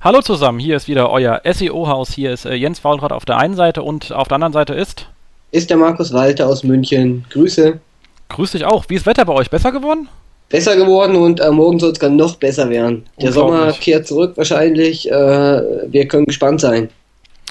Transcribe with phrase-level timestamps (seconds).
[0.00, 2.12] Hallo zusammen, hier ist wieder euer SEO-Haus.
[2.12, 5.06] Hier ist äh, Jens Faulrad auf der einen Seite und auf der anderen Seite ist.
[5.52, 7.24] Ist der Markus Walter aus München.
[7.30, 7.80] Grüße.
[8.28, 8.84] Grüß dich auch.
[8.88, 9.48] Wie ist das Wetter bei euch?
[9.48, 10.08] Besser geworden?
[10.50, 13.06] Besser geworden und äh, morgen soll es dann noch besser werden.
[13.20, 15.10] Der Sommer kehrt zurück wahrscheinlich.
[15.10, 16.90] Äh, wir können gespannt sein.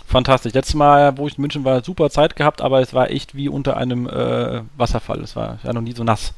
[0.06, 0.54] Fantastisch.
[0.54, 3.50] Letztes Mal, wo ich in München war, super Zeit gehabt, aber es war echt wie
[3.50, 5.20] unter einem äh, Wasserfall.
[5.22, 6.32] Es war ja noch nie so nass.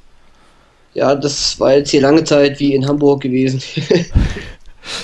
[0.94, 3.62] Ja, das war jetzt hier lange Zeit wie in Hamburg gewesen.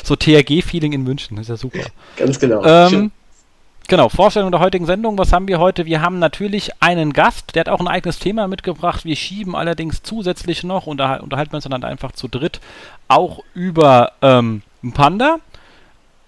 [0.04, 1.79] so TRG-Feeling in München, ist ja super.
[2.18, 2.64] Ganz genau.
[2.64, 3.11] Ähm,
[3.87, 5.18] genau, Vorstellung der heutigen Sendung.
[5.18, 5.86] Was haben wir heute?
[5.86, 9.05] Wir haben natürlich einen Gast, der hat auch ein eigenes Thema mitgebracht.
[9.05, 12.60] Wir schieben allerdings zusätzlich noch, unterhal unterhalten wir uns dann einfach zu dritt,
[13.07, 14.61] auch über ähm,
[14.93, 15.38] Panda.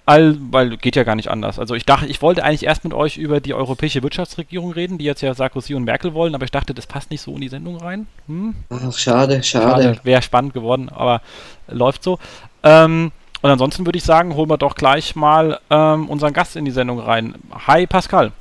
[0.08, 1.58] All, weil geht ja gar nicht anders.
[1.58, 5.06] Also ich dachte, ich wollte eigentlich erst mit euch über die europäische Wirtschaftsregierung reden, die
[5.06, 7.48] jetzt ja Sarkozy und Merkel wollen, aber ich dachte, das passt nicht so in die
[7.48, 8.06] Sendung rein.
[8.28, 8.54] Hm?
[8.70, 9.96] Ach, schade, schade.
[9.96, 11.22] schade Wäre spannend geworden, aber
[11.68, 12.20] läuft so.
[12.62, 13.12] Ähm,
[13.46, 16.72] und ansonsten würde ich sagen, holen wir doch gleich mal ähm, unseren Gast in die
[16.72, 17.36] Sendung rein.
[17.68, 18.32] Hi Pascal.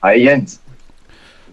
[0.00, 0.62] Hi Jens.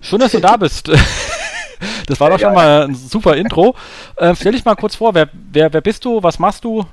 [0.02, 0.88] Schön, dass du da bist.
[2.08, 3.74] das war doch schon mal ein super Intro.
[4.18, 6.86] Äh, stell dich mal kurz vor, wer, wer, wer bist du, was machst du?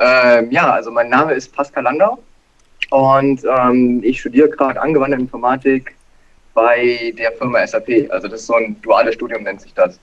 [0.00, 2.18] Ähm, ja, also mein Name ist Pascal Landau
[2.90, 5.94] und ähm, ich studiere gerade angewandte Informatik
[6.54, 8.10] bei der Firma SAP.
[8.10, 10.00] Also das ist so ein duales Studium, nennt sich das.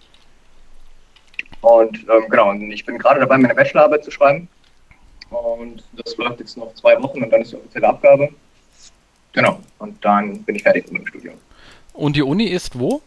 [1.61, 4.47] Und ähm, genau, und ich bin gerade dabei, meine Bachelorarbeit zu schreiben.
[5.29, 8.29] Und das läuft jetzt noch zwei Wochen und dann ist die offizielle Abgabe.
[9.33, 11.35] Genau, und dann bin ich fertig mit dem Studium.
[11.93, 13.01] Und die Uni ist wo?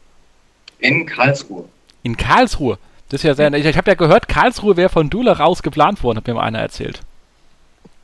[0.78, 1.64] In Karlsruhe.
[2.02, 2.78] In Karlsruhe?
[3.08, 3.52] Das ist ja sehr.
[3.54, 6.42] Ich, ich habe ja gehört, Karlsruhe wäre von Dula raus geplant worden, hat mir mal
[6.42, 7.00] einer erzählt.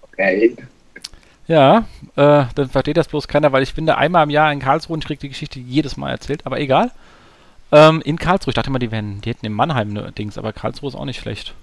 [0.02, 0.56] Okay.
[1.46, 1.84] Ja,
[2.16, 4.94] äh, dann versteht das bloß keiner, weil ich bin da einmal im Jahr in Karlsruhe
[4.94, 6.90] und ich kriege die Geschichte jedes Mal erzählt, aber egal.
[7.72, 8.50] Ähm, in Karlsruhe.
[8.50, 11.04] Ich dachte immer, die, wären, die hätten in Mannheim ne Dings, aber Karlsruhe ist auch
[11.04, 11.54] nicht schlecht.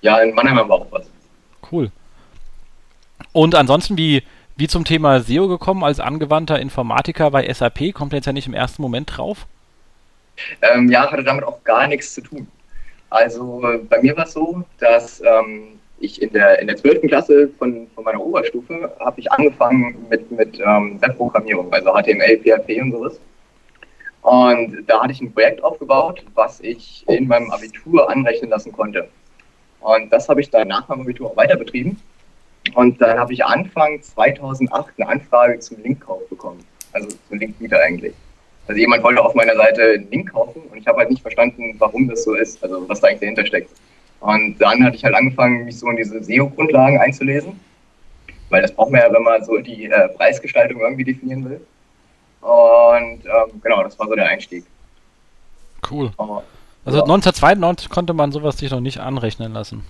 [0.00, 1.06] Ja, in Mannheim haben wir auch was.
[1.70, 1.90] Cool.
[3.32, 4.22] Und ansonsten, wie,
[4.56, 7.94] wie zum Thema SEO gekommen als angewandter Informatiker bei SAP?
[7.94, 9.46] Kommt jetzt ja nicht im ersten Moment drauf?
[10.60, 12.48] Ähm, ja, hatte damit auch gar nichts zu tun.
[13.10, 17.02] Also bei mir war es so, dass ähm, ich in der, in der 12.
[17.02, 22.80] Klasse von, von meiner Oberstufe habe ich angefangen mit, mit ähm, Webprogrammierung, also HTML, PHP
[22.80, 23.20] und sowas.
[24.22, 29.08] Und da hatte ich ein Projekt aufgebaut, was ich in meinem Abitur anrechnen lassen konnte.
[29.80, 32.00] Und das habe ich dann nach meinem Abitur auch weiter betrieben.
[32.74, 36.64] Und dann habe ich Anfang 2008 eine Anfrage zum Linkkauf bekommen.
[36.92, 38.14] Also zum Linkmieter eigentlich.
[38.68, 41.74] Also jemand wollte auf meiner Seite einen Link kaufen und ich habe halt nicht verstanden,
[41.78, 43.70] warum das so ist, also was da eigentlich dahinter steckt.
[44.20, 47.58] Und dann hatte ich halt angefangen, mich so in diese SEO-Grundlagen einzulesen,
[48.50, 51.60] weil das braucht man ja, wenn man so die äh, Preisgestaltung irgendwie definieren will.
[52.42, 54.64] Und ähm, genau, das war so der Einstieg.
[55.88, 56.10] Cool.
[56.16, 56.42] Aber,
[56.84, 57.04] also ja.
[57.04, 59.84] 1992 konnte man sowas sich noch nicht anrechnen lassen.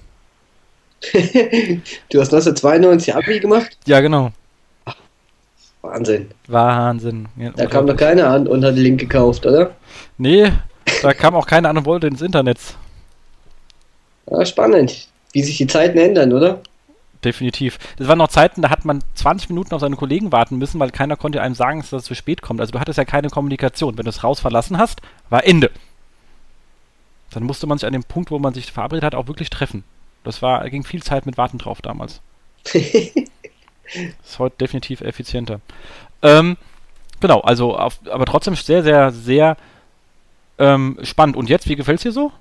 [1.12, 3.76] du hast 1992 Abi gemacht?
[3.86, 4.30] Ja, genau.
[5.80, 6.30] Wahnsinn.
[6.46, 7.26] Wahnsinn.
[7.36, 9.74] Ja, da kam doch keiner an und hat den Link gekauft, oder?
[10.16, 10.52] Nee,
[11.02, 12.58] da kam auch keiner an und wollte ins Internet.
[14.30, 16.60] Ja, spannend, wie sich die Zeiten ändern, oder?
[17.24, 17.78] Definitiv.
[17.96, 20.90] Das waren noch Zeiten, da hat man 20 Minuten auf seine Kollegen warten müssen, weil
[20.90, 22.60] keiner konnte einem sagen, dass es zu spät kommt.
[22.60, 23.96] Also du hattest ja keine Kommunikation.
[23.96, 25.00] Wenn du es raus verlassen hast,
[25.30, 25.70] war Ende.
[27.30, 29.84] Dann musste man sich an dem Punkt, wo man sich verabredet hat, auch wirklich treffen.
[30.24, 32.20] Das war, ging viel Zeit mit Warten drauf damals.
[32.64, 35.60] ist heute definitiv effizienter.
[36.22, 36.56] Ähm,
[37.20, 39.56] genau, also auf, aber trotzdem sehr, sehr, sehr
[40.58, 41.36] ähm, spannend.
[41.36, 42.32] Und jetzt, wie gefällt es dir so?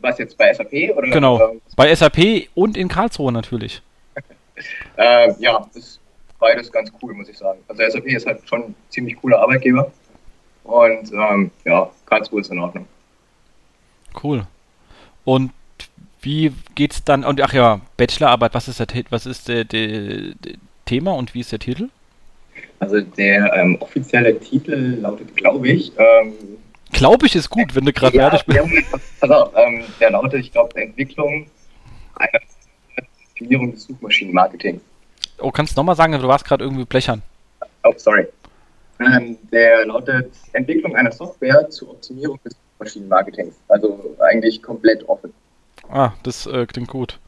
[0.00, 0.96] Was jetzt bei SAP?
[0.96, 3.82] Oder genau, bei SAP und in Karlsruhe natürlich.
[4.96, 6.00] äh, ja, ist
[6.38, 7.60] beides ganz cool, muss ich sagen.
[7.68, 9.90] Also SAP ist halt schon ein ziemlich cooler Arbeitgeber.
[10.64, 12.86] Und ähm, ja, Karlsruhe ist in Ordnung.
[14.22, 14.46] Cool.
[15.24, 15.52] Und
[16.22, 17.24] wie geht's dann?
[17.24, 20.54] Und ach ja, Bachelorarbeit, was ist der was ist der, der, der
[20.84, 21.88] Thema und wie ist der Titel?
[22.78, 26.32] Also der ähm, offizielle Titel lautet, glaube ich, ähm,
[26.92, 28.58] Glaube ich, ist gut, wenn du gerade ja, fertig bist.
[28.58, 31.46] Ja, pass auf, ähm, der lautet, ich glaube, Entwicklung
[32.16, 32.40] einer
[33.30, 34.82] Optimierung des Suchmaschinenmarketings.
[35.38, 37.22] Oh, kannst du nochmal sagen, du warst gerade irgendwie blechern.
[37.84, 38.26] Oh, sorry.
[39.00, 43.54] Ähm, der lautet Entwicklung einer Software zur Optimierung des Suchmaschinenmarketings.
[43.68, 45.32] Also eigentlich komplett offen.
[45.88, 47.18] Ah, das äh, klingt gut.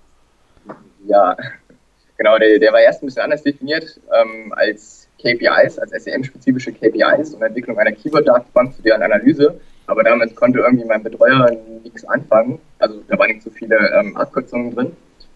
[1.06, 1.36] Ja,
[2.18, 7.34] genau, der, der war erst ein bisschen anders definiert ähm, als KPIs, als SEM-spezifische KPIs
[7.34, 9.58] und Entwicklung einer Keyword-Datenbank für deren Analyse.
[9.86, 11.50] Aber damit konnte irgendwie mein Betreuer
[11.82, 12.58] nichts anfangen.
[12.78, 14.92] Also da waren nicht so viele ähm, Abkürzungen drin.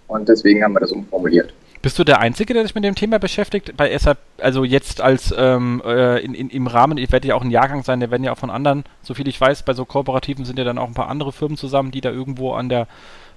[0.08, 1.52] Und deswegen haben wir das umformuliert.
[1.82, 3.76] Bist du der Einzige, der sich mit dem Thema beschäftigt?
[3.76, 7.44] Bei SAP, also jetzt als ähm, äh, in, in, im Rahmen, ich werde ja auch
[7.44, 9.84] ein Jahrgang sein, der werden ja auch von anderen, so viel ich weiß, bei so
[9.84, 12.88] Kooperativen sind ja dann auch ein paar andere Firmen zusammen, die da irgendwo an der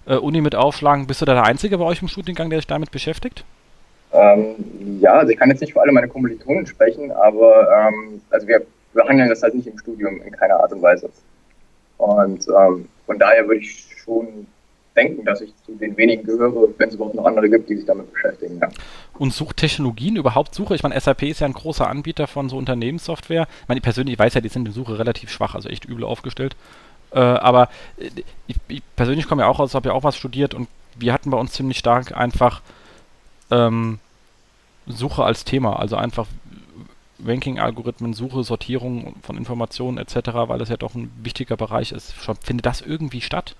[0.05, 1.05] äh, Uni mit aufschlagen.
[1.05, 3.43] Bist du da der Einzige bei euch im Studiengang, der sich damit beschäftigt?
[4.11, 4.55] Ähm,
[4.99, 8.65] ja, also ich kann jetzt nicht für alle meine Kommilitonen sprechen, aber ähm, also wir
[8.93, 11.09] behandeln das halt nicht im Studium in keiner Art und Weise.
[11.97, 14.47] Und ähm, von daher würde ich schon
[14.95, 17.85] denken, dass ich zu den wenigen gehöre, wenn es überhaupt noch andere gibt, die sich
[17.85, 18.59] damit beschäftigen.
[18.59, 18.69] Ja.
[19.17, 20.75] Und sucht Technologien überhaupt Suche?
[20.75, 23.47] Ich meine, SAP ist ja ein großer Anbieter von so Unternehmenssoftware.
[23.61, 26.03] Ich meine, ich persönlich weiß ja, die sind in Suche relativ schwach, also echt übel
[26.03, 26.55] aufgestellt.
[27.11, 28.09] Äh, aber äh,
[28.47, 30.67] ich, ich, persönlich komme ja auch aus, habe ja auch was studiert und
[30.97, 32.61] wir hatten bei uns ziemlich stark einfach
[33.51, 33.99] ähm,
[34.87, 35.79] Suche als Thema.
[35.79, 36.27] Also einfach
[37.23, 42.13] Ranking-Algorithmen, Suche, Sortierung von Informationen etc., weil das ja doch ein wichtiger Bereich ist.
[42.41, 43.55] Findet das irgendwie statt?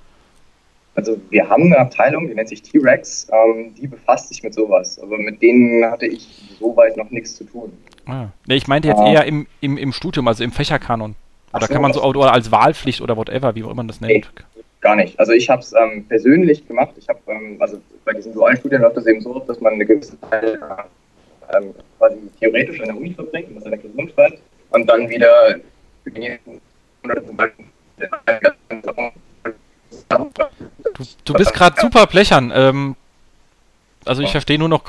[0.95, 4.99] Also wir haben eine Abteilung, die nennt sich T-Rex, ähm, die befasst sich mit sowas.
[4.99, 6.27] Aber mit denen hatte ich
[6.59, 7.71] soweit noch nichts zu tun.
[8.05, 8.27] Ah.
[8.47, 9.11] Nee, ich meinte jetzt ah.
[9.11, 11.15] eher im, im, im Studium, also im Fächerkanon.
[11.53, 14.01] Oder so, kann man so, oder als Wahlpflicht oder whatever, wie auch immer man das
[14.01, 14.29] nennt.
[14.81, 15.19] Gar nicht.
[15.19, 16.91] Also ich habe es ähm, persönlich gemacht.
[16.97, 19.85] Ich habe, ähm, also bei diesen dualen Studien läuft das eben so, dass man eine
[19.85, 20.57] gewisse Zeit
[21.53, 24.39] ähm, quasi theoretisch an der Uni verbringt und das an der schreibt
[24.69, 25.59] und dann wieder
[26.03, 26.61] für die nächsten
[27.03, 27.65] Monate zum Beispiel
[30.09, 32.51] Du, du bist gerade super blechern.
[32.53, 32.95] Ähm,
[34.05, 34.83] also ich verstehe nur noch.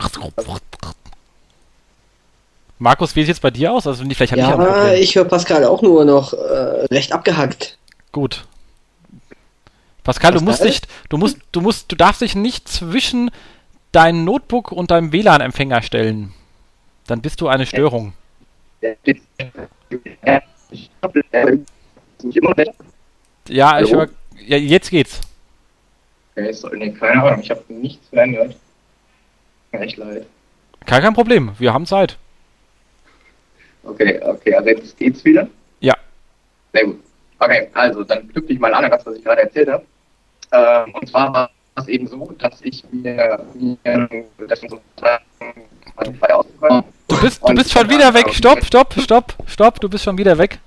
[2.78, 3.86] Markus, wie sieht es bei dir aus?
[3.86, 7.76] Also vielleicht ja, ich, ich höre Pascal auch nur noch äh, recht abgehackt.
[8.12, 8.44] Gut.
[10.02, 13.30] Pascal, Pascal, du musst dich, du musst, du musst, du darfst dich nicht zwischen
[13.92, 16.32] dein Notebook und deinem WLAN-Empfänger stellen.
[17.06, 18.12] Dann bist du eine Störung.
[23.48, 24.08] Ja, ich höre.
[24.46, 25.20] Ja, jetzt geht's.
[26.34, 28.56] Okay, so, nee, keine Ahnung, ich habe nichts verändert.
[29.72, 30.26] Echt leid.
[30.86, 32.16] Kein, kein Problem, wir haben Zeit.
[33.82, 35.48] Okay, okay, also jetzt geht's wieder?
[35.80, 35.94] Ja.
[36.72, 37.00] Sehr gut.
[37.40, 39.84] Okay, also dann knüpfe ich mal an das, was ich gerade erzählt habe.
[40.52, 44.08] Ähm, und zwar war es eben so, dass ich mir, mir
[44.46, 44.80] das so
[47.08, 48.32] Du bist, du bist schon wieder weg.
[48.32, 49.80] Stopp, stopp, stopp, stopp.
[49.80, 50.58] Du bist schon wieder weg.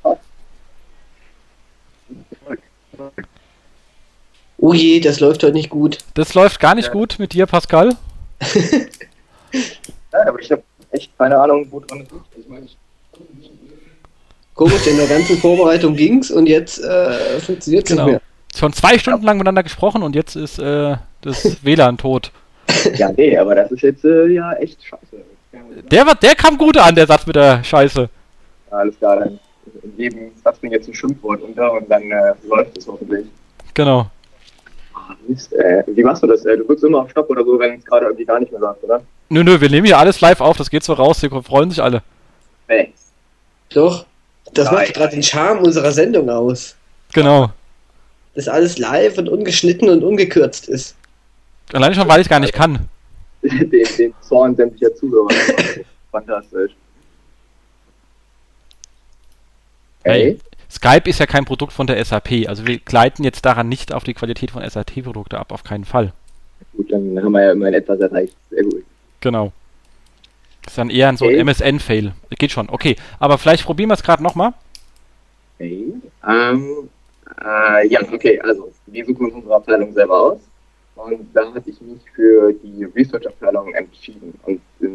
[4.58, 6.00] Oh je, das läuft heute nicht gut.
[6.16, 6.94] Das läuft gar nicht ja.
[6.94, 7.98] gut mit dir, Pascal.
[9.52, 12.38] ja, aber ich habe echt keine Ahnung, wo dran es liegt.
[12.38, 12.78] Ich meine, ich
[14.54, 18.06] Komisch, in der ganzen Vorbereitung ging's und jetzt äh, funktioniert es genau.
[18.06, 18.22] nicht mehr.
[18.56, 22.32] Schon zwei Stunden lang miteinander gesprochen und jetzt ist äh, das WLAN tot.
[22.96, 25.24] Ja, nee, aber das ist jetzt äh, ja echt scheiße.
[25.92, 28.10] Der, war, der kam gut an, der Satz mit der Scheiße.
[28.70, 29.40] Alles klar, dann
[29.82, 33.26] in jedem Satz bringt jetzt ein Schimpfwort unter und dann äh, läuft es hoffentlich.
[33.74, 34.08] Genau.
[34.94, 36.44] Ach, Mist, äh, wie machst du das?
[36.44, 38.84] Du drückst immer auf Stopp oder so, wenn es gerade irgendwie gar nicht mehr läuft,
[38.84, 39.02] oder?
[39.30, 41.82] Nö, nö, wir nehmen hier alles live auf, das geht so raus, hier freuen sich
[41.82, 42.04] alle.
[42.68, 42.94] Nee.
[43.74, 44.06] Doch.
[44.54, 44.76] Das Nein.
[44.76, 46.76] macht gerade den Charme unserer Sendung aus.
[47.14, 47.52] Genau.
[48.36, 50.96] Dass alles live und ungeschnitten und ungekürzt ist.
[51.72, 52.88] Alleine schon, weil ich gar nicht kann.
[53.42, 55.30] den, den Zorn sämtlicher Zuhörer.
[56.12, 56.72] Fantastisch.
[60.04, 60.38] Hey.
[60.70, 62.48] Skype ist ja kein Produkt von der SAP.
[62.48, 66.14] Also wir gleiten jetzt daran nicht auf die Qualität von SAP-Produkte ab, auf keinen Fall.
[66.76, 68.36] Gut, dann haben wir ja immerhin etwas erreicht.
[68.50, 68.84] Sehr gut.
[69.22, 69.54] Genau.
[70.64, 72.14] Das ist dann eher so ein MSN-Fail.
[72.38, 72.96] Geht schon, okay.
[73.20, 74.54] Aber vielleicht probieren wir es gerade nochmal.
[75.60, 75.94] Okay.
[76.28, 76.90] Ähm,
[77.44, 80.40] äh, ja, okay, also wir suchen uns unsere Abteilung selber aus.
[80.96, 84.34] Und da hatte ich mich für die Research-Abteilung entschieden.
[84.44, 84.90] Und äh,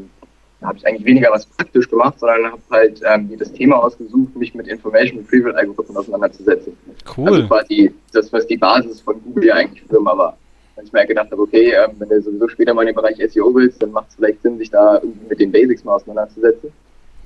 [0.61, 4.35] da habe ich eigentlich weniger was praktisch gemacht, sondern habe halt ähm, das Thema ausgesucht,
[4.37, 6.77] mich mit Information Retrieval Algorithmen auseinanderzusetzen.
[7.17, 7.29] Cool.
[7.29, 10.39] Also quasi das, was die Basis von Google ja eigentlich für immer war.
[10.79, 13.17] Und ich mir gedacht habe, okay, ähm, wenn du sowieso später mal in den Bereich
[13.33, 16.73] SEO willst, dann macht es vielleicht Sinn, sich da irgendwie mit den Basics mal auseinanderzusetzen.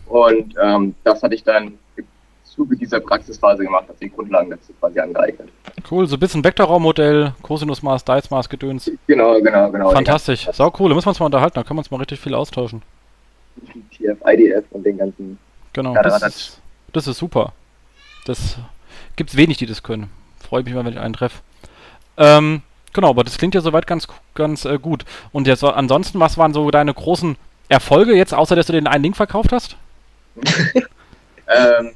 [0.07, 2.07] Und ähm, das hatte ich dann im
[2.45, 5.51] Zuge dieser Praxisphase gemacht, habe die Grundlagen dazu quasi angeeignet.
[5.91, 8.91] Cool, so ein bisschen Vektorraummodell, Cosinusmaß, Dice-Maß, Gedöns.
[9.07, 9.91] Genau, genau, genau.
[9.91, 12.21] Fantastisch, sau cool, da müssen wir uns mal unterhalten, da können wir uns mal richtig
[12.21, 12.81] viel austauschen.
[13.93, 15.39] TF, IDF und den ganzen.
[15.75, 16.61] Genau, das ist,
[16.95, 17.53] das ist super.
[18.25, 18.57] Das
[19.17, 20.11] gibt's wenig, die das können.
[20.41, 21.41] Freue mich mal, wenn ich einen treffe.
[22.17, 25.05] Ähm, Genau, aber das klingt ja soweit ganz, ganz äh, gut.
[25.33, 27.37] Und jetzt ansonsten, was waren so deine großen
[27.69, 29.77] Erfolge jetzt, außer dass du den einen Link verkauft hast?
[30.77, 31.93] ähm,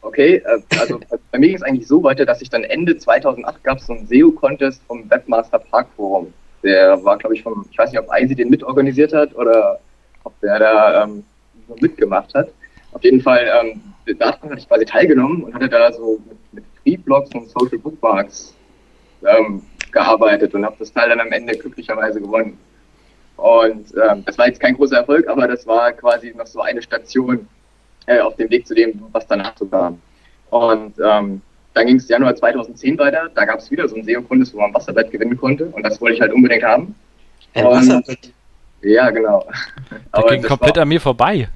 [0.00, 1.00] okay, äh, also
[1.30, 3.92] bei mir ging es eigentlich so weiter, dass ich dann Ende 2008 gab es so
[3.92, 6.32] einen SEO-Contest vom Webmaster Park Forum.
[6.62, 9.78] Der war, glaube ich, vom, ich weiß nicht, ob ISI den mitorganisiert hat oder
[10.24, 11.24] ob der da ähm,
[11.80, 12.48] mitgemacht hat.
[12.92, 16.64] Auf jeden Fall, ähm, daran hatte ich quasi teilgenommen und hatte da so mit, mit
[16.82, 18.53] Free-Blogs und Social Bookmarks
[19.24, 19.62] ähm,
[19.92, 22.58] gearbeitet und habe das Teil dann am Ende glücklicherweise gewonnen.
[23.36, 26.82] Und ähm, das war jetzt kein großer Erfolg, aber das war quasi noch so eine
[26.82, 27.48] Station
[28.06, 30.00] äh, auf dem Weg zu dem, was danach so kam.
[30.50, 31.40] Und ähm,
[31.74, 33.28] dann ging es Januar 2010 weiter.
[33.34, 35.66] Da gab es wieder so ein SEO-Kundes, wo man Wasserbett gewinnen konnte.
[35.66, 36.94] Und das wollte ich halt unbedingt haben.
[37.54, 38.32] Ein Wasserbett?
[38.82, 39.44] Ja, genau.
[40.12, 41.48] Da ging komplett war, an mir vorbei.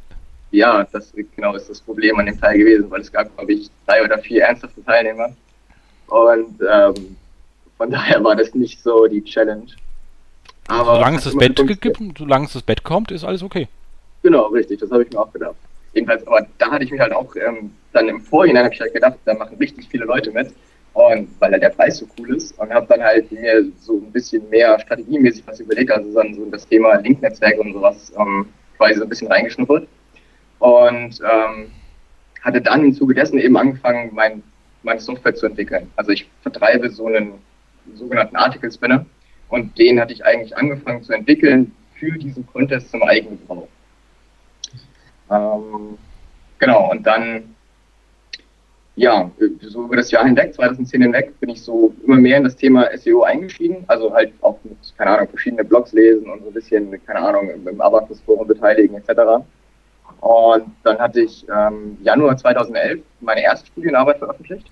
[0.50, 3.70] Ja, das genau ist das Problem an dem Teil gewesen, weil es gab, glaube ich,
[3.86, 5.28] drei oder vier ernsthafte Teilnehmer.
[6.08, 7.16] Und ähm,
[7.78, 9.66] von daher war das nicht so die Challenge.
[10.68, 13.68] Aber solange es das Bett gibt, solange es das Bett kommt, ist alles okay.
[14.22, 15.56] Genau, richtig, das habe ich mir auch gedacht.
[15.94, 18.92] Jedenfalls, aber da hatte ich mich halt auch ähm, dann im Vorhinein habe ich halt
[18.92, 20.52] gedacht, da machen richtig viele Leute mit.
[20.92, 24.10] Und weil halt der Preis so cool ist und habe dann halt mir so ein
[24.10, 28.94] bisschen mehr strategiemäßig was überlegt, also dann so das Thema Link-Netzwerke und sowas ähm, quasi
[28.94, 29.86] so ein bisschen reingeschnuppert.
[30.58, 31.70] Und ähm,
[32.42, 34.42] hatte dann im Zuge dessen eben angefangen, mein,
[34.82, 35.88] meine Software zu entwickeln.
[35.94, 37.34] Also ich vertreibe so einen
[37.94, 39.06] sogenannten Article Spinner
[39.48, 43.68] und den hatte ich eigentlich angefangen zu entwickeln für diesen Contest zum Eigengebrauch.
[45.30, 45.98] Ähm,
[46.58, 47.54] genau, und dann,
[48.96, 49.30] ja,
[49.60, 52.88] so über das Jahr hinweg, 2010 hinweg, bin ich so immer mehr in das Thema
[52.96, 53.84] SEO eingestiegen.
[53.86, 57.50] Also halt auch mit, keine Ahnung, verschiedene Blogs lesen und so ein bisschen, keine Ahnung,
[57.50, 59.44] im Abacus-Forum beteiligen etc.
[60.20, 64.70] Und dann hatte ich ähm, Januar 2011 meine erste Studienarbeit veröffentlicht.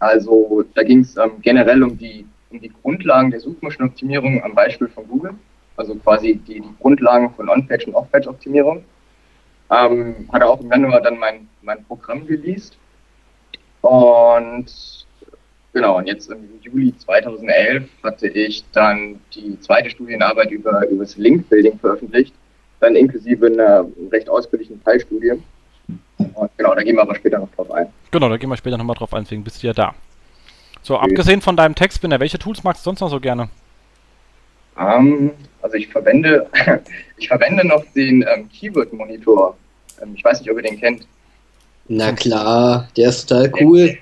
[0.00, 4.88] Also da ging es ähm, generell um die, um die Grundlagen der Suchmaschinenoptimierung am Beispiel
[4.88, 5.34] von Google.
[5.76, 8.84] Also quasi die, die Grundlagen von On-Page und Off-Page-Optimierung.
[9.70, 12.76] Ähm, hatte auch im Januar dann mein, mein Programm geleast.
[13.82, 15.06] Und
[15.72, 21.16] genau, und jetzt im Juli 2011 hatte ich dann die zweite Studienarbeit über, über das
[21.16, 22.34] Link-Building veröffentlicht,
[22.80, 25.34] dann inklusive einer recht ausführlichen Teilstudie.
[26.18, 27.86] Und genau, da gehen wir aber später noch drauf ein.
[28.10, 29.94] Genau, da gehen wir später nochmal drauf ein, deswegen bist du ja da.
[30.82, 31.10] So, okay.
[31.10, 33.48] abgesehen von deinem Textspinner, welche Tools magst du sonst noch so gerne?
[34.76, 35.30] Um, ähm,
[35.62, 36.48] also ich verwende,
[37.16, 39.56] ich verwende noch den ähm, Keyword-Monitor.
[40.02, 41.06] Ähm, ich weiß nicht, ob ihr den kennt.
[41.88, 43.98] Na klar, der ist total cool.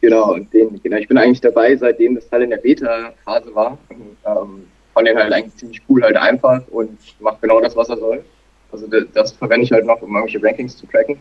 [0.00, 3.78] Genau, und den, genau, ich bin eigentlich dabei, seitdem das Teil in der Beta-Phase war.
[3.88, 7.88] Und, ähm, fand den halt eigentlich ziemlich cool, halt einfach und macht genau das, was
[7.88, 8.24] er soll.
[8.74, 11.16] Also das, verwende ich halt noch, um irgendwelche Rankings zu tracken.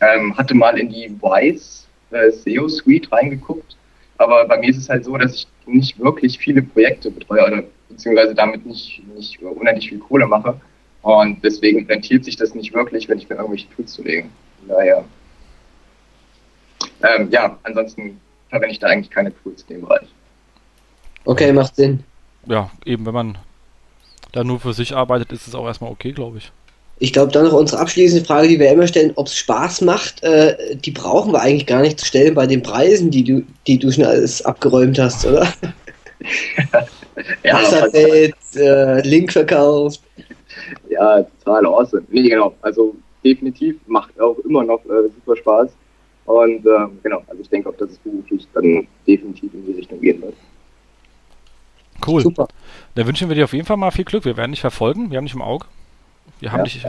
[0.00, 3.76] Ähm, hatte mal in die Wise äh, SEO Suite reingeguckt,
[4.18, 7.62] aber bei mir ist es halt so, dass ich nicht wirklich viele Projekte betreue oder
[7.88, 10.60] beziehungsweise damit nicht, nicht unendlich viel Kohle mache.
[11.02, 14.28] Und deswegen rentiert sich das nicht wirklich, wenn ich mir irgendwelche Tools zulege.
[14.66, 15.04] Daher.
[17.02, 20.08] Ähm, ja, ansonsten verwende ich da eigentlich keine Tools in dem Bereich.
[21.24, 22.02] Okay, macht Sinn.
[22.46, 23.38] Ja, eben, wenn man
[24.32, 26.52] da nur für sich arbeitet, ist es auch erstmal okay, glaube ich.
[27.02, 30.22] Ich glaube, dann noch unsere abschließende Frage, die wir immer stellen, ob es Spaß macht,
[30.22, 33.78] äh, die brauchen wir eigentlich gar nicht zu stellen bei den Preisen, die du, die
[33.78, 35.50] du schon alles abgeräumt hast, oder?
[37.42, 40.02] ja, Wasserbett, äh, Link verkauft.
[40.90, 42.02] Ja, total awesome.
[42.10, 42.54] Nee, genau.
[42.60, 45.70] Also definitiv macht auch immer noch äh, super Spaß.
[46.26, 50.00] Und äh, genau, also ich denke auch, dass es beruflich dann definitiv in die Richtung
[50.02, 50.34] gehen wird.
[52.06, 52.20] Cool.
[52.22, 52.46] Super.
[52.94, 54.26] Dann wünschen wir dir auf jeden Fall mal viel Glück.
[54.26, 55.10] Wir werden dich verfolgen.
[55.10, 55.66] Wir haben dich im Auge.
[56.38, 56.64] Wir haben ja.
[56.64, 56.86] dich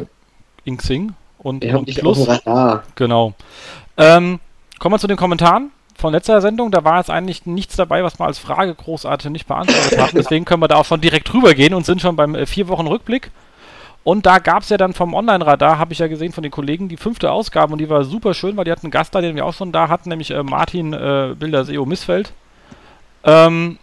[0.63, 2.27] in Xing und, wir und Plus.
[2.95, 3.33] Genau.
[3.97, 4.39] Ähm,
[4.79, 6.71] kommen wir zu den Kommentaren von letzter Sendung.
[6.71, 10.11] Da war jetzt eigentlich nichts dabei, was wir als Frage großartig nicht beantwortet haben.
[10.15, 12.67] Deswegen können wir da auch schon direkt drüber gehen und sind schon beim äh, vier
[12.67, 13.31] Wochen Rückblick.
[14.03, 16.89] Und da gab es ja dann vom Online-Radar, habe ich ja gesehen von den Kollegen,
[16.89, 19.35] die fünfte Ausgabe und die war super schön, weil die hatten einen Gast da, den
[19.35, 22.33] wir auch schon da hatten, nämlich äh, Martin äh, Bilder SEO Missfeld.
[23.23, 23.77] Ähm,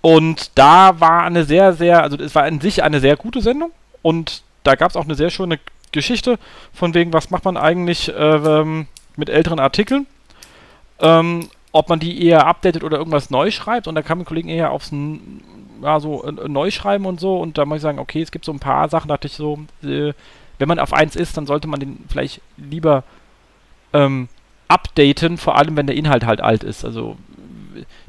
[0.00, 3.72] und da war eine sehr, sehr, also es war in sich eine sehr gute Sendung
[4.02, 5.58] und da gab es auch eine sehr schöne
[5.92, 6.38] Geschichte
[6.72, 8.64] von wegen, was macht man eigentlich äh,
[9.16, 10.06] mit älteren Artikeln.
[11.00, 14.70] Ähm, ob man die eher updatet oder irgendwas neu schreibt und da kamen Kollegen eher
[14.70, 14.90] aufs
[15.82, 18.44] ja, so äh, neu schreiben und so und da muss ich sagen, okay, es gibt
[18.44, 20.12] so ein paar Sachen, da dachte ich so, äh,
[20.58, 23.04] wenn man auf eins ist, dann sollte man den vielleicht lieber
[23.92, 24.28] ähm,
[24.66, 26.84] updaten, vor allem wenn der Inhalt halt alt ist.
[26.84, 27.16] Also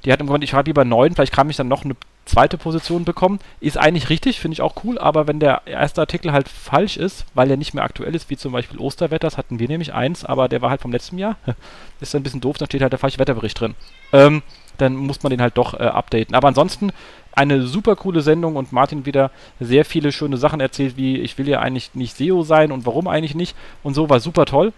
[0.03, 1.95] die hat im Moment, ich schreibe lieber neun, vielleicht kann ich dann noch eine
[2.25, 3.39] zweite Position bekommen.
[3.59, 7.25] Ist eigentlich richtig, finde ich auch cool, aber wenn der erste Artikel halt falsch ist,
[7.33, 10.47] weil er nicht mehr aktuell ist, wie zum Beispiel Osterwetters, hatten wir nämlich eins, aber
[10.47, 11.38] der war halt vom letzten Jahr,
[11.99, 13.75] ist dann ein bisschen doof, dann steht halt der falsche Wetterbericht drin.
[14.13, 14.43] Ähm,
[14.77, 16.35] dann muss man den halt doch äh, updaten.
[16.35, 16.91] Aber ansonsten
[17.33, 21.47] eine super coole Sendung und Martin wieder sehr viele schöne Sachen erzählt, wie ich will
[21.47, 24.73] ja eigentlich nicht SEO sein und warum eigentlich nicht und so, war super toll.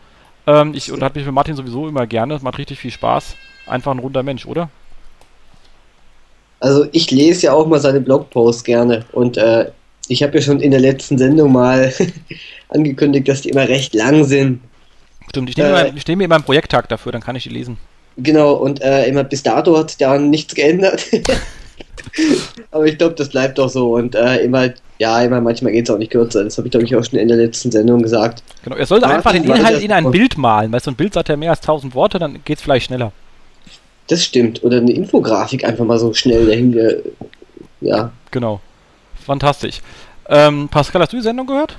[0.48, 3.36] Ähm, ich unterhalte mich mit Martin sowieso immer gerne, macht richtig viel Spaß.
[3.67, 4.69] Einfach ein runder Mensch, oder?
[6.62, 9.72] Also ich lese ja auch mal seine Blogposts gerne und äh,
[10.08, 11.91] ich habe ja schon in der letzten Sendung mal
[12.70, 14.62] angekündigt, dass die immer recht lang sind.
[15.30, 17.77] Stimmt, ich nehme, äh, mir immer einen Projekttag dafür, dann kann ich die lesen.
[18.18, 21.03] Genau, und äh, immer bis dato hat da nichts geändert.
[22.72, 25.96] Aber ich glaube, das bleibt doch so und äh, immer, ja, immer manchmal geht es
[25.96, 26.44] auch nicht kürzer.
[26.44, 28.44] Das habe ich, glaube ich, auch schon in der letzten Sendung gesagt.
[28.63, 31.30] Genau, er sollte einfach den Inhalt in ein Bild malen, weil so ein Bild sagt
[31.30, 33.12] ja mehr als 1000 Worte, dann geht es vielleicht schneller.
[34.12, 34.62] Das stimmt.
[34.62, 37.01] Oder eine Infografik einfach mal so schnell dahin.
[37.80, 38.12] Ja.
[38.30, 38.60] Genau.
[39.15, 39.82] Fantastisch.
[40.27, 41.77] Ähm, Pascal, hast du die Sendung gehört?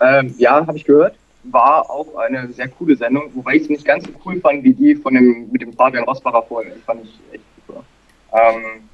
[0.00, 1.14] Ähm, ja, habe ich gehört.
[1.44, 4.74] War auch eine sehr coole Sendung, wobei ich es nicht ganz so cool fand wie
[4.74, 6.74] die von dem mit dem Fabian Rosbacher vorher.
[6.74, 7.84] Die fand ich echt super.
[8.32, 8.88] Ähm,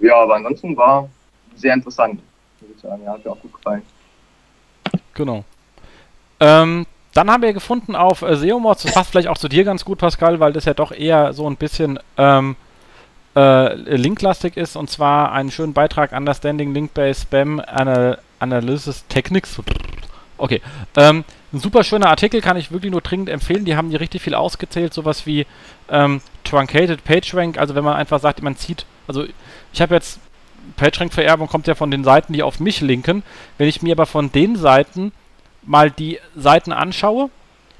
[0.00, 1.08] ja, aber ansonsten war
[1.54, 2.20] sehr interessant.
[2.58, 3.00] Würde ich sagen.
[3.04, 3.82] Ja, hat mir auch gut gefallen.
[5.14, 5.44] Genau.
[6.40, 9.84] Ähm, dann haben wir gefunden auf äh, SEO-Mods, das passt vielleicht auch zu dir ganz
[9.84, 12.56] gut, Pascal, weil das ja doch eher so ein bisschen ähm,
[13.36, 19.60] äh, linklastig ist, und zwar einen schönen Beitrag Understanding Link-Based Spam Anal Analysis Techniques.
[20.36, 20.60] Okay.
[20.96, 23.64] Ähm, ein super schöner Artikel, kann ich wirklich nur dringend empfehlen.
[23.64, 25.46] Die haben die richtig viel ausgezählt, sowas wie
[25.88, 29.24] ähm, Truncated PageRank, also wenn man einfach sagt, man zieht, also
[29.72, 30.18] ich habe jetzt
[30.76, 33.22] PageRank-Vererbung kommt ja von den Seiten, die auf mich linken.
[33.58, 35.12] Wenn ich mir aber von den Seiten
[35.62, 37.30] mal die Seiten anschaue,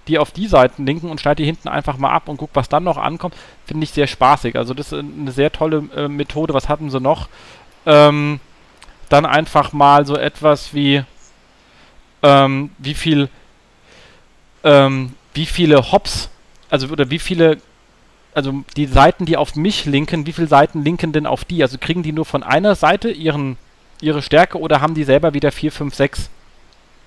[0.08, 2.68] die auf die Seiten linken und schneide die hinten einfach mal ab und gucke, was
[2.68, 3.34] dann noch ankommt,
[3.66, 4.56] finde ich sehr spaßig.
[4.56, 6.54] Also das ist eine sehr tolle äh, Methode.
[6.54, 7.28] Was hatten sie noch?
[7.86, 8.40] Ähm,
[9.08, 11.04] dann einfach mal so etwas wie
[12.22, 13.28] ähm, wie viel
[14.64, 16.30] ähm, wie viele Hops,
[16.70, 17.58] also oder wie viele
[18.34, 21.62] also die Seiten, die auf mich linken, wie viele Seiten linken denn auf die?
[21.62, 23.58] Also kriegen die nur von einer Seite ihren,
[24.00, 26.30] ihre Stärke oder haben die selber wieder 4, 5, 6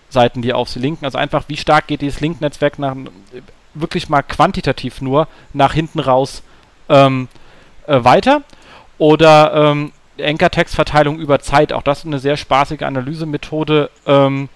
[0.09, 1.05] Seiten, die auf sie linken.
[1.05, 2.95] Also einfach, wie stark geht dieses Link-Netzwerk nach,
[3.74, 6.43] wirklich mal quantitativ nur nach hinten raus
[6.89, 7.27] ähm,
[7.88, 8.41] äh, weiter.
[8.97, 13.89] Oder ähm, Anchor-Textverteilung über Zeit, auch das ist eine sehr spaßige Analysemethode.
[14.05, 14.50] Ähm,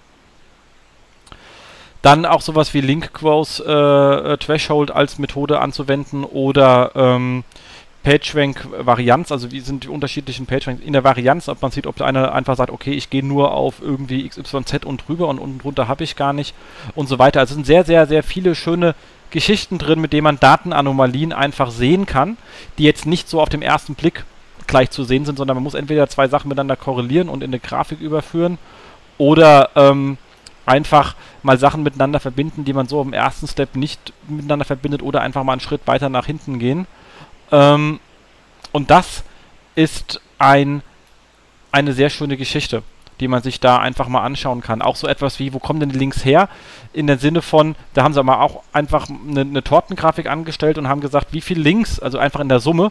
[2.02, 7.44] dann auch sowas wie Link Growth äh, äh, Threshold als Methode anzuwenden oder ähm,
[8.02, 12.32] PageRank-Varianz, also wie sind die unterschiedlichen PageRanks in der Varianz, ob man sieht, ob einer
[12.32, 16.04] einfach sagt, okay, ich gehe nur auf irgendwie XYZ und drüber und unten drunter habe
[16.04, 16.54] ich gar nicht
[16.94, 17.40] und so weiter.
[17.40, 18.94] Also es sind sehr, sehr, sehr viele schöne
[19.30, 22.36] Geschichten drin, mit denen man Datenanomalien einfach sehen kann,
[22.78, 24.24] die jetzt nicht so auf dem ersten Blick
[24.66, 27.60] gleich zu sehen sind, sondern man muss entweder zwei Sachen miteinander korrelieren und in eine
[27.60, 28.58] Grafik überführen
[29.18, 30.16] oder ähm,
[30.64, 35.20] einfach mal Sachen miteinander verbinden, die man so im ersten Step nicht miteinander verbindet oder
[35.20, 36.86] einfach mal einen Schritt weiter nach hinten gehen.
[37.52, 38.00] Ähm,
[38.72, 39.24] und das
[39.74, 40.82] ist ein,
[41.72, 42.82] eine sehr schöne Geschichte,
[43.20, 44.82] die man sich da einfach mal anschauen kann.
[44.82, 46.48] Auch so etwas wie, wo kommen denn die Links her?
[46.92, 50.88] In der Sinne von, da haben sie aber auch einfach eine, eine Tortengrafik angestellt und
[50.88, 52.90] haben gesagt, wie viele Links, also einfach in der Summe,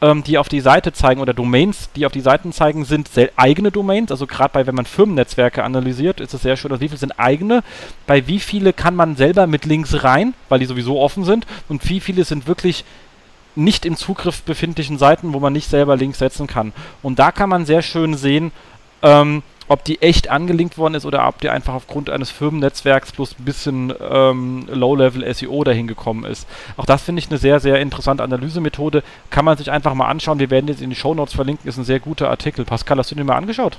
[0.00, 3.70] ähm, die auf die Seite zeigen oder Domains, die auf die Seiten zeigen, sind eigene
[3.70, 4.10] Domains.
[4.10, 7.18] Also gerade bei, wenn man Firmennetzwerke analysiert, ist es sehr schön, also wie viele sind
[7.18, 7.62] eigene,
[8.06, 11.88] bei wie viele kann man selber mit Links rein, weil die sowieso offen sind und
[11.88, 12.84] wie viele sind wirklich
[13.56, 16.72] nicht im Zugriff befindlichen Seiten, wo man nicht selber Links setzen kann.
[17.02, 18.52] Und da kann man sehr schön sehen,
[19.02, 23.36] ähm, ob die echt angelinkt worden ist oder ob die einfach aufgrund eines Firmennetzwerks plus
[23.38, 26.48] ein bisschen ähm, Low-Level SEO dahin gekommen ist.
[26.76, 29.04] Auch das finde ich eine sehr, sehr interessante Analysemethode.
[29.30, 30.40] Kann man sich einfach mal anschauen.
[30.40, 31.68] Wir werden jetzt in die Show Notes verlinken.
[31.68, 32.64] Ist ein sehr guter Artikel.
[32.64, 33.78] Pascal, hast du den mal angeschaut?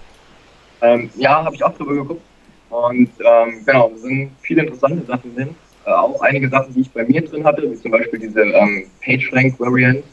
[0.81, 2.21] Ähm, ja, habe ich auch drüber geguckt.
[2.69, 5.55] Und ähm, genau, sind viele interessante Sachen drin.
[5.85, 8.85] Äh, auch einige Sachen, die ich bei mir drin hatte, wie zum Beispiel diese ähm,
[9.03, 10.07] PageRank-Variants.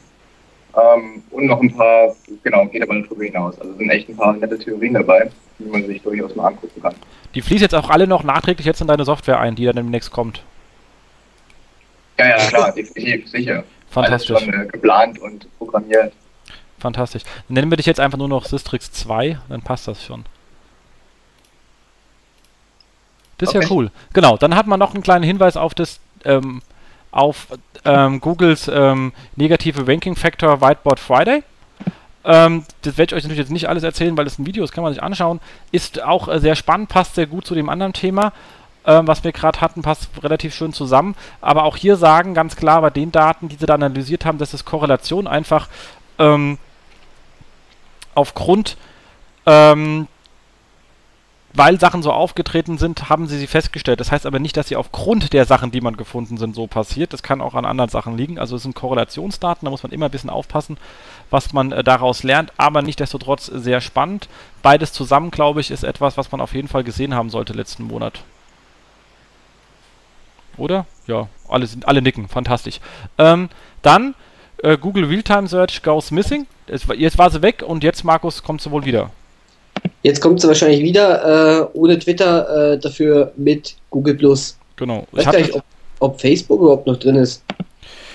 [0.76, 3.60] Ähm, und noch ein paar, genau, geht aber darüber hinaus.
[3.60, 6.94] Also sind echt ein paar nette Theorien dabei, die man sich durchaus mal angucken kann.
[7.34, 10.10] Die fließen jetzt auch alle noch nachträglich jetzt in deine Software ein, die dann demnächst
[10.10, 10.42] kommt.
[12.18, 13.64] Ja, ja, klar, definitiv, sicher.
[13.90, 14.36] Fantastisch.
[14.36, 16.12] Alles schon äh, geplant und programmiert.
[16.78, 17.22] Fantastisch.
[17.48, 20.24] Nennen wir dich jetzt einfach nur noch Systrix 2, dann passt das schon.
[23.38, 23.64] Das ist okay.
[23.64, 23.90] ja cool.
[24.12, 26.60] Genau, dann hat man noch einen kleinen Hinweis auf das ähm,
[27.10, 27.46] auf
[27.84, 31.42] ähm, Googles ähm, negative Ranking Factor Whiteboard Friday.
[32.24, 34.72] Ähm, das werde ich euch natürlich jetzt nicht alles erzählen, weil das ein Video ist,
[34.72, 35.40] kann man sich anschauen.
[35.72, 38.32] Ist auch äh, sehr spannend, passt sehr gut zu dem anderen Thema,
[38.84, 41.14] äh, was wir gerade hatten, passt relativ schön zusammen.
[41.40, 44.52] Aber auch hier sagen ganz klar bei den Daten, die sie da analysiert haben, dass
[44.52, 45.68] es Korrelation einfach
[46.18, 46.58] ähm,
[48.14, 48.76] aufgrund
[49.46, 50.08] ähm,
[51.54, 54.00] weil Sachen so aufgetreten sind, haben sie sie festgestellt.
[54.00, 57.12] Das heißt aber nicht, dass sie aufgrund der Sachen, die man gefunden sind, so passiert.
[57.12, 58.38] Das kann auch an anderen Sachen liegen.
[58.38, 60.76] Also es sind Korrelationsdaten, da muss man immer ein bisschen aufpassen,
[61.30, 64.28] was man äh, daraus lernt, aber nichtdestotrotz sehr spannend.
[64.62, 67.84] Beides zusammen, glaube ich, ist etwas, was man auf jeden Fall gesehen haben sollte letzten
[67.84, 68.22] Monat.
[70.58, 70.86] Oder?
[71.06, 72.80] Ja, alle, sind, alle nicken, fantastisch.
[73.16, 73.48] Ähm,
[73.82, 74.14] dann
[74.62, 76.46] äh, Google Realtime Search goes missing.
[76.66, 79.10] Es, jetzt war sie weg und jetzt, Markus, kommt sie wohl wieder.
[80.02, 84.56] Jetzt kommt sie wahrscheinlich wieder äh, ohne Twitter, äh, dafür mit Google Plus.
[84.76, 85.06] Genau.
[85.12, 85.64] Ich weiß gar nicht, ob,
[85.98, 87.42] ob, Facebook überhaupt noch drin ist.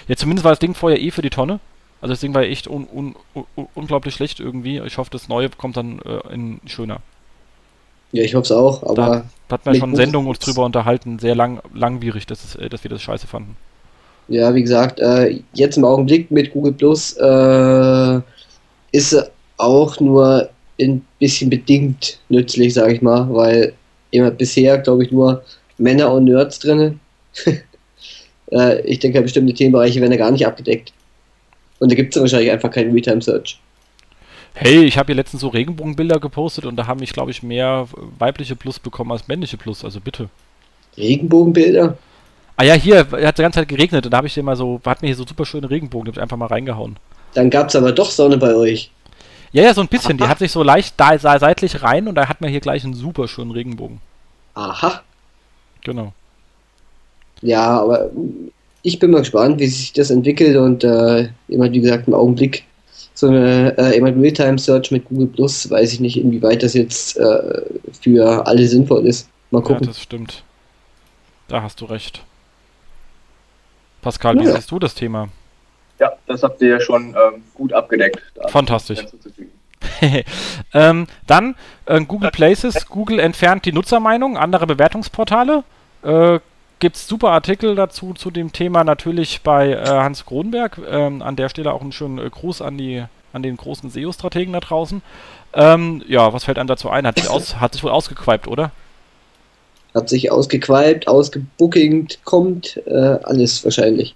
[0.07, 1.59] Ja, zumindest war das Ding vorher eh für die Tonne.
[2.01, 4.81] Also das Ding war echt un, un, un, unglaublich schlecht irgendwie.
[4.85, 6.99] Ich hoffe, das Neue kommt dann äh, in schöner.
[8.11, 9.25] Ja, ich hoffe es auch, aber.
[9.47, 12.83] Da hat man schon Sendungen uns drüber unterhalten, sehr lang, langwierig, dass, es, äh, dass
[12.83, 13.55] wir das scheiße fanden.
[14.27, 18.21] Ja, wie gesagt, äh, jetzt im Augenblick mit Google Plus äh,
[18.91, 20.49] ist auch nur
[20.79, 23.73] ein bisschen bedingt nützlich, sage ich mal, weil
[24.11, 25.43] immer bisher, glaube ich, nur
[25.77, 26.99] Männer und Nerds drin.
[28.51, 30.93] äh, ich denke, bestimmte Themenbereiche werden da gar nicht abgedeckt.
[31.79, 33.59] Und da gibt es wahrscheinlich einfach keinen Realtime-Search.
[34.55, 37.87] Hey, ich habe hier letztens so Regenbogenbilder gepostet und da haben ich, glaube ich, mehr
[38.19, 40.29] weibliche Plus bekommen als männliche Plus, also bitte.
[40.95, 41.97] Regenbogenbilder?
[42.55, 44.79] Ah ja, hier hat die ganze Zeit geregnet und da habe ich dir mal so,
[44.85, 46.97] hat mir hier so super schöne Regenbogen, die habe ich einfach mal reingehauen.
[47.33, 48.91] Dann gab es aber doch Sonne bei euch.
[49.53, 50.17] Ja, ja, so ein bisschen.
[50.17, 52.95] Die hat sich so leicht da seitlich rein und da hat man hier gleich einen
[52.95, 54.01] super schönen Regenbogen.
[54.55, 55.01] Aha.
[55.83, 56.13] Genau.
[57.41, 58.09] Ja, aber
[58.81, 62.65] ich bin mal gespannt, wie sich das entwickelt und äh, immer wie gesagt im Augenblick
[63.13, 67.61] so eine äh, immer Realtime-Search mit Google Plus, weiß ich nicht, inwieweit das jetzt äh,
[68.01, 69.29] für alle sinnvoll ist.
[69.51, 69.83] Mal gucken.
[69.83, 70.43] Ja, das stimmt.
[71.47, 72.23] Da hast du recht.
[74.01, 74.55] Pascal, wie ja.
[74.55, 75.29] siehst du das Thema?
[75.99, 78.21] Ja, das habt ihr ja schon ähm, gut abgedeckt.
[78.47, 79.05] Fantastisch.
[80.73, 82.87] ähm, dann äh, Google Places.
[82.87, 85.63] Google entfernt die Nutzermeinung, andere Bewertungsportale.
[86.03, 86.39] Äh,
[86.79, 90.79] Gibt es super Artikel dazu zu dem Thema natürlich bei äh, Hans Kronberg.
[90.85, 94.51] Ähm, an der Stelle auch einen schönen äh, Gruß an, die, an den großen SEO-Strategen
[94.51, 95.01] da draußen.
[95.53, 97.07] Ähm, ja, was fällt einem dazu ein?
[97.07, 98.71] Hat sich, aus, hat sich wohl ausgequiped, oder?
[99.93, 104.15] Hat sich ausgequiped, ausgebookingt, kommt, äh, alles wahrscheinlich.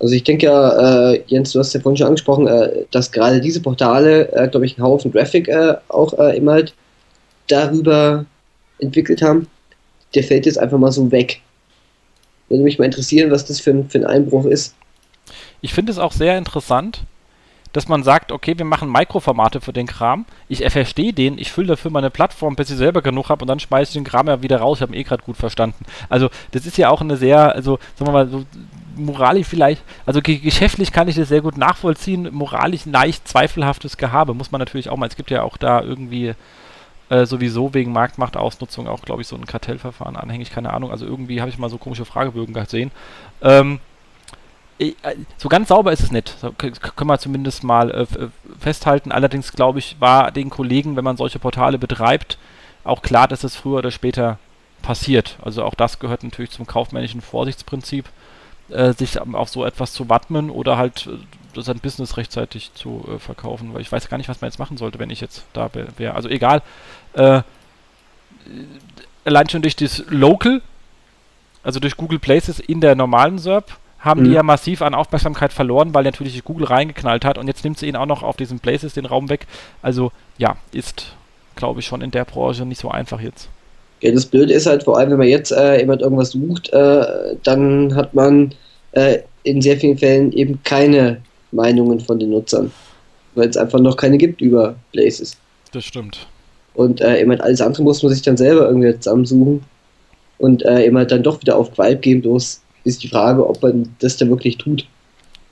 [0.00, 3.40] Also ich denke ja, äh, Jens, du hast ja vorhin schon angesprochen, äh, dass gerade
[3.40, 6.74] diese Portale, äh, glaube ich, einen Haufen Graphic äh, auch äh, immer halt
[7.48, 8.24] darüber
[8.78, 9.48] entwickelt haben.
[10.14, 11.40] Der fällt jetzt einfach mal so weg.
[12.48, 14.74] Würde mich mal interessieren, was das für für ein Einbruch ist.
[15.60, 17.02] Ich finde es auch sehr interessant,
[17.78, 20.26] dass man sagt, okay, wir machen Mikroformate für den Kram.
[20.48, 23.60] Ich verstehe den, ich fülle dafür meine Plattform, bis ich selber genug habe und dann
[23.60, 24.78] schmeiße ich den Kram ja wieder raus.
[24.78, 25.84] Ich habe ihn eh gerade gut verstanden.
[26.08, 28.44] Also, das ist ja auch eine sehr, also, sagen wir mal, so
[28.96, 34.50] moralisch vielleicht, also geschäftlich kann ich das sehr gut nachvollziehen, moralisch leicht zweifelhaftes Gehabe, muss
[34.50, 36.34] man natürlich auch mal, es gibt ja auch da irgendwie
[37.10, 41.40] äh, sowieso wegen Marktmachtausnutzung auch, glaube ich, so ein Kartellverfahren anhängig, keine Ahnung, also irgendwie
[41.40, 42.90] habe ich mal so komische Fragebögen gesehen.
[43.40, 43.87] Ähm, äh,
[45.36, 46.36] so ganz sauber ist es nicht.
[46.40, 48.06] So, können wir zumindest mal äh,
[48.60, 49.12] festhalten.
[49.12, 52.38] Allerdings glaube ich, war den Kollegen, wenn man solche Portale betreibt,
[52.84, 54.38] auch klar, dass es früher oder später
[54.82, 55.36] passiert.
[55.42, 58.08] Also auch das gehört natürlich zum kaufmännischen Vorsichtsprinzip,
[58.70, 63.18] äh, sich auf so etwas zu wappnen oder halt äh, sein Business rechtzeitig zu äh,
[63.18, 63.74] verkaufen.
[63.74, 66.14] Weil ich weiß gar nicht, was man jetzt machen sollte, wenn ich jetzt da wäre.
[66.14, 66.62] Also egal.
[67.14, 67.42] Äh,
[69.24, 70.62] allein schon durch das Local,
[71.62, 74.24] also durch Google Places in der normalen SERP, haben mhm.
[74.26, 77.86] die ja massiv an Aufmerksamkeit verloren, weil natürlich Google reingeknallt hat und jetzt nimmt sie
[77.86, 79.46] ihnen auch noch auf diesen Places den Raum weg.
[79.82, 81.14] Also ja, ist,
[81.56, 83.48] glaube ich, schon in der Branche nicht so einfach jetzt.
[84.00, 87.36] Ja, das Blöde ist halt, vor allem, wenn man jetzt äh, jemand irgendwas sucht, äh,
[87.42, 88.54] dann hat man
[88.92, 92.70] äh, in sehr vielen Fällen eben keine Meinungen von den Nutzern,
[93.34, 95.36] weil es einfach noch keine gibt über Places.
[95.72, 96.28] Das stimmt.
[96.74, 99.64] Und äh, eben halt alles andere muss man sich dann selber irgendwie zusammensuchen
[100.38, 103.62] und äh, eben halt dann doch wieder auf Vibe geben, bloß ist die Frage, ob
[103.62, 104.86] man das dann wirklich tut.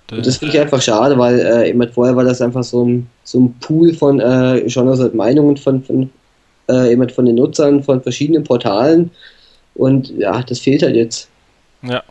[0.09, 2.85] Das, und das finde ich einfach schade, weil äh, eben vorher war das einfach so
[2.85, 6.11] ein, so ein Pool von äh, schon also Meinungen von, von
[6.69, 9.11] äh, eben von den Nutzern von verschiedenen Portalen
[9.75, 11.29] und ja, das fehlt halt jetzt.
[11.83, 12.03] Ja.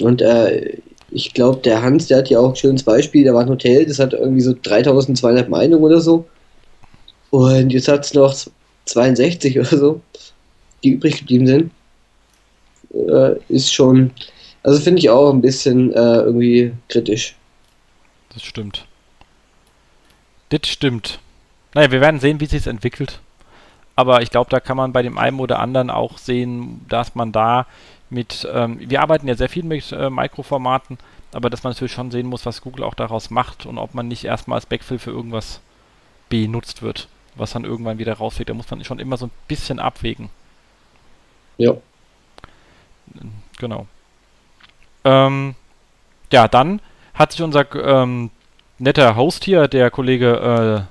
[0.00, 0.78] Und äh,
[1.10, 3.86] ich glaube, der Hans, der hat ja auch ein schönes Beispiel, da war ein Hotel,
[3.86, 6.26] das hat irgendwie so 3200 Meinungen oder so.
[7.30, 8.34] Und jetzt hat es noch
[8.84, 10.00] 62 oder so,
[10.82, 11.70] die übrig geblieben sind
[12.94, 14.10] äh, ist schon,
[14.62, 17.36] also finde ich auch ein bisschen äh, irgendwie kritisch.
[18.32, 18.86] Das stimmt.
[20.48, 21.18] Das stimmt.
[21.74, 23.20] Naja, wir werden sehen, wie sich entwickelt.
[23.96, 27.32] Aber ich glaube, da kann man bei dem einen oder anderen auch sehen, dass man
[27.32, 27.66] da
[28.10, 30.98] mit, ähm, wir arbeiten ja sehr viel mit äh, Mikroformaten,
[31.32, 34.08] aber dass man natürlich schon sehen muss, was Google auch daraus macht und ob man
[34.08, 35.60] nicht erstmal als Backfill für irgendwas
[36.28, 38.50] benutzt wird, was dann irgendwann wieder rausfliegt.
[38.50, 40.30] Da muss man schon immer so ein bisschen abwägen.
[41.58, 41.76] Ja.
[43.58, 43.86] Genau.
[45.04, 45.54] Ähm,
[46.32, 46.80] ja, dann
[47.14, 48.30] hat sich unser ähm,
[48.78, 50.86] netter Host hier, der Kollege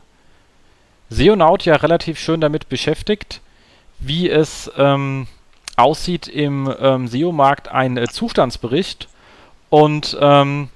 [1.09, 3.41] äh, Seonaut, ja relativ schön damit beschäftigt,
[3.99, 5.27] wie es ähm,
[5.75, 9.09] aussieht im ähm, SEO-Markt ein äh, Zustandsbericht
[9.69, 10.69] und ähm,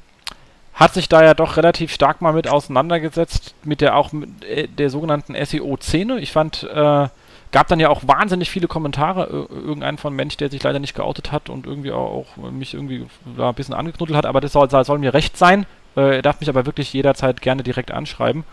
[0.73, 4.67] hat sich da ja doch relativ stark mal mit auseinandergesetzt, mit der auch mit, äh,
[4.67, 6.19] der sogenannten SEO-Szene.
[6.19, 7.07] Ich fand äh,
[7.51, 11.31] Gab dann ja auch wahnsinnig viele Kommentare, irgendeinen von Mensch, der sich leider nicht geoutet
[11.31, 13.05] hat und irgendwie auch, auch mich irgendwie
[13.37, 15.65] da ein bisschen angeknuddelt hat, aber das soll, soll mir recht sein.
[15.95, 18.43] Äh, er darf mich aber wirklich jederzeit gerne direkt anschreiben.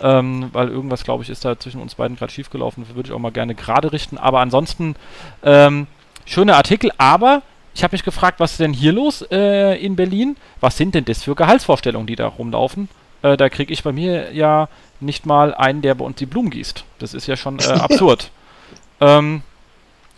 [0.00, 2.86] Ähm, weil irgendwas, glaube ich, ist da zwischen uns beiden gerade schiefgelaufen.
[2.94, 4.18] Würde ich auch mal gerne gerade richten.
[4.18, 4.96] Aber ansonsten,
[5.42, 5.86] ähm,
[6.24, 6.90] schöner Artikel.
[6.98, 7.42] Aber
[7.74, 10.36] ich habe mich gefragt, was ist denn hier los äh, in Berlin?
[10.60, 12.88] Was sind denn das für Gehaltsvorstellungen, die da rumlaufen?
[13.22, 14.68] Äh, da kriege ich bei mir ja
[15.02, 16.84] nicht mal einen, der bei uns die Blumen gießt.
[16.98, 18.30] Das ist ja schon äh, absurd.
[19.00, 19.42] ähm,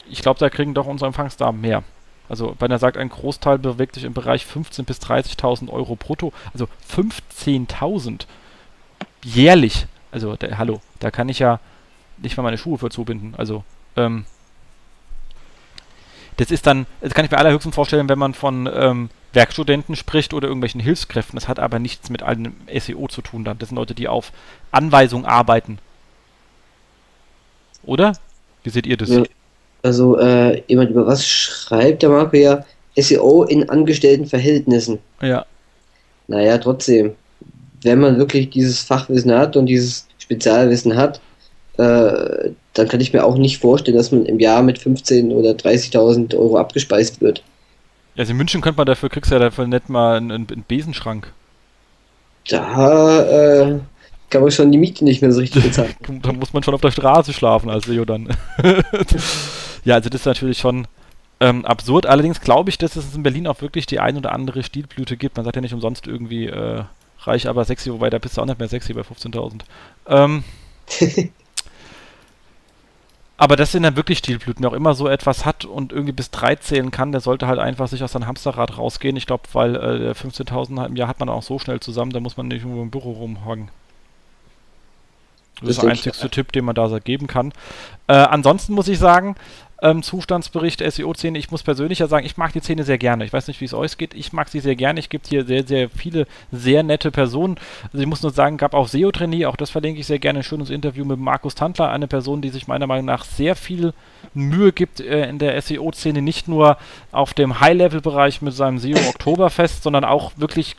[0.08, 1.82] ich glaube, da kriegen doch unsere Empfangsdamen mehr.
[2.28, 6.32] Also, wenn er sagt, ein Großteil bewegt sich im Bereich 15.000 bis 30.000 Euro brutto.
[6.52, 8.26] Also 15.000
[9.22, 9.86] jährlich.
[10.10, 11.60] Also, der, hallo, da kann ich ja
[12.18, 13.34] nicht mal meine Schuhe für zubinden.
[13.36, 13.64] Also,
[13.96, 14.24] ähm,
[16.36, 20.34] das ist dann, das kann ich mir allerhöchstens vorstellen, wenn man von ähm, Werkstudenten spricht
[20.34, 21.36] oder irgendwelchen Hilfskräften.
[21.36, 23.58] Das hat aber nichts mit einem SEO zu tun dann.
[23.58, 24.32] Das sind Leute, die auf
[24.70, 25.78] Anweisung arbeiten.
[27.84, 28.12] Oder?
[28.62, 29.10] Wie seht ihr das?
[29.10, 29.22] Ja,
[29.82, 32.64] also, äh, jemand über was schreibt, der Marco ja
[32.96, 34.98] SEO in angestellten Verhältnissen.
[35.20, 35.44] Ja.
[36.26, 37.12] Naja, trotzdem.
[37.82, 41.20] Wenn man wirklich dieses Fachwissen hat und dieses Spezialwissen hat,
[41.76, 45.50] äh, dann kann ich mir auch nicht vorstellen, dass man im Jahr mit 15.000 oder
[45.50, 47.42] 30.000 Euro abgespeist wird.
[48.16, 51.32] Also in München könnte man dafür, kriegst du ja dafür nicht mal einen, einen Besenschrank.
[52.48, 53.80] Da äh,
[54.30, 55.94] kann man schon die Miete nicht mehr so richtig bezahlen.
[56.22, 58.28] da muss man schon auf der Straße schlafen als SEO dann.
[59.84, 60.86] ja, also das ist natürlich schon
[61.40, 62.06] ähm, absurd.
[62.06, 65.36] Allerdings glaube ich, dass es in Berlin auch wirklich die ein oder andere Stilblüte gibt.
[65.36, 66.84] Man sagt ja nicht umsonst irgendwie äh,
[67.20, 69.60] reich, aber sexy, wobei da bist du auch nicht mehr sexy bei 15.000.
[70.08, 70.44] Ähm,
[73.44, 76.30] Aber das sind dann wirklich Stilblüten, wer auch immer so etwas hat und irgendwie bis
[76.30, 79.16] drei zählen kann, der sollte halt einfach sich aus seinem Hamsterrad rausgehen.
[79.16, 82.38] Ich glaube, weil äh, 15.000 im Jahr hat man auch so schnell zusammen, da muss
[82.38, 83.68] man nicht irgendwo im Büro rumhocken.
[85.56, 87.52] Das, das ist der einzigste Tipp, den man da geben kann.
[88.06, 89.36] Äh, ansonsten muss ich sagen,
[89.84, 91.38] ähm, Zustandsbericht SEO-Szene.
[91.38, 93.26] Ich muss persönlich ja sagen, ich mag die Szene sehr gerne.
[93.26, 94.14] Ich weiß nicht, wie es euch geht.
[94.14, 94.98] Ich mag sie sehr gerne.
[94.98, 97.56] Ich gibt hier sehr, sehr viele sehr nette Personen.
[97.92, 100.38] Also ich muss nur sagen, gab auch SEO-Trainee, auch das verlinke ich sehr gerne.
[100.38, 103.92] Ein schönes Interview mit Markus Tantler, eine Person, die sich meiner Meinung nach sehr viel
[104.32, 106.78] Mühe gibt äh, in der SEO-Szene, nicht nur
[107.12, 110.76] auf dem High-Level-Bereich mit seinem SEO Oktoberfest, sondern auch wirklich,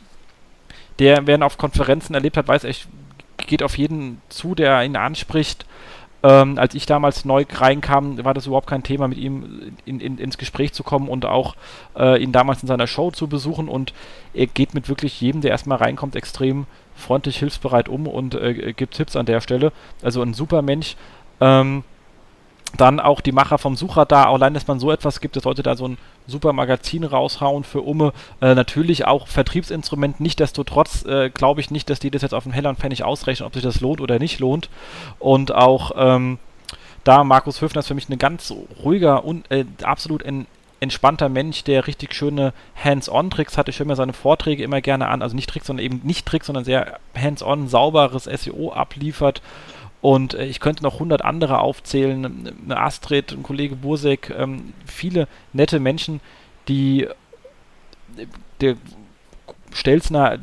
[0.98, 2.88] der, wer ihn auf Konferenzen erlebt hat, weiß echt,
[3.36, 5.64] geht auf jeden zu, der ihn anspricht
[6.22, 10.18] ähm, als ich damals neu reinkam, war das überhaupt kein Thema, mit ihm in, in,
[10.18, 11.56] ins Gespräch zu kommen und auch
[11.96, 13.68] äh, ihn damals in seiner Show zu besuchen.
[13.68, 13.92] Und
[14.34, 18.94] er geht mit wirklich jedem, der erstmal reinkommt, extrem freundlich, hilfsbereit um und äh, gibt
[18.94, 19.72] Tipps an der Stelle.
[20.02, 20.96] Also ein super Mensch.
[21.40, 21.84] Ähm,
[22.76, 25.76] dann auch die Macher vom Suchradar, allein, dass man so etwas gibt, dass Leute da
[25.76, 28.12] so ein super Magazin raushauen für Umme.
[28.40, 32.52] Äh, natürlich auch Vertriebsinstrument, nichtsdestotrotz äh, glaube ich nicht, dass die das jetzt auf dem
[32.52, 34.68] Heller und Pfennig ausrechnen, ob sich das lohnt oder nicht lohnt.
[35.18, 36.38] Und auch ähm,
[37.04, 38.52] da Markus Höfner ist für mich ein ganz
[38.82, 40.46] ruhiger und äh, absolut ein
[40.80, 42.52] entspannter Mensch, der richtig schöne
[42.82, 43.68] Hands-on-Tricks hat.
[43.68, 46.46] Ich höre mir seine Vorträge immer gerne an, also nicht Tricks, sondern eben nicht Tricks,
[46.46, 49.40] sondern sehr hands-on, sauberes SEO abliefert
[50.00, 55.28] und äh, ich könnte noch 100 andere aufzählen, eine Astrid, ein Kollege Bursek, ähm, viele
[55.52, 56.20] nette Menschen,
[56.68, 58.26] die äh,
[58.60, 58.76] der
[59.72, 60.38] Stelzner,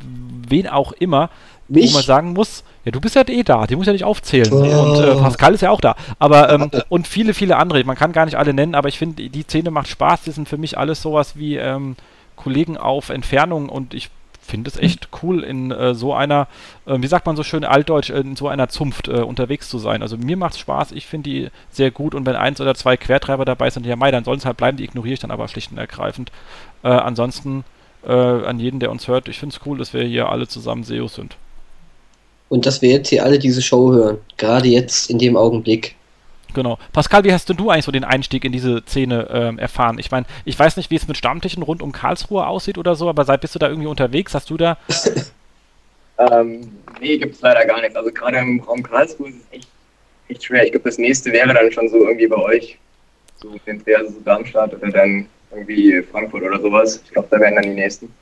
[0.48, 1.30] wen auch immer,
[1.68, 1.90] Mich?
[1.90, 4.52] wo man sagen muss, ja, du bist ja eh da, die muss ja nicht aufzählen.
[4.52, 4.58] Oh.
[4.58, 5.96] Und äh, Pascal ist ja auch da.
[6.18, 7.82] Aber, ähm, und viele, viele andere.
[7.84, 10.22] Man kann gar nicht alle nennen, aber ich finde, die Szene macht Spaß.
[10.22, 11.96] Die sind für mich alles sowas wie ähm,
[12.36, 14.10] Kollegen auf Entfernung und ich
[14.44, 16.48] finde es echt cool, in äh, so einer,
[16.86, 20.02] äh, wie sagt man so schön altdeutsch, in so einer Zunft äh, unterwegs zu sein.
[20.02, 22.96] Also mir macht es Spaß, ich finde die sehr gut und wenn eins oder zwei
[22.96, 25.48] Quertreiber dabei sind, ja, Mai, dann sollen es halt bleiben, die ignoriere ich dann aber
[25.48, 26.30] schlicht und ergreifend.
[26.82, 27.64] Äh, ansonsten
[28.06, 30.84] äh, an jeden, der uns hört, ich finde es cool, dass wir hier alle zusammen
[30.84, 31.36] SEOs sind.
[32.48, 35.96] Und dass wir jetzt hier alle diese Show hören, gerade jetzt in dem Augenblick.
[36.54, 36.78] Genau.
[36.92, 39.98] Pascal, wie hast denn du eigentlich so den Einstieg in diese Szene ähm, erfahren?
[39.98, 43.08] Ich meine, ich weiß nicht, wie es mit Stammtischen rund um Karlsruhe aussieht oder so,
[43.08, 44.34] aber seit bist du da irgendwie unterwegs?
[44.34, 44.78] Hast du da.
[46.18, 47.96] ähm, nee, gibt es leider gar nichts.
[47.96, 49.68] Also gerade im Raum Karlsruhe ist es echt,
[50.28, 50.64] echt schwer.
[50.64, 52.78] Ich glaube, das nächste wäre dann schon so irgendwie bei euch.
[53.36, 57.02] So entweder also so Darmstadt oder dann irgendwie Frankfurt oder sowas.
[57.04, 58.12] Ich glaube, da wären dann die nächsten.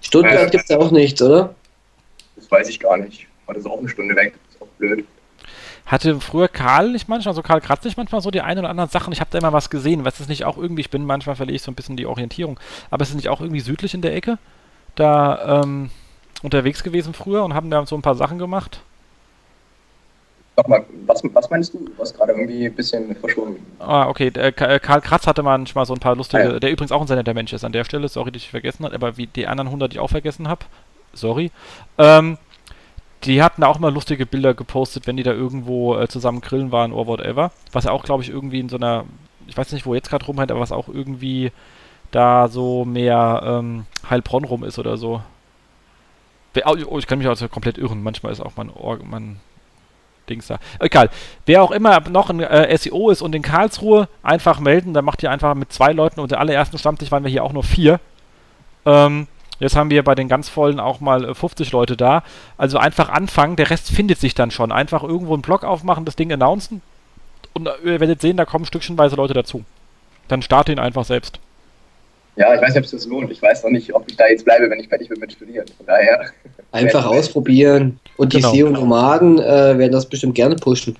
[0.00, 1.54] Stuttgart äh, gibt es ja auch nichts, oder?
[2.36, 3.26] Das weiß ich gar nicht.
[3.44, 4.34] Aber das ist auch eine Stunde weg.
[4.46, 5.04] Das ist auch blöd.
[5.92, 8.88] Hatte früher Karl nicht manchmal, also Karl Kratz nicht manchmal so die ein oder anderen
[8.88, 9.12] Sachen.
[9.12, 10.06] Ich habe da immer was gesehen.
[10.06, 12.58] Was ist nicht auch irgendwie, ich bin manchmal verliere ich so ein bisschen die Orientierung,
[12.90, 14.38] aber es ist nicht auch irgendwie südlich in der Ecke
[14.94, 15.90] da ähm,
[16.42, 18.80] unterwegs gewesen früher und haben da so ein paar Sachen gemacht.
[20.56, 21.84] Nochmal, was, was meinst du?
[21.84, 23.62] Du warst gerade irgendwie ein bisschen verschwunden.
[23.78, 24.30] Ah, okay.
[24.30, 26.58] Der, äh, Karl Kratz hatte manchmal so ein paar lustige, ah, ja.
[26.58, 28.86] der übrigens auch ein sehr netter Mensch ist an der Stelle, sorry, dass ich vergessen
[28.86, 30.64] habe, aber wie die anderen 100, die ich auch vergessen habe,
[31.12, 31.50] sorry.
[31.98, 32.38] Ähm,
[33.24, 36.92] die hatten auch mal lustige Bilder gepostet, wenn die da irgendwo äh, zusammen grillen waren
[36.92, 37.52] oder whatever.
[37.72, 39.04] Was ja auch, glaube ich, irgendwie in so einer,
[39.46, 41.52] ich weiß nicht, wo jetzt gerade rumhängt, aber was auch irgendwie
[42.10, 45.22] da so mehr ähm, Heilbronn rum ist oder so.
[46.66, 48.02] Oh, ich kann mich also komplett irren.
[48.02, 49.40] Manchmal ist auch mein, Or mein
[50.28, 50.58] Dings da.
[50.78, 51.08] Egal.
[51.46, 54.92] Wer auch immer noch ein äh, SEO ist und in Karlsruhe, einfach melden.
[54.92, 57.52] Dann macht ihr einfach mit zwei Leuten und der allerersten Stammtisch waren wir hier auch
[57.52, 58.00] nur vier.
[58.84, 59.26] Ähm,
[59.60, 62.22] jetzt haben wir bei den ganz vollen auch mal 50 äh, Leute da.
[62.56, 64.72] Also einfach anfangen, der Rest findet sich dann schon.
[64.72, 66.82] Einfach irgendwo einen Blog aufmachen, das Ding announcen
[67.54, 69.64] und äh, ihr werdet sehen, da kommen stückchenweise Leute dazu.
[70.28, 71.38] Dann starte ihn einfach selbst.
[72.36, 73.30] Ja, ich weiß nicht, ob es das lohnt.
[73.30, 75.66] Ich weiß noch nicht, ob ich da jetzt bleibe, wenn ich fertig bin mit Studieren.
[75.76, 76.30] Von daher.
[76.70, 78.00] Einfach ausprobieren.
[78.16, 78.52] Und genau.
[78.52, 80.96] die SEO-Nomaden äh, werden das bestimmt gerne pushen.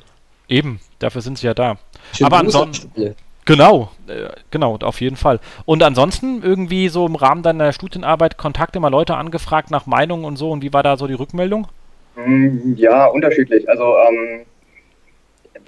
[0.48, 1.78] Eben, dafür sind sie ja da.
[2.12, 3.14] Schön Aber ansonsten.
[3.44, 5.40] Genau, äh, genau, auf jeden Fall.
[5.64, 10.36] Und ansonsten irgendwie so im Rahmen deiner Studienarbeit Kontakte mal Leute angefragt nach Meinungen und
[10.36, 11.66] so und wie war da so die Rückmeldung?
[12.14, 13.68] Mm, ja, unterschiedlich.
[13.68, 14.46] Also ähm,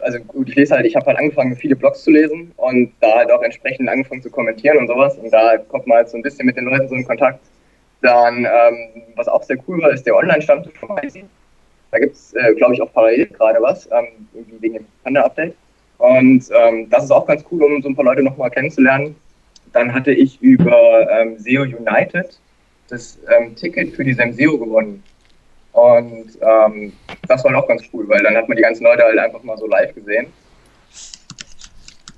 [0.01, 3.17] also gut, ich lese halt, ich habe halt angefangen, viele Blogs zu lesen und da
[3.17, 5.17] halt auch entsprechend angefangen zu kommentieren und sowas.
[5.19, 7.41] Und da kommt man halt so ein bisschen mit den Leuten so in Kontakt.
[8.03, 10.97] Dann, ähm, was auch sehr cool war, ist der Online-Stammtisch von.
[11.91, 15.55] Da gibt es, äh, glaube ich, auch parallel gerade was, ähm, irgendwie wegen dem Panda-Update.
[15.99, 19.17] Und ähm, das ist auch ganz cool, um so ein paar Leute nochmal kennenzulernen.
[19.73, 22.39] Dann hatte ich über ähm, SEO United
[22.89, 25.03] das ähm, Ticket für die SEMSEO gewonnen.
[25.73, 26.93] Und ähm,
[27.27, 29.57] das war auch ganz cool, weil dann hat man die ganzen Leute halt einfach mal
[29.57, 30.27] so live gesehen.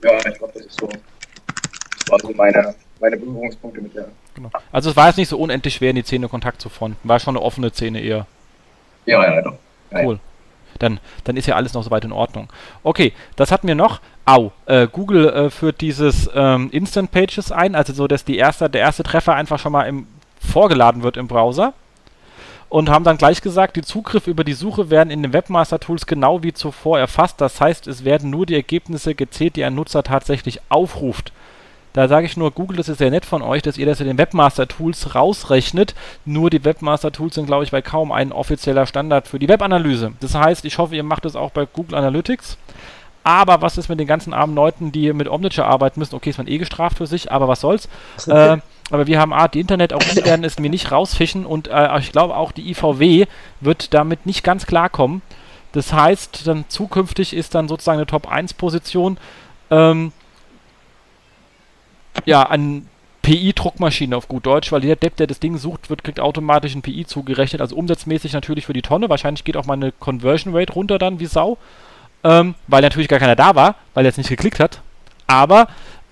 [0.05, 4.09] Ja, ich glaube, das ist so, das war so meine, meine Berührungspunkte mit der.
[4.35, 4.51] Genau.
[4.71, 7.09] Also es war jetzt nicht so unendlich schwer, in die Szene Kontakt zu fronten.
[7.09, 8.27] War schon eine offene Szene eher.
[9.07, 9.59] Ja, ja, doch.
[9.95, 10.19] Cool.
[10.79, 12.49] Dann, dann ist ja alles noch soweit in Ordnung.
[12.83, 14.01] Okay, das hatten wir noch.
[14.25, 18.69] Au, äh, Google äh, führt dieses ähm, Instant Pages ein, also so, dass die erste,
[18.69, 20.07] der erste Treffer einfach schon mal im,
[20.41, 21.75] vorgeladen wird im Browser
[22.69, 26.43] und haben dann gleich gesagt, die Zugriffe über die Suche werden in den Webmaster-Tools genau
[26.43, 27.41] wie zuvor erfasst.
[27.41, 31.33] Das heißt, es werden nur die Ergebnisse gezählt, die ein Nutzer tatsächlich aufruft.
[31.97, 34.07] Da sage ich nur, Google, das ist sehr nett von euch, dass ihr das in
[34.07, 35.95] den Webmaster-Tools rausrechnet.
[36.27, 40.13] Nur die Webmaster-Tools sind, glaube ich, bei kaum ein offizieller Standard für die Webanalyse.
[40.21, 42.59] Das heißt, ich hoffe, ihr macht das auch bei Google Analytics.
[43.25, 46.15] Aber was ist mit den ganzen armen Leuten, die mit Omniture arbeiten müssen?
[46.15, 47.89] Okay, ist man eh gestraft für sich, aber was soll's.
[48.27, 48.59] äh,
[48.91, 51.99] aber wir haben A, die Internet, auch die werden es mir nicht rausfischen und äh,
[51.99, 53.25] ich glaube auch die IVW
[53.63, 55.23] wird damit nicht ganz klarkommen.
[55.73, 59.17] Das heißt, dann zukünftig ist dann sozusagen eine Top 1 Position
[59.71, 60.13] ähm,
[62.25, 62.87] ja, an
[63.23, 66.83] PI-Druckmaschine auf gut Deutsch, weil jeder Depp, der das Ding sucht, wird, kriegt automatisch ein
[66.83, 69.09] PI zugerechnet, also umsatzmäßig natürlich für die Tonne.
[69.09, 71.59] Wahrscheinlich geht auch meine Conversion Rate runter dann wie Sau,
[72.23, 74.81] ähm, weil natürlich gar keiner da war, weil er jetzt nicht geklickt hat.
[75.27, 75.67] Aber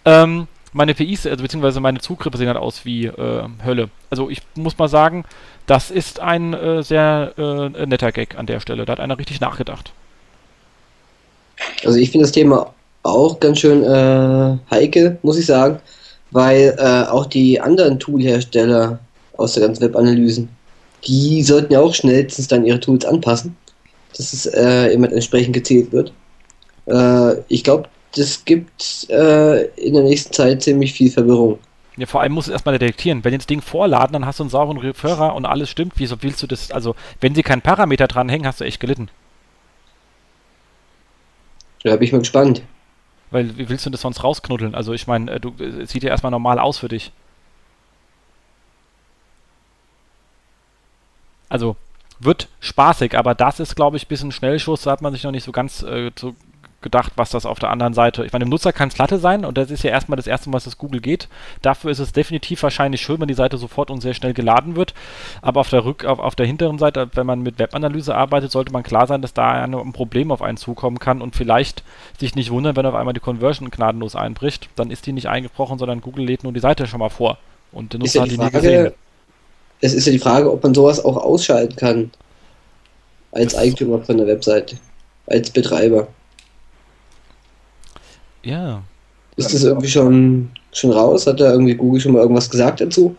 [0.05, 3.91] ähm, meine PIs, also beziehungsweise meine Zugriffe sehen halt aus wie äh, Hölle.
[4.11, 5.25] Also ich muss mal sagen,
[5.67, 8.85] das ist ein äh, sehr äh, netter Gag an der Stelle.
[8.85, 9.93] Da hat einer richtig nachgedacht.
[11.85, 15.79] Also ich finde das Thema auch ganz schön äh, heikel, muss ich sagen,
[16.33, 18.99] weil äh, auch die anderen Toolhersteller
[19.37, 20.49] aus der ganzen Webanalysen,
[21.07, 23.57] die sollten ja auch schnellstens dann ihre Tools anpassen,
[24.17, 26.13] dass es äh, immer entsprechend gezählt wird.
[27.49, 31.59] ich glaube, das gibt äh, in der nächsten Zeit ziemlich viel Verwirrung.
[31.97, 33.25] Ja, vor allem muss es erstmal detektieren.
[33.25, 35.95] Wenn das Ding vorladen, dann hast du einen sauren Referrer und alles stimmt.
[35.97, 36.73] Wieso willst du das?
[36.73, 39.09] Also, wenn sie keinen Parameter dranhängen, hast du echt gelitten.
[41.85, 42.63] Da bin ich mal gespannt.
[43.35, 44.77] Weil, wie willst du das sonst rausknuddeln?
[44.77, 47.11] Also, ich meine, äh, du, es sieht ja erstmal normal aus für dich.
[51.49, 51.75] Also,
[52.21, 54.83] wird spaßig, aber das ist, glaube ich, ein bisschen Schnellschuss.
[54.83, 56.37] Da hat man sich noch nicht so ganz äh, so
[56.85, 58.25] gedacht, was das auf der anderen Seite.
[58.25, 60.49] Ich meine, dem Nutzer kann es Latte sein und das ist ja erstmal das erste
[60.49, 61.29] Mal, was das Google geht.
[61.63, 64.95] Dafür ist es definitiv wahrscheinlich schön, wenn die Seite sofort und sehr schnell geladen wird.
[65.43, 68.73] Aber auf der Rück, auf, auf der hinteren Seite, wenn man mit Webanalyse arbeitet, sollte
[68.73, 71.83] man klar sein, dass da ein, ein Problem auf einen zukommen kann und vielleicht
[72.21, 74.69] sich nicht wundern, wenn auf einmal die Conversion gnadenlos einbricht.
[74.77, 77.39] Dann ist die nicht eingebrochen, sondern Google lädt nur die Seite schon mal vor.
[77.73, 78.93] Und der Nutzer ja hat die Frage, nie gesehen.
[79.81, 82.11] Es ist ja die Frage, ob man sowas auch ausschalten kann.
[83.33, 84.77] Als Eigentümer von der Webseite.
[85.27, 86.07] Als Betreiber.
[88.45, 88.83] Ja.
[89.37, 91.27] Ist das irgendwie schon, schon raus?
[91.27, 93.17] Hat da irgendwie Google schon mal irgendwas gesagt dazu?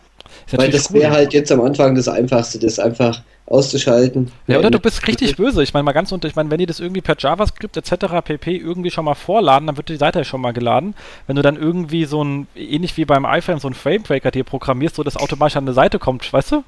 [0.52, 4.30] Weil das wäre halt jetzt am Anfang das Einfachste, das einfach auszuschalten.
[4.46, 5.62] Ja, oder du bist richtig böse.
[5.62, 8.06] Ich meine mal ganz unter, ich meine, wenn die das irgendwie per JavaScript etc.
[8.24, 8.56] pp.
[8.56, 10.94] irgendwie schon mal vorladen, dann wird die Seite ja schon mal geladen.
[11.26, 14.96] Wenn du dann irgendwie so ein, ähnlich wie beim iPhone, so ein Framebreaker dir programmierst,
[14.96, 16.64] so dass automatisch an eine Seite kommt, weißt du?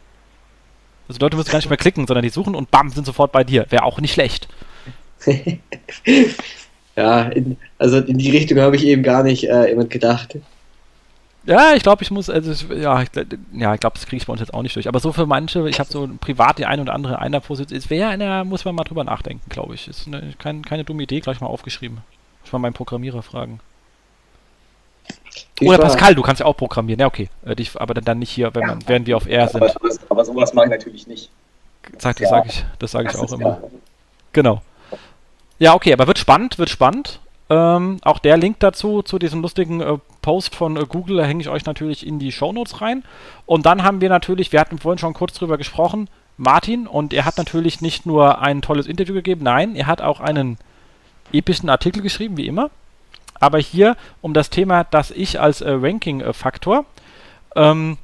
[1.09, 3.43] Also Leute müssen gar nicht mehr klicken, sondern die suchen und bam, sind sofort bei
[3.43, 3.67] dir.
[3.71, 4.49] Wäre auch nicht schlecht.
[6.99, 10.37] ja, in, also in die Richtung habe ich eben gar nicht äh, jemand gedacht.
[11.47, 13.09] Ja, ich glaube, ich muss, also ja, ich,
[13.53, 14.89] ja, ich glaube, das kriege ich bei uns jetzt auch nicht durch.
[14.89, 17.89] Aber so für manche, ich habe so privat die eine oder andere einer Position, es
[17.89, 19.87] wäre einer, muss man mal drüber nachdenken, glaube ich.
[19.87, 21.99] Ist eine, kein, keine dumme Idee, gleich mal aufgeschrieben.
[22.43, 23.61] Muss mal meinen Programmierer fragen.
[25.61, 26.99] Oder Pascal, du kannst ja auch programmieren.
[26.99, 27.29] Ja, okay.
[27.47, 29.63] Äh, dich, aber dann, dann nicht hier, wenn man, während wir auf R sind.
[29.63, 29.73] Aber,
[30.09, 31.31] aber sowas mache ich natürlich nicht.
[31.99, 33.63] Sag, das sage ich, das sage ich auch immer.
[34.33, 34.63] Genau.
[35.59, 37.21] Ja, okay, aber wird spannend, wird spannend.
[37.51, 41.49] Ähm, auch der Link dazu, zu diesem lustigen äh, Post von äh, Google, hänge ich
[41.49, 43.05] euch natürlich in die Shownotes rein.
[43.47, 47.25] Und dann haben wir natürlich, wir hatten vorhin schon kurz drüber gesprochen, Martin, und er
[47.25, 50.59] hat natürlich nicht nur ein tolles Interview gegeben, nein, er hat auch einen
[51.33, 52.71] epischen Artikel geschrieben, wie immer.
[53.41, 56.85] Aber hier um das Thema, dass ich als äh, Ranking-Faktor,
[57.57, 57.97] ähm,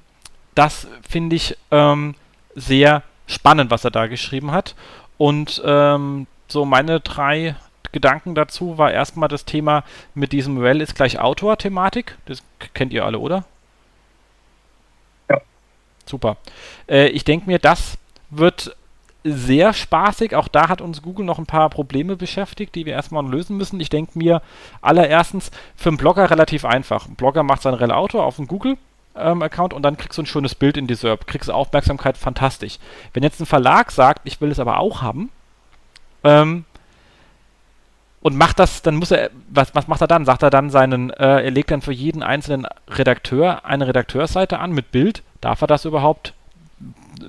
[0.54, 2.14] das finde ich ähm,
[2.54, 4.74] sehr spannend, was er da geschrieben hat.
[5.18, 7.56] Und ähm, so meine drei
[7.92, 9.84] Gedanken dazu war erstmal das Thema
[10.14, 12.16] mit diesem Well ist gleich Autor-Thematik.
[12.24, 12.42] Das
[12.72, 13.44] kennt ihr alle, oder?
[15.28, 15.40] Ja.
[16.06, 16.38] Super.
[16.88, 17.98] Äh, ich denke mir, das
[18.30, 18.74] wird
[19.22, 20.34] sehr spaßig.
[20.34, 23.80] Auch da hat uns Google noch ein paar Probleme beschäftigt, die wir erstmal lösen müssen.
[23.80, 24.42] Ich denke mir
[24.80, 27.06] allererstens für einen Blogger relativ einfach.
[27.06, 28.76] Ein Blogger macht seinen Rel-Autor auf dem Google
[29.16, 32.78] ähm, Account und dann kriegst du ein schönes Bild in die SERP, kriegst Aufmerksamkeit, fantastisch.
[33.12, 35.30] Wenn jetzt ein Verlag sagt, ich will es aber auch haben,
[36.24, 36.64] ähm,
[38.24, 40.24] und macht das, dann muss er, was, was macht er dann?
[40.24, 44.72] Sagt er dann seinen, äh, er legt dann für jeden einzelnen Redakteur eine Redakteursseite an
[44.72, 45.22] mit Bild.
[45.42, 46.32] Darf er das überhaupt?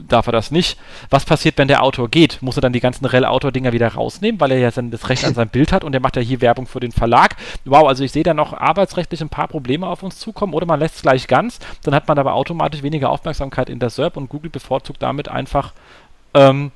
[0.07, 0.79] Darf er das nicht?
[1.09, 2.41] Was passiert, wenn der Autor geht?
[2.41, 5.49] Muss er dann die ganzen Rel-Autor-Dinger wieder rausnehmen, weil er ja das Recht an seinem
[5.49, 7.35] Bild hat und er macht ja hier Werbung für den Verlag?
[7.65, 10.79] Wow, also ich sehe da noch arbeitsrechtlich ein paar Probleme auf uns zukommen oder man
[10.79, 14.29] lässt es gleich ganz, dann hat man aber automatisch weniger Aufmerksamkeit in der SERP und
[14.29, 15.73] Google bevorzugt damit einfach
[16.33, 16.71] ähm,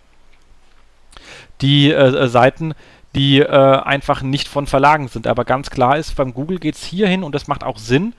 [1.62, 2.74] die äh, Seiten,
[3.16, 5.28] die äh, einfach nicht von Verlagen sind.
[5.28, 8.14] Aber ganz klar ist, beim Google geht es hierhin und das macht auch Sinn,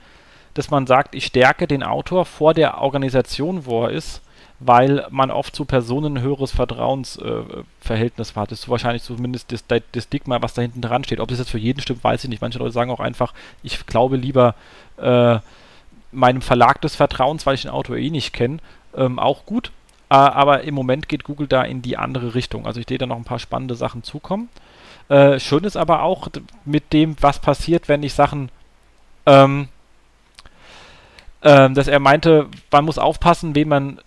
[0.53, 4.21] dass man sagt, ich stärke den Autor vor der Organisation, wo er ist,
[4.59, 8.51] weil man oft zu Personen ein höheres Vertrauensverhältnis äh, hat.
[8.51, 11.19] Das ist wahrscheinlich zumindest das, das Stigma, was da hinten dran steht.
[11.19, 12.41] Ob das jetzt für jeden stimmt, weiß ich nicht.
[12.41, 13.33] Manche Leute sagen auch einfach,
[13.63, 14.55] ich glaube lieber
[14.97, 15.39] äh,
[16.11, 18.57] meinem Verlag des Vertrauens, weil ich den Autor eh nicht kenne.
[18.95, 19.71] Ähm, auch gut.
[20.11, 22.67] Äh, aber im Moment geht Google da in die andere Richtung.
[22.67, 24.49] Also ich sehe da noch ein paar spannende Sachen zukommen.
[25.07, 26.27] Äh, schön ist aber auch
[26.65, 28.49] mit dem, was passiert, wenn ich Sachen,
[29.25, 29.69] ähm,
[31.43, 33.99] ähm, dass er meinte, man muss aufpassen, wen man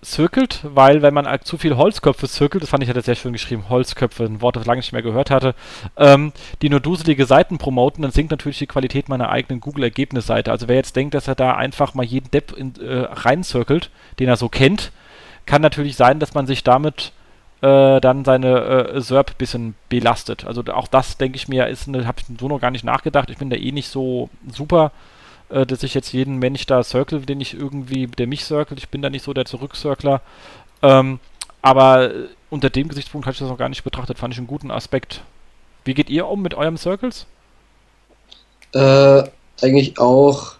[0.00, 3.32] zirkelt, weil wenn man zu viel Holzköpfe zirkelt, das fand ich, hat er sehr schön
[3.34, 5.54] geschrieben, Holzköpfe, ein Wort, das ich lange nicht mehr gehört hatte,
[5.98, 10.50] ähm, die nur duselige Seiten promoten, dann sinkt natürlich die Qualität meiner eigenen Google-Ergebnisseite.
[10.52, 14.28] Also wer jetzt denkt, dass er da einfach mal jeden Depp in, äh, reinzirkelt, den
[14.28, 14.92] er so kennt,
[15.48, 17.12] kann natürlich sein, dass man sich damit
[17.62, 20.44] äh, dann seine äh, SERP ein bisschen belastet.
[20.44, 23.30] Also auch das, denke ich mir, ist eine, habe ich so noch gar nicht nachgedacht.
[23.30, 24.92] Ich bin da eh nicht so super,
[25.48, 28.78] äh, dass ich jetzt jeden Mensch da circle, den ich irgendwie, der mich circelt.
[28.78, 30.20] Ich bin da nicht so der Zurückcircler.
[30.82, 31.18] Ähm,
[31.62, 32.10] aber
[32.50, 34.18] unter dem Gesichtspunkt hatte ich das noch gar nicht betrachtet.
[34.18, 35.22] Fand ich einen guten Aspekt.
[35.84, 37.26] Wie geht ihr um mit eurem Circles?
[38.72, 39.24] Äh,
[39.62, 40.52] eigentlich auch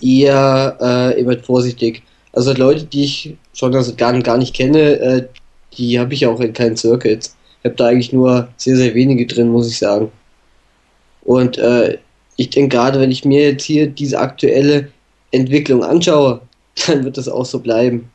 [0.00, 2.02] eher äh, immer vorsichtig.
[2.32, 5.28] Also Leute, die ich schon also gar, gar nicht kenne, äh,
[5.76, 7.36] die habe ich auch in keinen Circuits.
[7.60, 10.10] Ich habe da eigentlich nur sehr, sehr wenige drin, muss ich sagen.
[11.22, 11.98] Und äh,
[12.36, 14.88] ich denke gerade, wenn ich mir jetzt hier diese aktuelle
[15.30, 16.40] Entwicklung anschaue,
[16.86, 18.10] dann wird das auch so bleiben.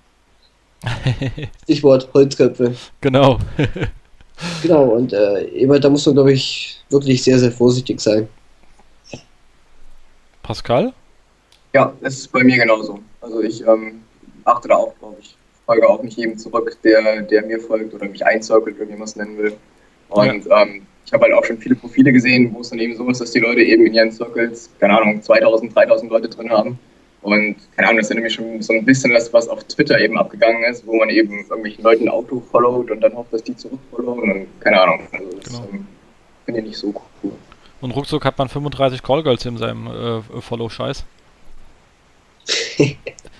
[1.63, 2.75] Stichwort Holzköpfe.
[3.01, 3.39] Genau.
[4.61, 8.27] genau, und äh, immer, da muss man, glaube ich, wirklich sehr, sehr vorsichtig sein.
[10.43, 10.93] Pascal?
[11.73, 12.99] Ja, es ist bei mir genauso.
[13.21, 14.01] Also ich ähm,
[14.47, 18.07] achte da auch, glaube ich, folge auch nicht jedem zurück, der, der mir folgt oder
[18.07, 19.53] mich einzirkelt, wie man es nennen will.
[20.09, 20.63] Und ja.
[20.63, 23.21] ähm, ich habe halt auch schon viele Profile gesehen, wo es dann eben so ist,
[23.21, 26.79] dass die Leute eben in ihren Circles, keine Ahnung, 2000, 3000 Leute drin haben.
[27.21, 30.17] Und keine Ahnung, das ist nämlich schon so ein bisschen das, was auf Twitter eben
[30.17, 33.55] abgegangen ist, wo man eben irgendwelchen Leuten ein Auto followt und dann hofft, dass die
[33.55, 35.01] zurückfollowen und keine Ahnung.
[35.11, 35.67] Also das genau.
[35.71, 35.87] ähm,
[36.45, 36.93] finde ich nicht so
[37.23, 37.31] cool.
[37.81, 41.05] Und ruckzuck hat man 35 Callgirls in seinem äh, Follow-Scheiß.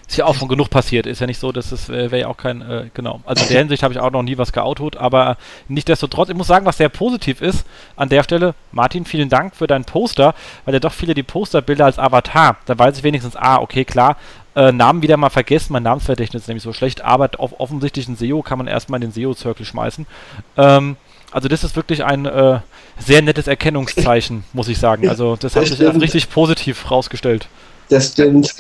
[0.08, 1.06] Ist ja auch schon genug passiert.
[1.06, 3.20] Ist ja nicht so, dass es äh, wäre ja auch kein, äh, genau.
[3.26, 5.36] Also in der Hinsicht habe ich auch noch nie was geautot, aber
[5.68, 7.66] nichtdestotrotz, ich muss sagen, was sehr positiv ist
[7.98, 10.34] an der Stelle, Martin, vielen Dank für dein Poster,
[10.64, 14.16] weil ja doch viele die Posterbilder als Avatar, da weiß ich wenigstens, ah, okay, klar,
[14.56, 18.42] äh, Namen wieder mal vergessen, mein Namensverdächtnis ist nämlich so schlecht, aber auf offensichtlichen SEO
[18.42, 20.08] kann man erstmal in den SEO-Circle schmeißen.
[20.56, 20.96] Ähm,
[21.32, 22.60] also das ist wirklich ein äh,
[22.98, 25.10] sehr nettes Erkennungszeichen, muss ich sagen.
[25.10, 27.50] Also das, das hat sich als richtig positiv rausgestellt.
[27.90, 28.56] Das stimmt.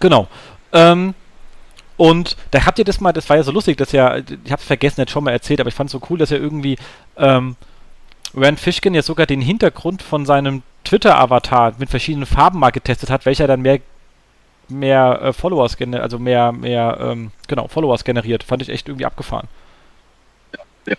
[0.00, 0.28] Genau.
[0.72, 1.14] Ähm,
[1.96, 4.64] und da habt ihr das mal, das war ja so lustig, dass ja, ich hab's
[4.64, 6.78] vergessen, jetzt schon mal erzählt, aber ich fand es so cool, dass er irgendwie
[7.16, 7.56] ähm,
[8.34, 13.26] Rand Fishkin ja sogar den Hintergrund von seinem Twitter-Avatar mit verschiedenen Farben mal getestet hat,
[13.26, 13.80] welcher dann mehr
[14.70, 18.42] mehr äh, Followers generiert, also mehr, mehr, ähm, genau, Followers generiert.
[18.44, 19.48] Fand ich echt irgendwie abgefahren.
[20.86, 20.96] Ja,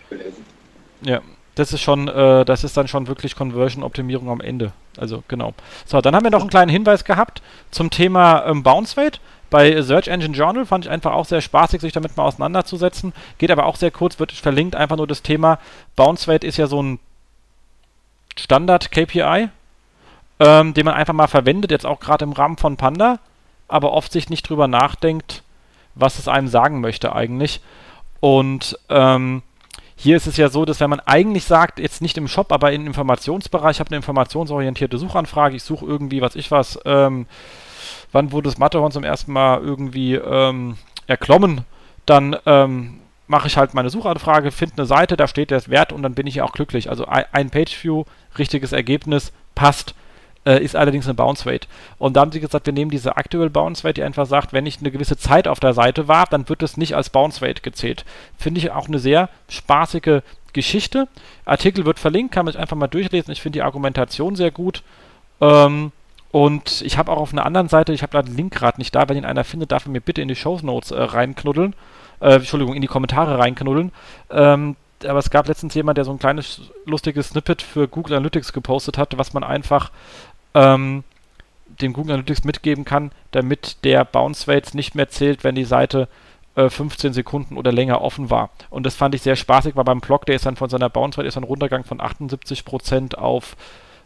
[1.02, 1.20] ja
[1.54, 4.72] das ist schon, äh, das ist dann schon wirklich Conversion-Optimierung am Ende.
[4.96, 5.54] Also genau.
[5.86, 9.20] So, dann haben wir noch einen kleinen Hinweis gehabt zum Thema ähm, Bounce Rate.
[9.50, 13.12] Bei Search Engine Journal fand ich einfach auch sehr spaßig, sich damit mal auseinanderzusetzen.
[13.38, 15.58] Geht aber auch sehr kurz, wird verlinkt, einfach nur das Thema.
[15.96, 17.00] Bounce Rate ist ja so ein
[18.38, 19.48] Standard-KPI,
[20.38, 23.18] ähm, den man einfach mal verwendet, jetzt auch gerade im Rahmen von Panda,
[23.66, 25.42] aber oft sich nicht drüber nachdenkt,
[25.96, 27.60] was es einem sagen möchte eigentlich.
[28.20, 29.42] Und ähm,
[30.00, 32.72] hier ist es ja so, dass wenn man eigentlich sagt, jetzt nicht im Shop, aber
[32.72, 37.26] im Informationsbereich, ich habe eine informationsorientierte Suchanfrage, ich suche irgendwie, was ich was, ähm,
[38.10, 41.66] wann wurde das Matterhorn zum ersten Mal irgendwie ähm, erklommen,
[42.06, 46.02] dann ähm, mache ich halt meine Suchanfrage, finde eine Seite, da steht der Wert und
[46.02, 46.88] dann bin ich ja auch glücklich.
[46.88, 48.04] Also ein Page-View,
[48.38, 49.94] richtiges Ergebnis, passt
[50.44, 51.68] äh, ist allerdings eine Bounce Rate.
[51.98, 54.66] Und da haben sie gesagt, wir nehmen diese Actual Bounce Rate, die einfach sagt, wenn
[54.66, 57.62] ich eine gewisse Zeit auf der Seite war, dann wird es nicht als Bounce Rate
[57.62, 58.04] gezählt.
[58.38, 60.22] Finde ich auch eine sehr spaßige
[60.52, 61.08] Geschichte.
[61.44, 63.32] Artikel wird verlinkt, kann man sich einfach mal durchlesen.
[63.32, 64.82] Ich finde die Argumentation sehr gut.
[65.40, 65.92] Ähm,
[66.32, 68.94] und ich habe auch auf einer anderen Seite, ich habe da den Link gerade nicht
[68.94, 71.74] da, wenn ihn einer findet, darf er mir bitte in die Show Notes äh, reinknuddeln.
[72.20, 73.92] Äh, Entschuldigung, in die Kommentare reinknuddeln.
[74.30, 78.52] Ähm, aber es gab letztens jemand, der so ein kleines lustiges Snippet für Google Analytics
[78.52, 79.90] gepostet hat, was man einfach
[80.54, 81.04] ähm,
[81.80, 86.08] dem Google Analytics mitgeben kann, damit der Bounce Rates nicht mehr zählt, wenn die Seite
[86.56, 88.50] äh, 15 Sekunden oder länger offen war.
[88.70, 91.18] Und das fand ich sehr spaßig, weil beim Blog, der ist dann von seiner Bounce
[91.18, 93.56] Rate ist ein Runtergang von 78% auf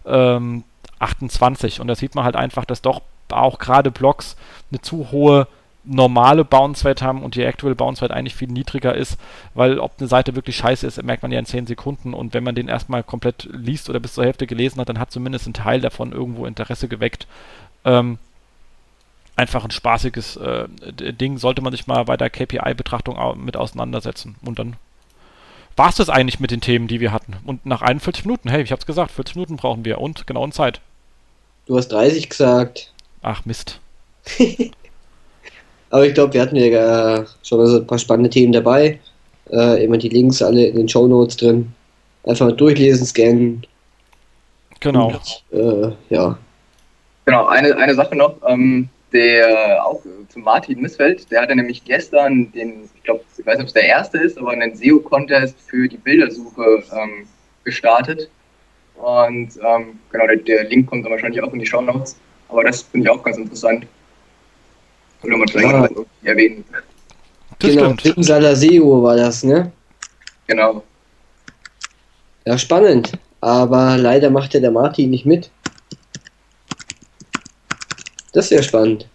[0.07, 0.65] ähm,
[0.99, 1.81] 28.
[1.81, 4.37] Und da sieht man halt einfach, dass doch auch gerade Blogs
[4.71, 5.49] eine zu hohe
[5.85, 9.19] normale Bounce Rate haben und die Actual Bounce Rate eigentlich viel niedriger ist,
[9.55, 12.45] weil ob eine Seite wirklich scheiße ist, merkt man ja in 10 Sekunden und wenn
[12.45, 15.55] man den erstmal komplett liest oder bis zur Hälfte gelesen hat, dann hat zumindest ein
[15.55, 17.27] Teil davon irgendwo Interesse geweckt.
[17.85, 18.19] Ähm,
[19.37, 24.59] einfach ein spaßiges äh, Ding, sollte man sich mal bei der KPI-Betrachtung mit auseinandersetzen und
[24.59, 24.77] dann
[25.77, 27.35] war es das eigentlich mit den Themen, die wir hatten.
[27.45, 30.53] Und nach 41 Minuten, hey, ich hab's gesagt, 40 Minuten brauchen wir und genau in
[30.53, 30.81] Zeit.
[31.67, 32.93] Du hast 30 gesagt.
[33.23, 33.81] Ach Mist.
[35.95, 38.99] Aber ich glaube, wir hatten ja äh, schon also ein paar spannende Themen dabei.
[39.49, 41.73] Äh, immer die Links alle in den Show Notes drin.
[42.25, 43.65] Einfach mal durchlesen, scannen.
[44.81, 45.13] Genau.
[45.13, 46.37] Und, äh, ja.
[47.27, 52.51] Genau, eine, eine Sache noch, ähm, der auch zu Martin Missfeld, der hatte nämlich gestern
[52.51, 55.87] den, ich glaube, ich weiß nicht, ob es der erste ist, aber einen SEO-Contest für
[55.87, 57.29] die Bildersuche ähm,
[57.63, 58.29] gestartet.
[58.97, 62.17] Und ähm, genau, der, der, Link kommt dann wahrscheinlich auch in die Show Notes.
[62.49, 63.87] Aber das finde ich auch ganz interessant.
[65.27, 66.05] Man vielleicht ja.
[66.23, 66.65] erwähnen.
[67.59, 69.73] Das genau, Simsala SEO war das, ne?
[70.47, 70.83] Genau.
[72.45, 73.13] Ja, spannend.
[73.41, 75.51] Aber leider macht ja der Martin nicht mit.
[78.33, 79.07] Das ist ja spannend.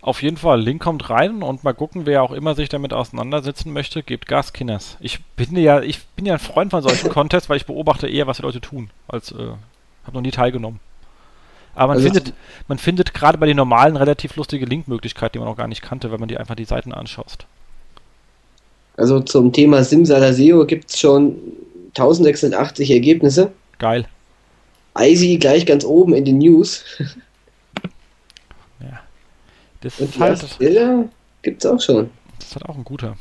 [0.00, 3.74] Auf jeden Fall, Link kommt rein und mal gucken, wer auch immer sich damit auseinandersetzen
[3.74, 4.96] möchte, gebt Gas, Kinders.
[5.00, 8.26] Ich bin ja, ich bin ja ein Freund von solchen Contests, weil ich beobachte eher,
[8.26, 9.52] was die Leute tun, als äh,
[10.04, 10.80] habe noch nie teilgenommen.
[11.78, 12.34] Aber man also findet,
[12.66, 16.10] man findet gerade bei den normalen relativ lustige Linkmöglichkeiten, die man auch gar nicht kannte,
[16.10, 17.46] wenn man die einfach die Seiten anschaust.
[18.96, 21.36] Also zum Thema Simsala SEO gibt es schon
[21.90, 23.52] 1680 Ergebnisse.
[23.78, 24.06] Geil.
[24.98, 26.84] Easy gleich ganz oben in den News.
[28.80, 29.00] ja.
[29.80, 31.08] Das Und ist halt.
[31.42, 32.10] Gibt es auch schon.
[32.38, 33.16] Das ist halt auch ein guter.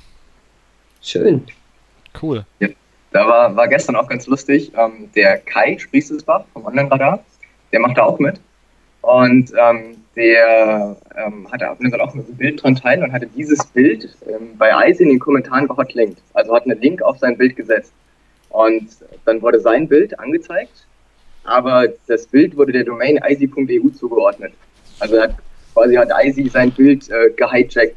[1.04, 1.44] Schön.
[2.20, 2.44] Cool.
[2.60, 2.70] Ja,
[3.12, 4.72] da war, war gestern auch ganz lustig.
[4.76, 7.24] Ähm, der Kai Sprieselsbach vom Online-Radar,
[7.72, 8.40] der macht da auch mit.
[9.08, 13.66] Und ähm, der ähm, hatte auf jeden auch ein Bild dran teil und hatte dieses
[13.68, 16.22] Bild ähm, bei Eis in den Kommentaren gehotlinkt.
[16.34, 17.94] Also hat einen Link auf sein Bild gesetzt.
[18.50, 18.90] Und
[19.24, 20.86] dann wurde sein Bild angezeigt,
[21.46, 24.52] aber das Bild wurde der Domain eisi.eu zugeordnet.
[25.00, 25.36] Also hat,
[25.74, 27.96] quasi hat Eisi sein Bild äh, gehijackt.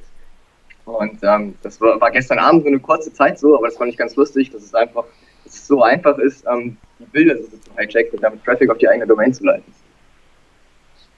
[0.85, 3.91] Und ähm, das war, war, gestern Abend so eine kurze Zeit so, aber das fand
[3.91, 5.07] ich ganz lustig, dass es einfach
[5.45, 8.79] dass es so einfach ist, ähm, die Bilder so zu hijacken und damit Traffic auf
[8.79, 9.80] die eigene Domain zu leiten.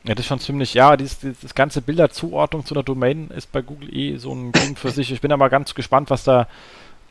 [0.05, 3.63] Ja, das ist schon ziemlich, ja, dieses, dieses ganze Bilderzuordnung zu einer Domain ist bei
[3.63, 5.13] Google eh so ein Ding für sich.
[5.13, 6.49] Ich bin aber ganz gespannt, was da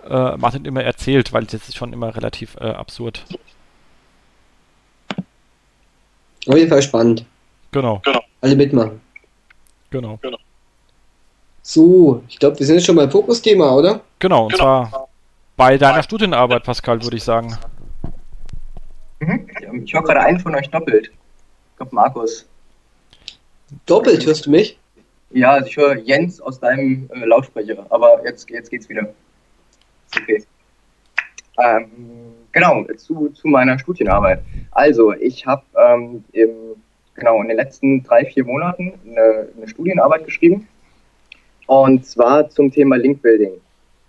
[0.08, 3.24] äh, Martin immer erzählt, weil das ist schon immer relativ äh, absurd.
[6.48, 7.26] Auf jeden Fall spannend.
[7.72, 8.02] Genau.
[8.04, 8.22] genau.
[8.42, 9.00] Alle mitmachen.
[9.90, 10.18] Genau.
[10.22, 10.38] genau.
[11.62, 14.02] So, ich glaube, wir sind jetzt schon beim Fokusthema, oder?
[14.20, 14.64] Genau, und genau.
[14.64, 15.08] zwar
[15.56, 17.56] bei deiner Studienarbeit, Pascal, würde ich sagen.
[19.20, 19.48] Mhm.
[19.86, 21.08] Ich höre gerade einen von euch doppelt.
[21.08, 22.48] Ich glaube, Markus.
[23.86, 24.78] Doppelt hörst du mich?
[25.32, 29.08] Ja, also ich höre Jens aus deinem äh, Lautsprecher, aber jetzt, jetzt geht's wieder.
[30.16, 30.44] Okay.
[31.58, 31.90] Ähm,
[32.52, 34.42] genau, zu, zu meiner Studienarbeit.
[34.72, 36.24] Also, ich habe ähm,
[37.16, 40.68] genau in den letzten drei, vier Monaten eine, eine, Studienarbeit geschrieben
[41.68, 43.54] und zwar zum Thema Linkbuilding.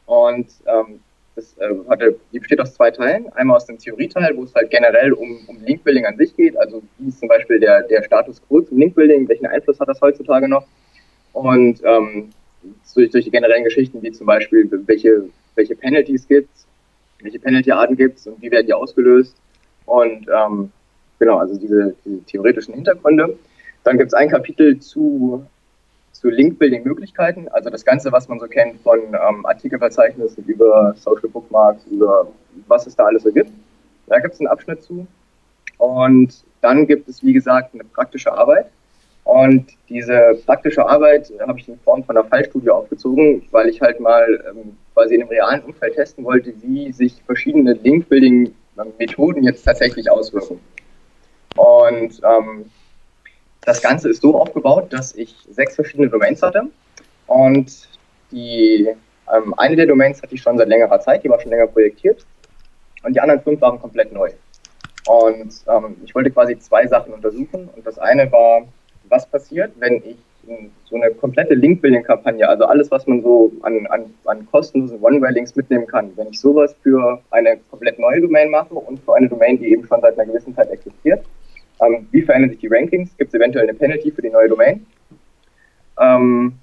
[0.06, 1.00] Und ähm,
[1.34, 3.32] das äh, hatte, die besteht aus zwei Teilen.
[3.32, 6.82] Einmal aus dem Theorieteil, wo es halt generell um, um Linkbuilding an sich geht, also
[6.98, 10.48] wie ist zum Beispiel der, der Status quo zum Linkbuilding, welchen Einfluss hat das heutzutage
[10.48, 10.66] noch?
[11.32, 12.30] Und ähm,
[12.94, 15.24] durch, durch die generellen Geschichten, wie zum Beispiel, welche,
[15.54, 16.48] welche Penalties gibt
[17.22, 19.36] welche Penalty-Arten gibt es und wie werden die ausgelöst.
[19.86, 20.70] Und ähm,
[21.18, 23.38] genau, also diese, diese theoretischen Hintergründe.
[23.84, 25.44] Dann gibt es ein Kapitel zu
[26.22, 31.84] zu Link-Building-Möglichkeiten, also das Ganze, was man so kennt von ähm, Artikelverzeichnissen über Social Bookmarks,
[31.90, 32.28] über
[32.68, 33.50] was es da alles so gibt.
[34.06, 35.04] Da gibt es einen Abschnitt zu.
[35.78, 38.66] Und dann gibt es, wie gesagt, eine praktische Arbeit.
[39.24, 43.98] Und diese praktische Arbeit habe ich in Form von einer Fallstudie aufgezogen, weil ich halt
[43.98, 50.08] mal ähm, quasi in einem realen Umfeld testen wollte, wie sich verschiedene Link-Building-Methoden jetzt tatsächlich
[50.08, 50.60] auswirken.
[51.56, 52.66] Und ähm,
[53.64, 56.64] das Ganze ist so aufgebaut, dass ich sechs verschiedene Domains hatte.
[57.26, 57.88] Und
[58.30, 58.88] die
[59.32, 62.26] ähm, eine der Domains hatte ich schon seit längerer Zeit, die war schon länger projektiert.
[63.04, 64.30] Und die anderen fünf waren komplett neu.
[65.06, 67.68] Und ähm, ich wollte quasi zwei Sachen untersuchen.
[67.74, 68.62] Und das eine war,
[69.08, 70.16] was passiert, wenn ich
[70.90, 75.86] so eine komplette Link-Building-Kampagne, also alles, was man so an, an, an kostenlosen One-Way-Links mitnehmen
[75.86, 79.70] kann, wenn ich sowas für eine komplett neue Domain mache und für eine Domain, die
[79.72, 81.24] eben schon seit einer gewissen Zeit existiert,
[81.84, 83.16] ähm, wie verändern sich die Rankings?
[83.16, 84.86] Gibt es eventuell eine Penalty für die neue Domain?
[86.00, 86.54] Ähm,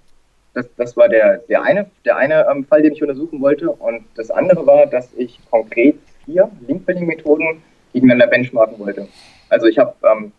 [0.53, 3.69] das, das, war der, der eine, der eine ähm, Fall, den ich untersuchen wollte.
[3.69, 5.95] Und das andere war, dass ich konkret
[6.25, 7.61] vier Link-Building-Methoden
[7.93, 9.07] gegeneinander benchmarken wollte.
[9.49, 10.31] Also ich habe ähm,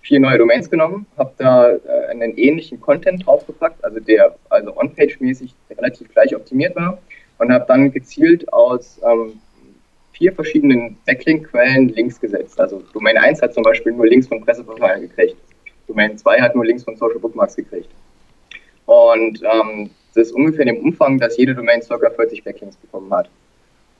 [0.00, 1.78] vier neue Domains genommen, habe da äh,
[2.10, 6.98] einen ähnlichen Content draufgepackt, also der also on-page-mäßig relativ gleich optimiert war
[7.38, 9.40] und habe dann gezielt aus ähm,
[10.22, 12.60] vier verschiedenen Backlink-Quellen Links gesetzt.
[12.60, 15.36] Also Domain 1 hat zum Beispiel nur Links von Presseportalen gekriegt.
[15.88, 17.88] Domain 2 hat nur Links von Social Bookmarks gekriegt.
[18.86, 21.98] Und ähm, das ist ungefähr in dem Umfang, dass jede Domain ca.
[21.98, 23.28] 40 Backlinks bekommen hat.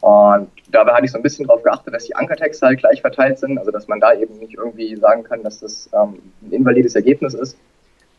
[0.01, 3.41] Und dabei hatte ich so ein bisschen darauf geachtet, dass die Ankertexte halt gleich verteilt
[3.41, 6.95] sind, also dass man da eben nicht irgendwie sagen kann, dass das ähm, ein invalides
[6.95, 7.59] Ergebnis ist.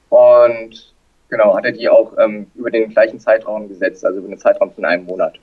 [0.09, 0.93] Und
[1.29, 4.73] genau, hat er die auch ähm, über den gleichen Zeitraum gesetzt, also über einen Zeitraum
[4.73, 5.39] von einem Monat.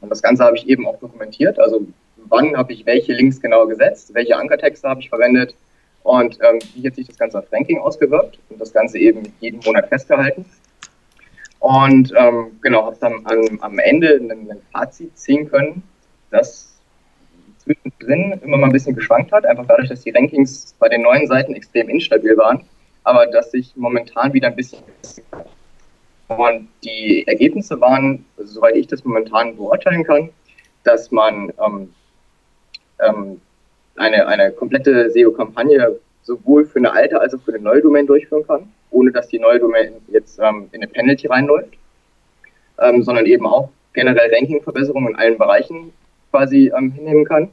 [0.00, 1.58] Und das Ganze habe ich eben auch dokumentiert.
[1.58, 1.86] Also
[2.28, 5.54] wann habe ich welche Links genau gesetzt, welche Ankertexte habe ich verwendet
[6.02, 9.60] und ähm, wie hat sich das Ganze auf Ranking ausgewirkt und das Ganze eben jeden
[9.64, 10.44] Monat festgehalten.
[11.60, 15.82] Und ähm, genau, habe dann am, am Ende ein, Fazit ziehen können,
[16.30, 16.78] das
[17.58, 21.26] zwischendrin immer mal ein bisschen geschwankt hat, einfach dadurch, dass die Rankings bei den neuen
[21.26, 22.62] Seiten extrem instabil waren,
[23.02, 24.82] aber dass sich momentan wieder ein bisschen
[26.28, 30.30] und die Ergebnisse waren, soweit ich das momentan beurteilen kann,
[30.84, 31.92] dass man ähm,
[33.00, 33.40] ähm,
[33.96, 38.46] eine, eine komplette SEO-Kampagne sowohl für eine alte als auch für eine neue Domain durchführen
[38.46, 41.74] kann, ohne dass die neue Domain jetzt ähm, in eine Penalty reinläuft,
[42.78, 45.92] ähm, sondern eben auch generell Ranking-Verbesserungen in allen Bereichen
[46.30, 47.48] quasi ähm, hinnehmen kann.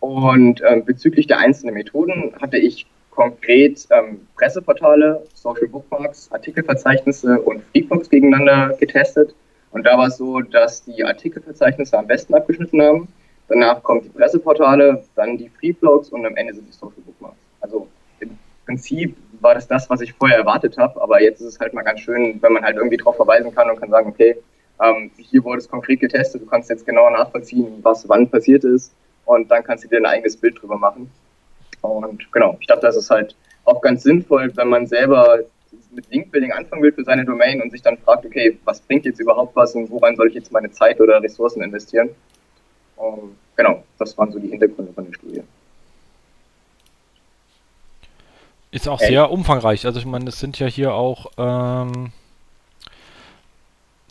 [0.00, 7.62] Und ähm, bezüglich der einzelnen Methoden hatte ich konkret ähm, Presseportale, Social Bookmarks, Artikelverzeichnisse und
[7.70, 9.34] Freeblogs gegeneinander getestet.
[9.70, 13.08] Und da war es so, dass die Artikelverzeichnisse am besten abgeschnitten haben.
[13.48, 17.36] Danach kommen die Presseportale, dann die Freeblogs und am Ende sind die Social Bookmarks.
[17.60, 17.86] Also
[18.20, 21.74] im Prinzip war das das, was ich vorher erwartet habe, aber jetzt ist es halt
[21.74, 24.36] mal ganz schön, wenn man halt irgendwie darauf verweisen kann und kann sagen, okay,
[24.82, 28.94] ähm, hier wurde es konkret getestet, du kannst jetzt genau nachvollziehen, was wann passiert ist
[29.26, 31.10] und dann kannst du dir ein eigenes Bild drüber machen.
[31.82, 35.40] Und genau, ich dachte, das ist halt auch ganz sinnvoll, wenn man selber
[35.90, 39.20] mit Linkbuilding anfangen will für seine Domain und sich dann fragt, okay, was bringt jetzt
[39.20, 42.10] überhaupt was und woran soll ich jetzt meine Zeit oder Ressourcen investieren?
[42.96, 45.42] Und genau, das waren so die Hintergründe von der Studie.
[48.70, 49.84] Ist auch sehr umfangreich.
[49.84, 52.10] Also ich meine, es sind ja hier auch ähm,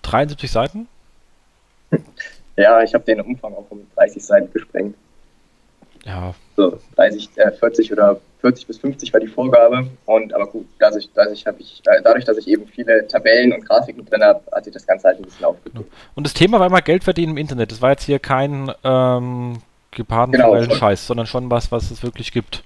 [0.03, 0.87] 73 Seiten.
[2.57, 4.95] Ja, ich habe den Umfang auch um 30 Seiten gesprengt.
[6.05, 6.33] Ja.
[6.57, 9.87] So 30, äh, 40 oder 40 bis 50 war die Vorgabe.
[10.05, 14.23] Und aber gut, dadurch, dadurch, ich, dadurch dass ich eben viele Tabellen und Grafiken drin
[14.23, 15.91] habe, hat sich das Ganze halt ein bisschen aufgedrückt.
[16.15, 17.71] Und das Thema war immer Geld verdienen im Internet.
[17.71, 19.57] Das war jetzt hier kein ähm,
[19.91, 22.63] geparten genau, Scheiß, sondern schon was, was es wirklich gibt.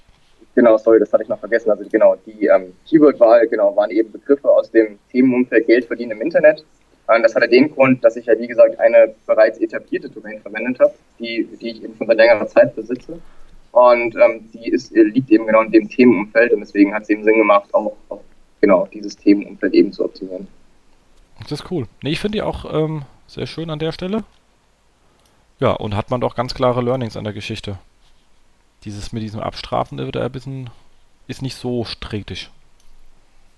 [0.55, 1.69] Genau, sorry, das hatte ich noch vergessen.
[1.69, 6.21] Also genau, die ähm, Keyword-Wahl genau, waren eben Begriffe aus dem Themenumfeld Geld verdienen im
[6.21, 6.63] Internet.
[7.07, 10.79] Und das hatte den Grund, dass ich ja, wie gesagt, eine bereits etablierte Domain verwendet
[10.79, 13.19] habe, die, die ich eben schon seit längerer Zeit besitze.
[13.71, 17.23] Und ähm, die ist, liegt eben genau in dem Themenumfeld und deswegen hat es eben
[17.23, 18.21] Sinn gemacht, auch, auch
[18.61, 20.47] genau dieses Themenumfeld eben zu optimieren.
[21.41, 21.85] Das ist cool.
[22.01, 24.23] Nee, ich finde die auch ähm, sehr schön an der Stelle.
[25.59, 27.77] Ja, und hat man doch ganz klare Learnings an der Geschichte.
[28.83, 30.69] Dieses mit diesem Abstrafen wird ein bisschen,
[31.27, 32.49] ist nicht so strittig.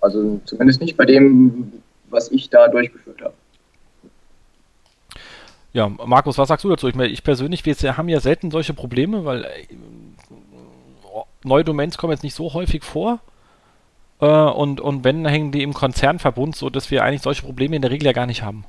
[0.02, 1.74] Also zumindest nicht bei dem,
[2.10, 3.34] was ich da durchgeführt habe.
[5.74, 6.88] Ja, Markus, was sagst du dazu?
[6.88, 9.68] Ich, meine, ich persönlich, wir haben ja selten solche Probleme, weil äh,
[11.44, 13.20] neue Domains kommen jetzt nicht so häufig vor.
[14.20, 17.82] Äh, und, und wenn, hängen die im Konzernverbund, so dass wir eigentlich solche Probleme in
[17.82, 18.66] der Regel ja gar nicht haben.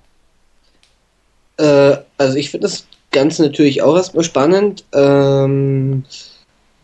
[1.57, 4.84] Äh, also ich finde das Ganze natürlich auch erstmal spannend.
[4.93, 6.05] Ähm,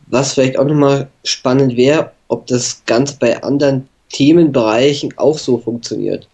[0.07, 6.28] was vielleicht auch nochmal spannend wäre, ob das Ganze bei anderen Themenbereichen auch so funktioniert.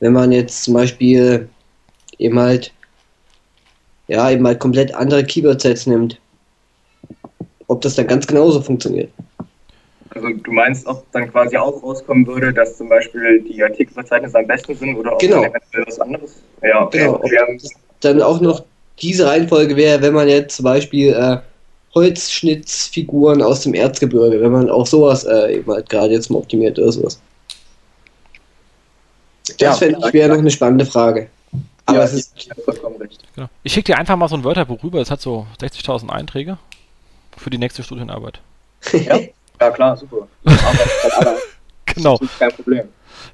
[0.00, 1.48] Wenn man jetzt zum Beispiel
[2.18, 2.72] eben halt,
[4.08, 6.20] ja, eben halt komplett andere Keyword-Sets nimmt,
[7.68, 9.10] ob das dann ganz genauso funktioniert.
[10.10, 14.46] Also du meinst, ob dann quasi auch rauskommen würde, dass zum Beispiel die Artikelverzeichnisse am
[14.46, 15.42] besten sind oder ob genau.
[15.42, 16.42] eventuell was anderes?
[16.62, 16.98] Ja, okay.
[16.98, 17.30] Genau, ob
[18.00, 18.64] dann auch noch
[19.00, 21.38] diese Reihenfolge wäre, wenn man jetzt zum Beispiel äh,
[21.94, 26.78] Holzschnittsfiguren aus dem Erzgebirge, wenn man auch sowas äh, eben halt gerade jetzt mal optimiert
[26.78, 27.20] oder sowas.
[29.58, 31.28] Das ja, fände ich wäre noch eine spannende Frage.
[31.86, 33.22] Aber ja, es ist vollkommen recht.
[33.34, 33.48] Genau.
[33.62, 36.58] Ich schicke dir einfach mal so ein Wörterbuch rüber, es hat so 60.000 Einträge
[37.36, 38.40] für die nächste Studienarbeit.
[38.92, 39.18] Ja,
[39.60, 40.26] ja klar, super.
[41.86, 42.18] genau.
[42.38, 42.88] kein Problem.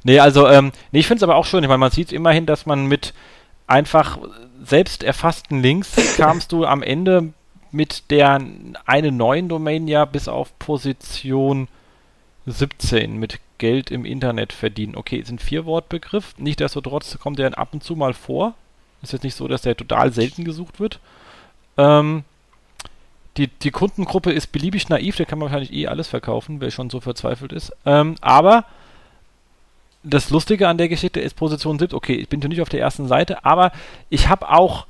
[0.05, 1.63] Nee, also, ähm, nee, ich finde es aber auch schön.
[1.63, 3.15] Ich meine, man sieht immerhin, dass man mit
[3.67, 4.19] einfach
[4.65, 7.33] selbst erfassten Links kamst du am Ende
[7.71, 8.41] mit der
[8.85, 11.69] einen neuen Domain ja bis auf Position
[12.47, 14.97] 17 mit Geld im Internet verdienen.
[14.97, 16.35] Okay, ist ein Vier-Wort-Begriff.
[16.37, 18.55] Nichtsdestotrotz kommt der ab und zu mal vor.
[19.03, 20.99] Ist jetzt nicht so, dass der total selten gesucht wird.
[21.79, 22.25] Ähm,
[23.37, 26.91] die, die Kundengruppe ist beliebig naiv, da kann man wahrscheinlich eh alles verkaufen, wer schon
[26.91, 27.73] so verzweifelt ist.
[27.87, 28.65] Ähm, aber
[30.03, 31.95] das Lustige an der Geschichte ist Position 7.
[31.95, 33.71] Okay, ich bin nicht auf der ersten Seite, aber
[34.11, 34.87] ich habe auch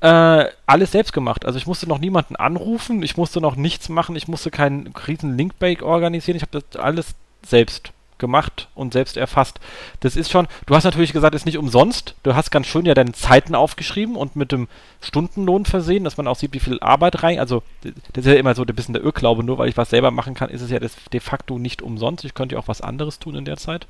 [0.00, 1.44] äh, alles selbst gemacht.
[1.44, 5.36] Also ich musste noch niemanden anrufen, ich musste noch nichts machen, ich musste keinen riesen
[5.36, 7.14] Linkbake organisieren, ich habe das alles
[7.46, 9.60] selbst gemacht und selbst erfasst.
[10.00, 12.14] Das ist schon, du hast natürlich gesagt, ist nicht umsonst.
[12.22, 14.68] Du hast ganz schön ja deine Zeiten aufgeschrieben und mit dem
[15.00, 17.38] Stundenlohn versehen, dass man auch sieht, wie viel Arbeit rein.
[17.38, 20.10] Also, das ist ja immer so ein bisschen der Irrglaube, nur weil ich was selber
[20.10, 22.24] machen kann, ist es ja de facto nicht umsonst.
[22.24, 23.86] Ich könnte ja auch was anderes tun in der Zeit.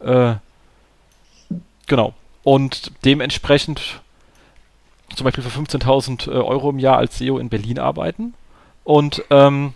[0.00, 0.34] Äh,
[1.86, 2.14] genau.
[2.42, 4.00] Und dementsprechend
[5.14, 8.34] zum Beispiel für 15.000 äh, Euro im Jahr als SEO in Berlin arbeiten.
[8.84, 9.74] Und ähm,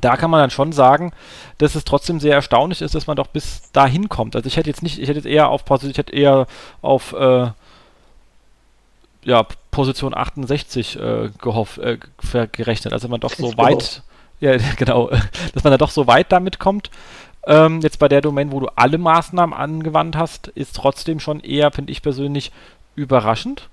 [0.00, 1.12] da kann man dann schon sagen,
[1.58, 4.34] dass es trotzdem sehr erstaunlich ist, dass man doch bis dahin kommt.
[4.34, 6.46] Also ich hätte jetzt nicht, ich hätte jetzt eher auf ich hätte eher
[6.82, 7.48] auf äh,
[9.22, 11.98] ja, Position 68 äh, gehofft, äh,
[12.50, 12.92] gerechnet.
[12.92, 14.02] Also man doch so weit,
[14.40, 15.10] ja genau,
[15.54, 16.90] dass man da doch so weit damit kommt.
[17.46, 21.70] Ähm, jetzt bei der Domain, wo du alle Maßnahmen angewandt hast, ist trotzdem schon eher,
[21.70, 22.52] finde ich persönlich,
[22.96, 23.68] überraschend.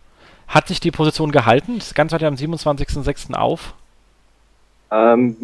[0.48, 1.80] Hat sich die Position gehalten?
[1.80, 3.34] Das Ganze hört ja am 27.06.
[3.34, 3.74] auf.
[4.92, 5.38] Ähm,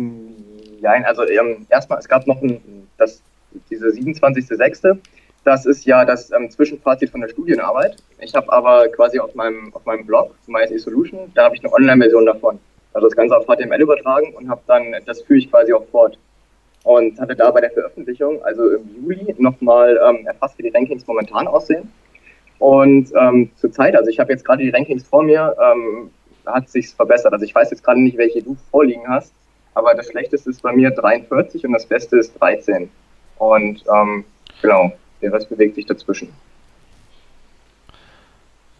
[0.81, 3.21] Nein, also ähm, erstmal, es gab noch ein, das,
[3.69, 4.97] diese 27.06.,
[5.43, 7.95] das ist ja das ähm, Zwischenfazit von der Studienarbeit.
[8.19, 11.71] Ich habe aber quasi auf meinem, auf meinem Blog, MySE Solution, da habe ich eine
[11.71, 12.59] Online-Version davon.
[12.93, 16.17] Also das Ganze auf HTML übertragen und habe dann, das führe ich quasi auch fort.
[16.83, 21.07] Und hatte da bei der Veröffentlichung, also im Juli, nochmal ähm, erfasst, wie die Rankings
[21.07, 21.91] momentan aussehen.
[22.59, 26.11] Und ähm, zur Zeit, also ich habe jetzt gerade die Rankings vor mir, ähm,
[26.45, 27.31] hat sich verbessert.
[27.33, 29.33] Also ich weiß jetzt gerade nicht, welche du vorliegen hast
[29.77, 32.89] aber das Schlechteste ist bei mir 43 und das Beste ist 13.
[33.37, 34.25] Und ähm,
[34.59, 36.29] genau, der Rest bewegt sich dazwischen.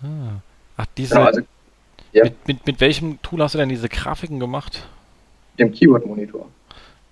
[0.01, 0.41] Ah.
[0.75, 1.13] Ach, diese.
[1.13, 1.41] Genau, also,
[2.13, 2.23] ja.
[2.23, 4.87] mit, mit, mit, welchem Tool hast du denn diese Grafiken gemacht?
[5.59, 6.47] Dem Keyword-Monitor.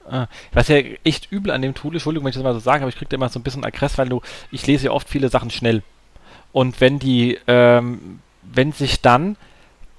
[0.09, 2.59] Ah, was ja echt übel an dem Tool ist, Entschuldigung, wenn ich das mal so
[2.59, 4.21] sage, aber ich kriege da immer so ein bisschen Aggress, weil du,
[4.51, 5.83] ich lese ja oft viele Sachen schnell.
[6.51, 9.35] Und wenn die, ähm, wenn sich dann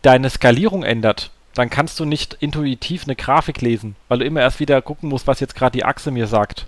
[0.02, 4.60] deine Skalierung ändert, dann kannst du nicht intuitiv eine Grafik lesen, weil du immer erst
[4.60, 6.66] wieder gucken musst, was jetzt gerade die Achse mir sagt.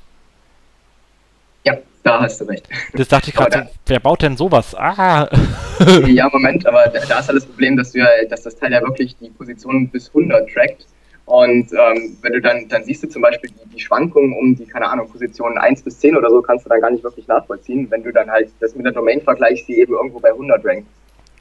[1.64, 2.66] Ja, da hast du recht.
[2.94, 4.74] Das dachte ich gerade, wer baut denn sowas?
[4.74, 5.28] Ah!
[6.06, 8.72] ja, Moment, aber da, da ist halt das Problem, dass, du ja, dass das Teil
[8.72, 10.86] ja wirklich die Position bis 100 trackt.
[11.26, 14.64] Und ähm, wenn du dann, dann siehst du zum Beispiel die, die Schwankungen um die,
[14.64, 17.90] keine Ahnung, Positionen 1 bis 10 oder so, kannst du dann gar nicht wirklich nachvollziehen,
[17.90, 20.86] wenn du dann halt das mit der Domain vergleichst, die eben irgendwo bei 100 rankt.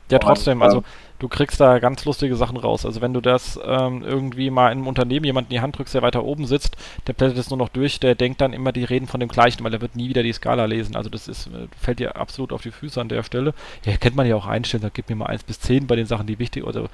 [0.09, 0.83] Ja, trotzdem, also
[1.19, 2.85] du kriegst da ganz lustige Sachen raus.
[2.85, 5.95] Also wenn du das ähm, irgendwie mal in einem Unternehmen jemand in die Hand drückst,
[5.95, 6.77] der weiter oben sitzt,
[7.07, 9.63] der blättert es nur noch durch, der denkt dann immer, die reden von dem gleichen,
[9.63, 10.95] weil er wird nie wieder die Skala lesen.
[10.95, 13.53] Also das ist, äh, fällt dir absolut auf die Füße an der Stelle.
[13.83, 16.05] Ja, kennt man ja auch einstellen, da gib mir mal 1 bis 10 bei den
[16.05, 16.87] Sachen, die wichtig oder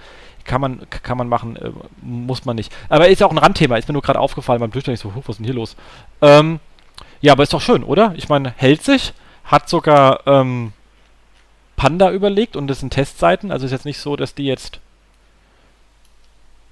[0.45, 2.73] kann man, kann man machen, äh, muss man nicht.
[2.89, 5.37] Aber ist auch ein Randthema, ist mir nur gerade aufgefallen beim Durchgang, so, was ist
[5.37, 5.75] denn hier los?
[6.21, 6.59] Ähm,
[7.21, 8.13] ja, aber ist doch schön, oder?
[8.17, 9.13] Ich meine, hält sich,
[9.45, 10.73] hat sogar, ähm,
[11.75, 13.51] Panda überlegt und das sind Testseiten.
[13.51, 14.79] Also ist jetzt nicht so, dass die jetzt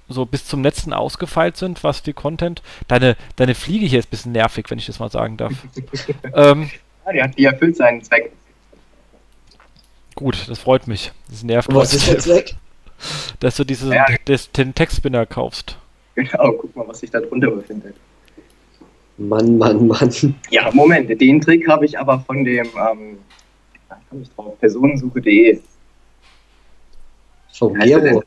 [0.08, 2.62] so bis zum letzten ausgefeilt sind, was die Content.
[2.88, 5.52] Deine, deine Fliege hier ist ein bisschen nervig, wenn ich das mal sagen darf.
[6.34, 6.70] ähm,
[7.06, 8.32] ja, die, hat, die erfüllt seinen Zweck.
[10.14, 11.12] Gut, das freut mich.
[11.30, 12.54] Das nervt Und was ist der Zweck?
[13.40, 14.06] Dass du diesen, Ja.
[14.28, 15.76] des, den Textspinner kaufst.
[16.14, 17.96] Genau, guck mal, was sich da drunter befindet.
[19.16, 20.34] Mann, Mann, Mann.
[20.50, 23.18] Ja, Moment, den Trick habe ich aber von dem, ähm,
[23.92, 25.60] da komme ich drauf, personensuche.de.
[27.60, 28.22] Der Gero.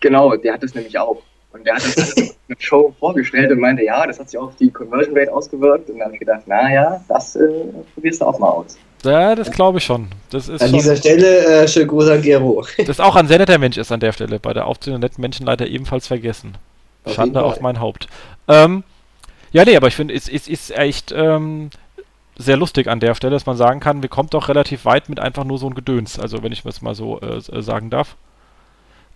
[0.00, 1.22] Genau, der hat das nämlich auch.
[1.52, 4.48] Und der hat das in der Show vorgestellt und meinte, ja, das hat sich auch
[4.48, 5.88] auf die Conversion Rate ausgewirkt.
[5.88, 7.48] Und dann habe ich gedacht, naja, das äh,
[7.94, 8.78] probierst du auch mal aus.
[9.04, 10.08] Ja, das glaube ich schon.
[10.30, 12.64] Das ist An schon, dieser Stelle äh, schönen Gruß an Gero.
[12.86, 14.40] das auch ein sehr netter Mensch ist an der Stelle.
[14.40, 16.56] Bei der Aufzählung der netten Menschen leider ebenfalls vergessen.
[17.04, 18.08] Auf Schande auf mein Haupt.
[18.48, 18.82] Ähm,
[19.52, 21.70] ja, nee, aber ich finde, es, es ist echt ähm,
[22.38, 25.20] sehr lustig an der Stelle, dass man sagen kann, wir kommen doch relativ weit mit
[25.20, 26.18] einfach nur so ein Gedöns.
[26.18, 28.16] Also, wenn ich das mal so äh, äh, sagen darf.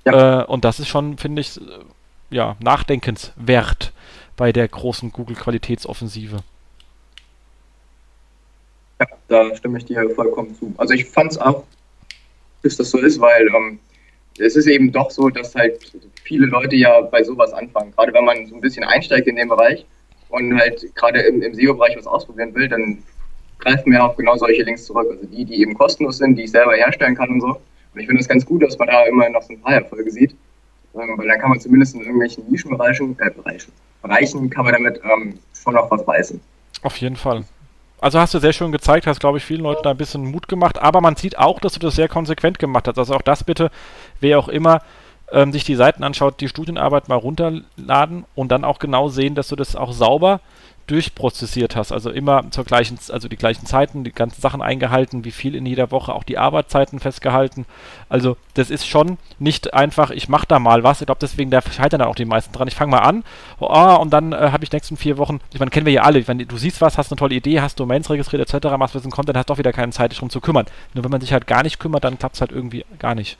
[0.04, 1.62] Äh, und das ist schon, finde ich, äh,
[2.30, 3.92] ja, nachdenkenswert
[4.36, 6.38] bei der großen Google-Qualitätsoffensive.
[9.00, 10.72] Ja, da stimme ich dir vollkommen zu.
[10.78, 11.64] Also ich fand es auch,
[12.62, 13.78] dass das so ist, weil ähm,
[14.38, 15.92] es ist eben doch so, dass halt
[16.22, 17.92] viele Leute ja bei sowas anfangen.
[17.92, 19.84] Gerade wenn man so ein bisschen einsteigt in den Bereich
[20.28, 23.02] und halt gerade im, im SEO-Bereich was ausprobieren will, dann
[23.60, 25.06] greifen wir auf genau solche Links zurück.
[25.10, 27.60] Also die, die eben kostenlos sind, die ich selber herstellen kann und so.
[27.94, 30.10] Und ich finde es ganz gut, dass man da immer noch so ein paar Erfolge
[30.10, 30.34] sieht.
[30.94, 35.00] Ähm, weil dann kann man zumindest in irgendwelchen Nischenbereichen, äh, Bereichen, Bereichen kann man damit
[35.04, 36.40] ähm, schon noch was reißen.
[36.82, 37.44] Auf jeden Fall.
[38.00, 40.48] Also hast du sehr schön gezeigt, hast, glaube ich, vielen Leuten da ein bisschen Mut
[40.48, 42.98] gemacht, aber man sieht auch, dass du das sehr konsequent gemacht hast.
[42.98, 43.70] Also auch das bitte,
[44.20, 44.80] wer auch immer
[45.30, 49.48] ähm, sich die Seiten anschaut, die Studienarbeit mal runterladen und dann auch genau sehen, dass
[49.48, 50.40] du das auch sauber
[50.90, 51.92] durchprozessiert hast.
[51.92, 55.64] Also immer zur gleichen, also die gleichen Zeiten, die ganzen Sachen eingehalten, wie viel in
[55.64, 57.64] jeder Woche, auch die Arbeitszeiten festgehalten.
[58.08, 61.00] Also das ist schon nicht einfach, ich mache da mal was.
[61.00, 62.66] Ich glaube, deswegen da scheitern dann auch die meisten dran.
[62.66, 63.22] Ich fange mal an,
[63.60, 66.02] oh, ah, und dann äh, habe ich nächsten vier Wochen, ich meine, kennen wir ja
[66.02, 68.98] alle, wenn du siehst was, hast eine tolle Idee, hast Domains registriert etc., machst ein
[68.98, 70.66] bisschen Content, hast doch wieder keine Zeit, dich drum zu kümmern.
[70.94, 73.38] Nur wenn man sich halt gar nicht kümmert, dann klappt es halt irgendwie gar nicht.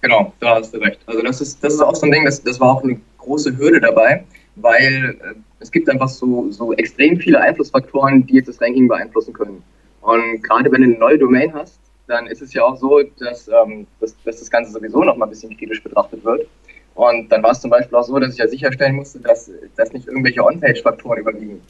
[0.00, 0.98] Genau, da hast du recht.
[1.06, 3.56] Also das ist, das ist auch so ein Ding, das, das war auch eine große
[3.56, 4.24] Hürde dabei,
[4.56, 9.32] weil äh, es gibt einfach so, so extrem viele Einflussfaktoren, die jetzt das Ranking beeinflussen
[9.32, 9.62] können.
[10.00, 13.48] Und gerade wenn du eine neue Domain hast, dann ist es ja auch so, dass,
[13.48, 16.46] ähm, dass, dass das Ganze sowieso noch mal ein bisschen kritisch betrachtet wird.
[16.94, 19.92] Und dann war es zum Beispiel auch so, dass ich ja sicherstellen musste, dass, dass
[19.92, 21.60] nicht irgendwelche On-Page-Faktoren überwiegen.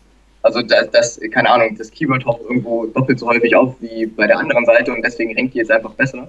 [0.42, 4.28] Also dass, dass, keine Ahnung, das Keyword taucht irgendwo doppelt so häufig auf wie bei
[4.28, 6.28] der anderen Seite und deswegen rankt die jetzt einfach besser.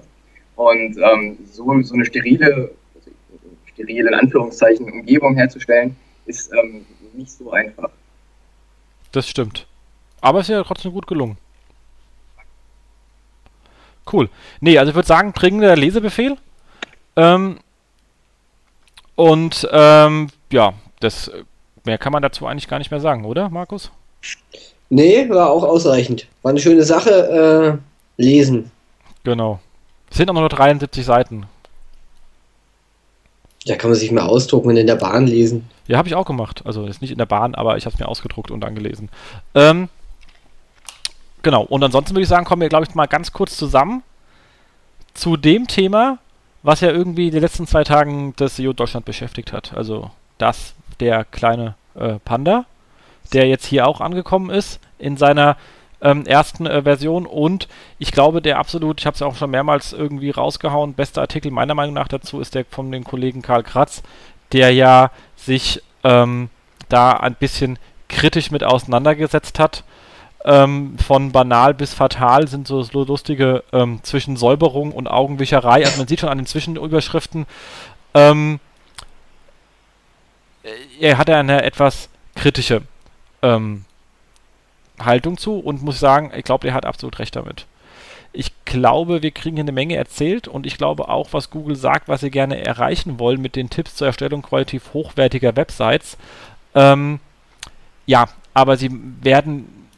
[0.56, 2.72] Und ähm, so, so eine sterile,
[3.72, 5.94] sterile in Anführungszeichen Umgebung herzustellen,
[6.28, 7.90] ist ähm, nicht so einfach.
[9.12, 9.66] Das stimmt.
[10.20, 11.38] Aber es ist ja trotzdem gut gelungen.
[14.10, 14.30] Cool.
[14.60, 16.36] Nee, also ich würde sagen, dringender Lesebefehl.
[17.16, 17.58] Ähm,
[19.16, 21.30] und ähm, ja, das
[21.84, 23.90] mehr kann man dazu eigentlich gar nicht mehr sagen, oder, Markus?
[24.88, 26.26] Nee, war auch ausreichend.
[26.42, 27.78] War eine schöne Sache.
[27.80, 28.70] Äh, lesen.
[29.24, 29.60] Genau.
[30.10, 31.46] Es sind auch nur 73 Seiten.
[33.68, 35.68] Da kann man sich mal ausdrucken und in der Bahn lesen.
[35.86, 36.62] Ja, habe ich auch gemacht.
[36.64, 39.10] Also jetzt nicht in der Bahn, aber ich habe es mir ausgedruckt und angelesen.
[39.54, 39.88] Ähm,
[41.42, 41.62] genau.
[41.64, 44.02] Und ansonsten würde ich sagen, kommen wir, glaube ich, mal ganz kurz zusammen
[45.12, 46.18] zu dem Thema,
[46.62, 49.74] was ja irgendwie die letzten zwei Tagen das SEO Deutschland beschäftigt hat.
[49.74, 52.64] Also das, der kleine äh, Panda,
[53.34, 55.56] der jetzt hier auch angekommen ist in seiner
[56.00, 57.68] ähm, ersten äh, Version und
[57.98, 61.74] ich glaube, der absolut, ich habe es auch schon mehrmals irgendwie rausgehauen, beste Artikel meiner
[61.74, 64.02] Meinung nach dazu ist der von dem Kollegen Karl Kratz,
[64.52, 66.50] der ja sich ähm,
[66.88, 67.78] da ein bisschen
[68.08, 69.84] kritisch mit auseinandergesetzt hat.
[70.44, 75.84] Ähm, von banal bis fatal sind so lustige ähm, zwischen Säuberung und Augenwischerei.
[75.84, 77.44] Also man sieht schon an den Zwischenüberschriften,
[78.14, 78.60] ähm,
[81.00, 82.82] er hat eine etwas kritische
[83.42, 83.84] ähm,
[85.00, 87.66] Haltung zu und muss sagen, ich glaube, er hat absolut recht damit.
[88.32, 92.08] Ich glaube, wir kriegen hier eine Menge erzählt und ich glaube auch, was Google sagt,
[92.08, 96.18] was sie gerne erreichen wollen mit den Tipps zur Erstellung qualitativ hochwertiger Websites.
[96.74, 97.20] Ähm,
[98.06, 98.90] ja, aber sie
[99.22, 99.88] werden,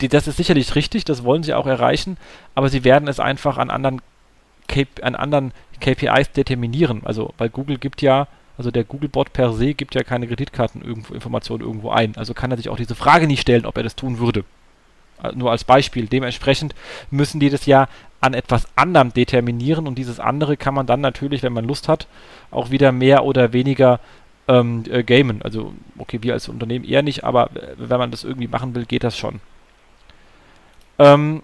[0.00, 2.16] die, das ist sicherlich richtig, das wollen sie auch erreichen,
[2.54, 4.02] aber sie werden es einfach an anderen,
[4.68, 7.02] K an anderen KPIs determinieren.
[7.04, 8.26] Also, weil Google gibt ja,
[8.58, 12.16] also der Googlebot per se gibt ja keine Kreditkarteninformationen irgendwo ein.
[12.16, 14.44] Also kann er sich auch diese Frage nicht stellen, ob er das tun würde.
[15.18, 16.06] Also nur als Beispiel.
[16.06, 16.74] Dementsprechend
[17.10, 17.88] müssen die das ja
[18.20, 22.06] an etwas anderem determinieren und dieses andere kann man dann natürlich, wenn man Lust hat,
[22.50, 24.00] auch wieder mehr oder weniger
[24.48, 25.42] ähm, äh, gamen.
[25.42, 28.86] Also, okay, wir als Unternehmen eher nicht, aber äh, wenn man das irgendwie machen will,
[28.86, 29.40] geht das schon.
[30.98, 31.42] Ähm,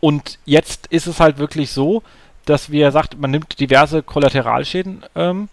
[0.00, 2.02] und jetzt ist es halt wirklich so,
[2.46, 5.48] dass wir sagt, man nimmt diverse Kollateralschäden ähm,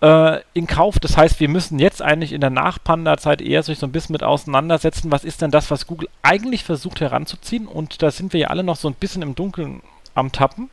[0.00, 0.98] äh, in Kauf.
[0.98, 4.22] Das heißt, wir müssen jetzt eigentlich in der Nach-Panda-Zeit eher sich so ein bisschen mit
[4.22, 7.66] auseinandersetzen, was ist denn das, was Google eigentlich versucht heranzuziehen.
[7.66, 9.82] Und da sind wir ja alle noch so ein bisschen im Dunkeln
[10.14, 10.70] am Tappen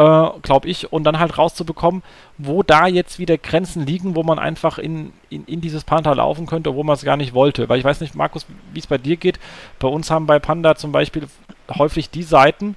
[0.00, 2.02] äh, glaube ich, und dann halt rauszubekommen,
[2.38, 6.46] wo da jetzt wieder Grenzen liegen, wo man einfach in, in, in dieses Panda laufen
[6.46, 7.68] könnte, wo man es gar nicht wollte.
[7.68, 9.38] Weil ich weiß nicht, Markus, wie es bei dir geht.
[9.78, 11.26] Bei uns haben bei Panda zum Beispiel
[11.68, 12.76] häufig die Seiten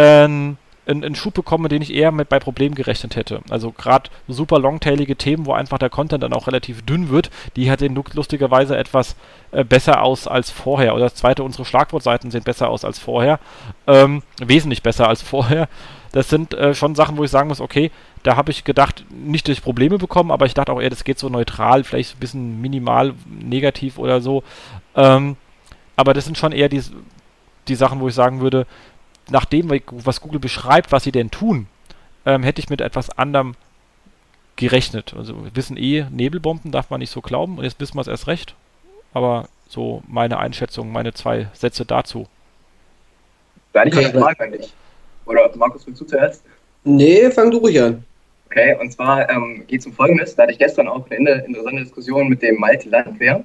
[0.00, 3.40] einen, einen Schub bekommen, den ich eher mit bei Problemen gerechnet hätte.
[3.50, 7.70] Also gerade super longtailige Themen, wo einfach der Content dann auch relativ dünn wird, die
[7.70, 9.16] hat den lustigerweise etwas
[9.52, 10.94] äh, besser aus als vorher.
[10.94, 13.38] Oder das zweite, unsere Schlagwortseiten sehen besser aus als vorher.
[13.86, 15.68] Ähm, wesentlich besser als vorher
[16.12, 17.90] das sind äh, schon Sachen, wo ich sagen muss, okay,
[18.22, 21.18] da habe ich gedacht, nicht, ich Probleme bekomme, aber ich dachte auch eher, das geht
[21.18, 24.44] so neutral, vielleicht ein bisschen minimal negativ oder so.
[24.94, 25.36] Ähm,
[25.96, 26.82] aber das sind schon eher die,
[27.66, 28.66] die Sachen, wo ich sagen würde,
[29.32, 31.66] nach dem, was Google beschreibt, was sie denn tun,
[32.24, 33.54] ähm, hätte ich mit etwas anderem
[34.56, 35.14] gerechnet.
[35.16, 38.08] Also wir wissen eh, Nebelbomben darf man nicht so glauben und jetzt wissen wir es
[38.08, 38.54] erst recht.
[39.14, 42.28] Aber so meine Einschätzung, meine zwei Sätze dazu.
[43.72, 44.72] Da ich eine Frage an dich.
[45.24, 46.44] Oder Markus, willst du zuerst?
[46.84, 48.04] Nee, fang du ruhig an.
[48.46, 50.36] Okay, und zwar ähm, geht es um Folgendes.
[50.36, 53.42] Da hatte ich gestern auch eine interessante Diskussion mit dem Malte Landwehr,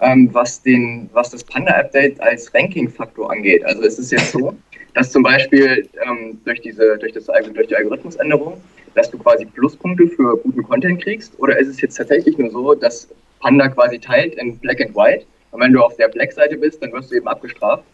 [0.00, 3.64] ähm, was, den, was das Panda-Update als Ranking-Faktor angeht.
[3.64, 4.54] Also es ist jetzt so,
[4.94, 8.60] dass zum Beispiel ähm, durch, diese, durch, das, durch die Algorithmusänderung,
[8.94, 11.38] dass du quasi Pluspunkte für guten Content kriegst?
[11.38, 13.08] Oder ist es jetzt tatsächlich nur so, dass
[13.40, 15.26] Panda quasi teilt in Black and White?
[15.52, 17.84] Und wenn du auf der Black-Seite bist, dann wirst du eben abgestraft.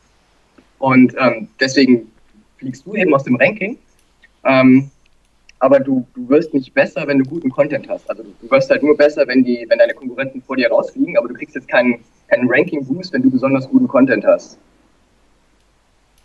[0.78, 2.11] Und ähm, deswegen
[2.59, 3.78] fliegst du eben aus dem Ranking.
[4.44, 4.90] Ähm,
[5.59, 8.09] aber du, du wirst nicht besser, wenn du guten Content hast.
[8.11, 11.28] Also du wirst halt nur besser, wenn, die, wenn deine Konkurrenten vor dir rausfliegen, aber
[11.28, 14.59] du kriegst jetzt keinen, keinen Ranking-Boost, wenn du besonders guten Content hast.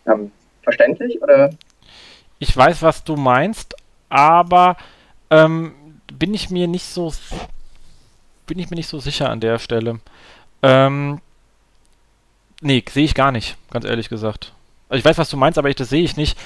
[0.05, 0.31] Ähm,
[0.63, 1.51] verständlich oder?
[2.39, 3.75] Ich weiß, was du meinst,
[4.09, 4.77] aber
[5.29, 5.73] ähm,
[6.11, 7.13] bin ich mir nicht so
[8.47, 9.99] bin ich mir nicht so sicher an der Stelle.
[10.61, 11.21] Ähm,
[12.61, 14.53] nee, sehe ich gar nicht, ganz ehrlich gesagt.
[14.89, 16.37] Also ich weiß, was du meinst, aber ich, das sehe ich nicht.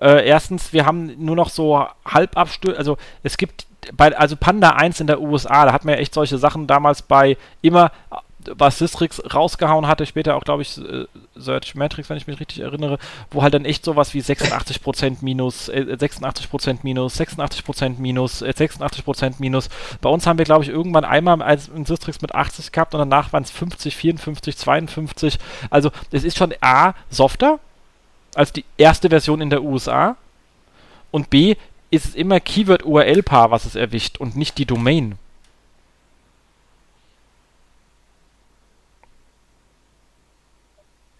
[0.00, 5.00] Äh, erstens, wir haben nur noch so Halbabstürze, also es gibt bei, also Panda 1
[5.00, 7.92] in der USA, da hat man ja echt solche Sachen damals bei immer,
[8.46, 12.60] was Systrix rausgehauen hatte, später auch, glaube ich, äh, Search Matrix, wenn ich mich richtig
[12.60, 12.98] erinnere,
[13.30, 19.40] wo halt dann echt sowas wie 86% minus, äh, 86% minus, 86% minus, äh, 86%
[19.40, 19.68] minus.
[20.00, 23.00] Bei uns haben wir, glaube ich, irgendwann einmal als in Systrix mit 80 gehabt und
[23.00, 25.38] danach waren es 50, 54, 52.
[25.70, 27.58] Also es ist schon A, softer,
[28.34, 30.16] als die erste Version in der USA.
[31.10, 31.56] Und B
[31.90, 35.18] ist es immer Keyword-URL-Paar, was es erwischt und nicht die Domain.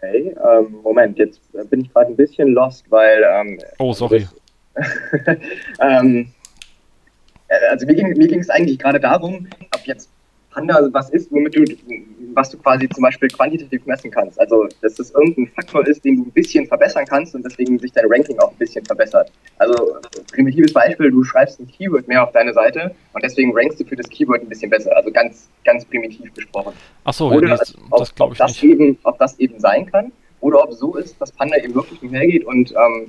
[0.03, 3.23] Okay, ähm, Moment, jetzt bin ich gerade ein bisschen lost, weil.
[3.23, 4.27] Ähm, oh, sorry.
[5.81, 6.33] ähm,
[7.49, 10.09] äh, also mir ging es eigentlich gerade darum, ob jetzt
[10.51, 11.65] Panda was ist, womit du,
[12.35, 14.39] was du quasi zum Beispiel quantitativ messen kannst.
[14.41, 17.93] Also, dass das irgendein Faktor ist, den du ein bisschen verbessern kannst und deswegen sich
[17.93, 19.31] dein Ranking auch ein bisschen verbessert.
[19.59, 19.97] Also,
[20.33, 23.97] primitives Beispiel, du schreibst ein Keyword mehr auf deine Seite und deswegen rankst du für
[23.97, 24.95] das Keyword ein bisschen besser.
[24.97, 26.73] Also ganz, ganz primitiv gesprochen.
[27.05, 28.65] Ach so, oder das, das glaube ich ob das nicht.
[28.65, 32.13] Eben, ob das eben sein kann oder ob so ist, dass Panda eben wirklich nur
[32.13, 33.09] hergeht und ähm,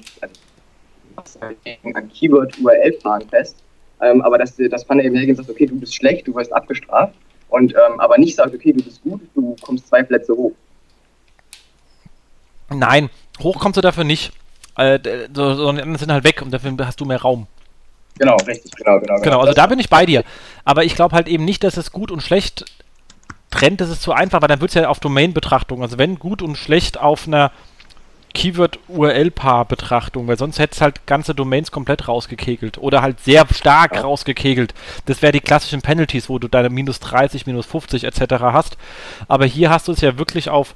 [1.15, 3.63] also, ein Keyword-URL-Fahren fest,
[4.01, 6.53] ähm, aber dass, dass Panda eben hergeht und sagt, okay, du bist schlecht, du wirst
[6.53, 7.13] abgestraft
[7.51, 10.53] und ähm, aber nicht sagt, okay, du bist gut, du kommst zwei Plätze hoch.
[12.69, 13.09] Nein,
[13.43, 14.31] hoch kommst du dafür nicht.
[14.77, 14.99] Äh,
[15.33, 17.47] so, so, die anderen sind halt weg und dafür hast du mehr Raum.
[18.17, 19.15] Genau, richtig, genau, genau.
[19.15, 20.23] Genau, genau also da bin ich bei dir.
[20.63, 22.65] Aber ich glaube halt eben nicht, dass es gut und schlecht
[23.49, 25.81] trennt, das ist zu einfach, weil dann wird es ja auf Domain-Betrachtung.
[25.81, 27.51] Also wenn gut und schlecht auf einer
[28.33, 34.01] Keyword-URL-Paar-Betrachtung, weil sonst hätte es halt ganze Domains komplett rausgekegelt oder halt sehr stark ja.
[34.01, 34.73] rausgekegelt.
[35.05, 38.21] Das wäre die klassischen Penalties, wo du deine minus 30, minus 50 etc.
[38.39, 38.77] hast.
[39.27, 40.75] Aber hier hast du es ja wirklich auf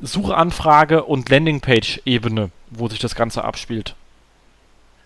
[0.00, 3.94] Suchanfrage und Landingpage-Ebene, wo sich das Ganze abspielt.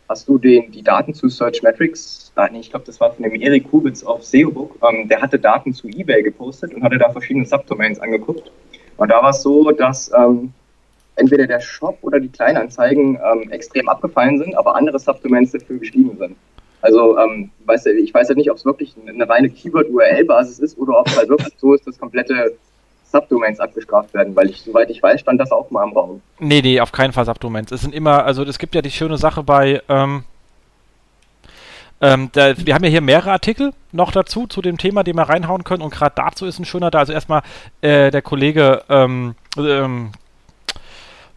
[0.09, 2.33] Hast du den, die Daten zu Searchmetrics?
[2.37, 4.79] Ah, nee, ich glaube, das war von dem Erik Kubitz auf SEObook.
[4.89, 8.51] Ähm, der hatte Daten zu eBay gepostet und hatte da verschiedene Subdomains angeguckt.
[8.97, 10.53] Und da war es so, dass ähm,
[11.17, 16.17] entweder der Shop oder die Kleinanzeigen ähm, extrem abgefallen sind, aber andere Subdomains dafür gestiegen
[16.19, 16.37] sind.
[16.83, 21.01] Also ähm, weiß, ich weiß halt nicht, ob es wirklich eine reine Keyword-URL-Basis ist oder
[21.01, 22.57] ob es halt wirklich so ist, dass komplette
[23.11, 26.23] Subdomains abgestraft werden, weil ich, soweit ich weiß, stand das auch mal im Raum.
[26.39, 27.73] Nee, nee, auf keinen Fall Subdomains.
[27.73, 30.25] Es sind immer, also es gibt ja die schöne Sache bei, ähm,
[32.01, 35.23] ähm, da, wir haben ja hier mehrere Artikel noch dazu, zu dem Thema, die wir
[35.23, 36.99] reinhauen können und gerade dazu ist ein schöner da.
[36.99, 37.43] Also erstmal
[37.81, 40.11] äh, der Kollege ähm, ähm,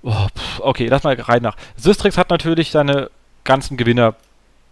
[0.02, 0.28] Oh,
[0.60, 1.56] okay, lass mal rein nach.
[1.76, 3.10] Systrix hat natürlich seine
[3.44, 4.16] ganzen Gewinner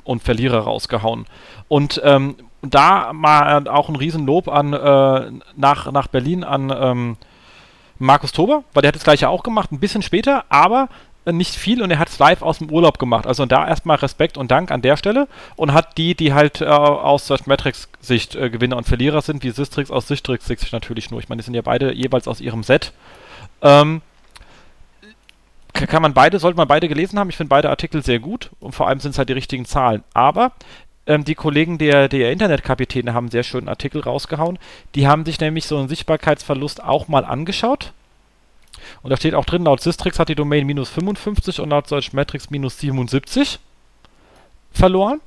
[0.04, 1.26] und Verlierer rausgehauen.
[1.68, 7.18] Und ähm, da mal auch ein Riesenlob an äh, nach, nach Berlin an ähm,
[8.00, 10.90] Markus Tober, weil der hat das gleiche auch gemacht, ein bisschen später, aber
[11.26, 13.28] nicht viel und er hat es live aus dem Urlaub gemacht.
[13.28, 16.66] Also da erstmal Respekt und Dank an der Stelle und hat die, die halt äh,
[16.66, 21.12] aus Search Metrics Sicht äh, Gewinner und Verlierer sind, wie Sistrix aus Sistrix Sicht natürlich
[21.12, 21.20] nur.
[21.20, 22.94] Ich meine, die sind ja beide jeweils aus ihrem Set.
[23.62, 24.02] Ähm,
[25.86, 27.30] kann man beide, sollte man beide gelesen haben.
[27.30, 30.04] Ich finde beide Artikel sehr gut und vor allem sind es halt die richtigen Zahlen.
[30.14, 30.52] Aber
[31.06, 34.60] ähm, die Kollegen der, der Internetkapitäne haben einen sehr schönen Artikel rausgehauen.
[34.96, 37.94] Die haben sich nämlich so einen Sichtbarkeitsverlust auch mal angeschaut.
[39.02, 42.50] Und da steht auch drin, laut Systrix hat die Domain minus 55 und laut Searchmetrics
[42.50, 43.60] minus 77
[44.72, 45.22] verloren.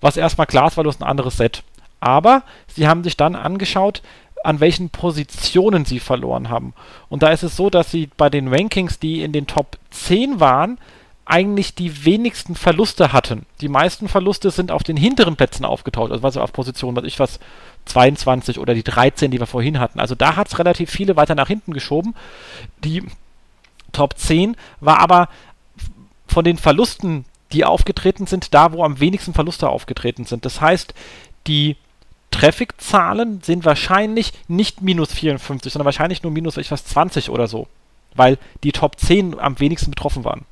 [0.00, 1.62] Was erstmal klar ist, weil du hast ein anderes Set.
[2.00, 4.02] Aber sie haben sich dann angeschaut,
[4.44, 6.74] an welchen Positionen sie verloren haben.
[7.08, 10.40] Und da ist es so, dass sie bei den Rankings, die in den Top 10
[10.40, 10.78] waren,
[11.24, 13.44] eigentlich die wenigsten Verluste hatten.
[13.60, 17.18] Die meisten Verluste sind auf den hinteren Plätzen aufgetaucht, also was auf Position, was ich
[17.18, 17.38] was,
[17.88, 20.00] 22 oder die 13, die wir vorhin hatten.
[20.00, 22.14] Also da hat es relativ viele weiter nach hinten geschoben.
[22.84, 23.02] Die
[23.92, 25.28] Top 10 war aber
[26.26, 30.44] von den Verlusten, die aufgetreten sind, da, wo am wenigsten Verluste aufgetreten sind.
[30.44, 30.94] Das heißt,
[31.46, 31.76] die
[32.30, 37.66] Traffic-Zahlen sind wahrscheinlich nicht minus 54, sondern wahrscheinlich nur minus etwas 20 oder so,
[38.14, 40.44] weil die Top 10 am wenigsten betroffen waren.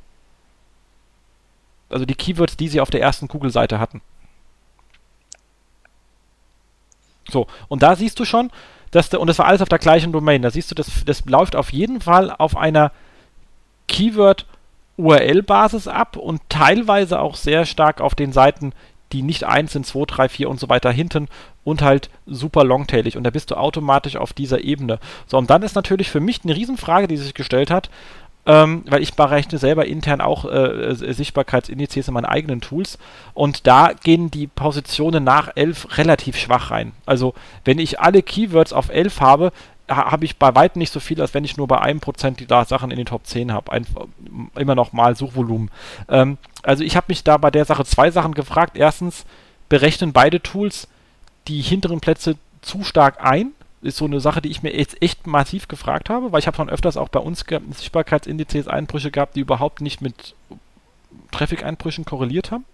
[1.89, 4.01] Also die Keywords, die sie auf der ersten Google-Seite hatten.
[7.29, 8.51] So, und da siehst du schon,
[8.91, 11.25] dass der, und das war alles auf der gleichen Domain, da siehst du, das, das
[11.27, 12.93] läuft auf jeden Fall auf einer
[13.89, 18.73] Keyword-URL-Basis ab und teilweise auch sehr stark auf den Seiten,
[19.13, 21.29] die nicht 1 sind, 2, 3, 4 und so weiter hinten
[21.67, 23.17] und halt super longtailig.
[23.17, 25.01] Und da bist du automatisch auf dieser Ebene.
[25.27, 27.91] So, und dann ist natürlich für mich eine Riesenfrage, die sich gestellt hat,
[28.47, 32.99] ähm, weil ich berechne selber intern auch äh, Sichtbarkeitsindizes in meinen eigenen Tools
[33.35, 36.93] und da gehen die Positionen nach 11 relativ schwach rein.
[37.05, 39.53] Also wenn ich alle Keywords auf 11 habe,
[39.89, 42.47] habe ich bei weitem nicht so viel, als wenn ich nur bei einem Prozent die
[42.47, 43.73] Sachen in den Top 10 habe.
[44.57, 45.73] immer noch mal Suchvolumen.
[46.09, 48.77] Ähm, also ich habe mich da bei der Sache zwei Sachen gefragt.
[48.77, 49.25] Erstens,
[49.69, 50.87] berechnen beide Tools
[51.49, 53.53] die hinteren Plätze zu stark ein?
[53.83, 56.57] Ist so eine Sache, die ich mir jetzt echt massiv gefragt habe, weil ich habe
[56.57, 57.45] schon öfters auch bei uns
[57.77, 60.35] Sichtbarkeitsindizes Einbrüche gehabt, die überhaupt nicht mit
[61.31, 62.65] Traffic-Einbrüchen korreliert haben.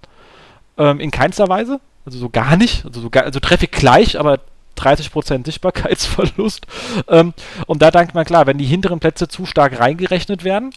[0.79, 2.85] Ähm, in keinster Weise, also so gar nicht.
[2.87, 4.41] Also, so gar, also Traffic gleich, aber
[4.79, 6.67] 30% Sichtbarkeitsverlust.
[7.09, 7.35] Ähm,
[7.67, 10.73] und da denkt man klar, wenn die hinteren Plätze zu stark reingerechnet werden,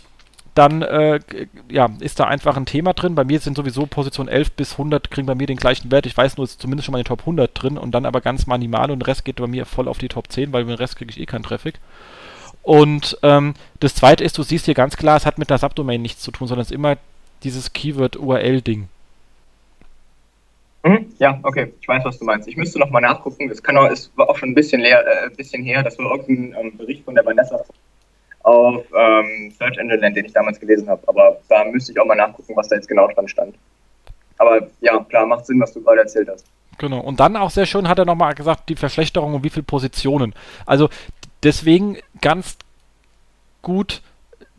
[0.56, 1.20] dann äh,
[1.70, 3.14] ja, ist da einfach ein Thema drin.
[3.14, 6.06] Bei mir sind sowieso Position 11 bis 100 kriegen bei mir den gleichen Wert.
[6.06, 8.06] Ich weiß nur, es ist zumindest schon mal in den Top 100 drin und dann
[8.06, 10.64] aber ganz minimal und der Rest geht bei mir voll auf die Top 10, weil
[10.64, 11.76] mit dem Rest kriege ich eh keinen Traffic.
[12.64, 16.02] Und ähm, das zweite ist, du siehst hier ganz klar, es hat mit einer Subdomain
[16.02, 16.98] nichts zu tun, sondern es ist immer
[17.44, 18.88] dieses Keyword-URL-Ding.
[20.84, 22.48] Mhm, ja, okay, ich weiß, was du meinst.
[22.48, 23.50] Ich müsste nochmal nachgucken.
[23.50, 23.62] Es
[24.16, 27.14] war auch schon ein bisschen, leer, äh, bisschen her, das war irgendein ähm, Bericht von
[27.14, 27.64] der Vanessa
[28.46, 31.02] auf ähm, Search Engine Land, den ich damals gelesen habe.
[31.08, 33.56] Aber da müsste ich auch mal nachgucken, was da jetzt genau dran stand.
[34.38, 36.46] Aber ja, klar, macht Sinn, was du gerade erzählt hast.
[36.78, 37.00] Genau.
[37.00, 40.36] Und dann auch sehr schön hat er nochmal gesagt, die Verschlechterung und wie viele Positionen.
[40.66, 40.90] Also
[41.42, 42.58] deswegen ganz
[43.62, 44.02] gut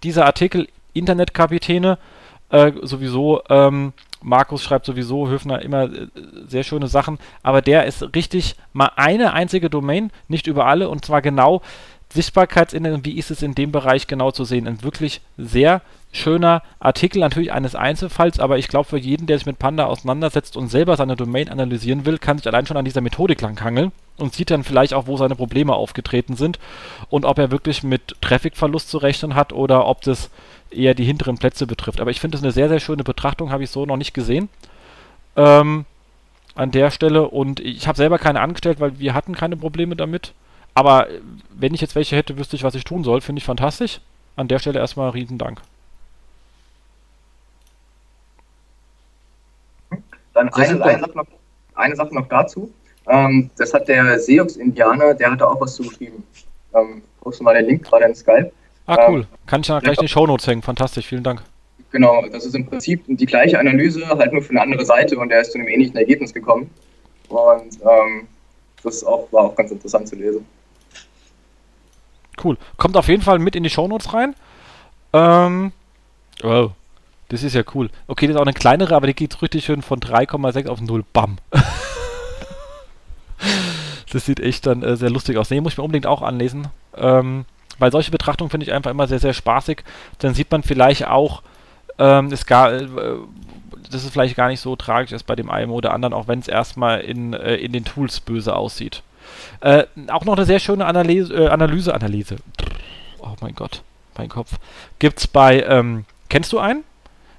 [0.02, 1.98] dieser Artikel Internetkapitäne
[2.50, 3.42] äh, sowieso.
[3.48, 6.08] Ähm, Markus schreibt sowieso, Höfner immer äh,
[6.48, 11.04] sehr schöne Sachen, aber der ist richtig mal eine einzige Domain, nicht über alle, und
[11.04, 11.62] zwar genau
[12.16, 14.66] Sichtbarkeitsindex wie ist es in dem Bereich genau zu sehen.
[14.66, 19.46] Ein wirklich sehr schöner Artikel, natürlich eines Einzelfalls, aber ich glaube, für jeden, der sich
[19.46, 23.00] mit Panda auseinandersetzt und selber seine Domain analysieren will, kann sich allein schon an dieser
[23.00, 26.58] Methodik langhangeln und sieht dann vielleicht auch, wo seine Probleme aufgetreten sind
[27.10, 30.30] und ob er wirklich mit Trafficverlust zu rechnen hat oder ob das
[30.70, 32.00] eher die hinteren Plätze betrifft.
[32.00, 34.48] Aber ich finde das eine sehr, sehr schöne Betrachtung, habe ich so noch nicht gesehen.
[35.36, 35.84] Ähm,
[36.54, 40.32] an der Stelle und ich habe selber keine angestellt, weil wir hatten keine Probleme damit.
[40.76, 41.06] Aber
[41.58, 43.22] wenn ich jetzt welche hätte, wüsste ich, was ich tun soll.
[43.22, 44.00] Finde ich fantastisch.
[44.36, 45.62] An der Stelle erstmal riesen Dank.
[50.34, 51.26] Dann eine, eine, Sache, noch,
[51.74, 52.70] eine Sache noch dazu.
[53.08, 56.22] Ähm, das hat der Seox-Indianer, der hat da auch was zugeschrieben.
[56.74, 58.52] Ähm, du mal den Link gerade in Skype.
[58.84, 59.20] Ah, cool.
[59.20, 60.60] Ähm, Kann ich dann gleich in die Shownotes hängen.
[60.60, 61.42] Fantastisch, vielen Dank.
[61.90, 65.30] Genau, das ist im Prinzip die gleiche Analyse, halt nur für eine andere Seite und
[65.30, 66.68] der ist zu einem ähnlichen Ergebnis gekommen.
[67.30, 68.28] Und ähm,
[68.82, 70.44] das auch, war auch ganz interessant zu lesen.
[72.42, 72.56] Cool.
[72.76, 74.34] Kommt auf jeden Fall mit in die Shownotes rein.
[75.12, 75.72] Ähm,
[76.42, 76.70] oh,
[77.28, 77.90] das ist ja cool.
[78.06, 81.04] Okay, das ist auch eine kleinere, aber die geht richtig schön von 3,6 auf 0.
[81.12, 81.38] Bam.
[84.12, 85.50] das sieht echt dann äh, sehr lustig aus.
[85.50, 86.68] Nee, muss ich mir unbedingt auch anlesen.
[86.96, 87.44] Ähm,
[87.78, 89.84] weil solche Betrachtungen finde ich einfach immer sehr, sehr spaßig.
[90.18, 91.42] Dann sieht man vielleicht auch,
[91.98, 92.86] ähm, es gab, äh,
[93.90, 96.38] dass es vielleicht gar nicht so tragisch ist bei dem einen oder anderen, auch wenn
[96.38, 99.02] es erstmal in, äh, in den Tools böse aussieht.
[99.60, 102.36] Äh, auch noch eine sehr schöne Analyse, äh, Analyse, Analyse.
[103.18, 103.82] Oh mein Gott,
[104.16, 104.52] mein Kopf.
[104.98, 106.84] Gibt's bei, ähm, kennst du einen?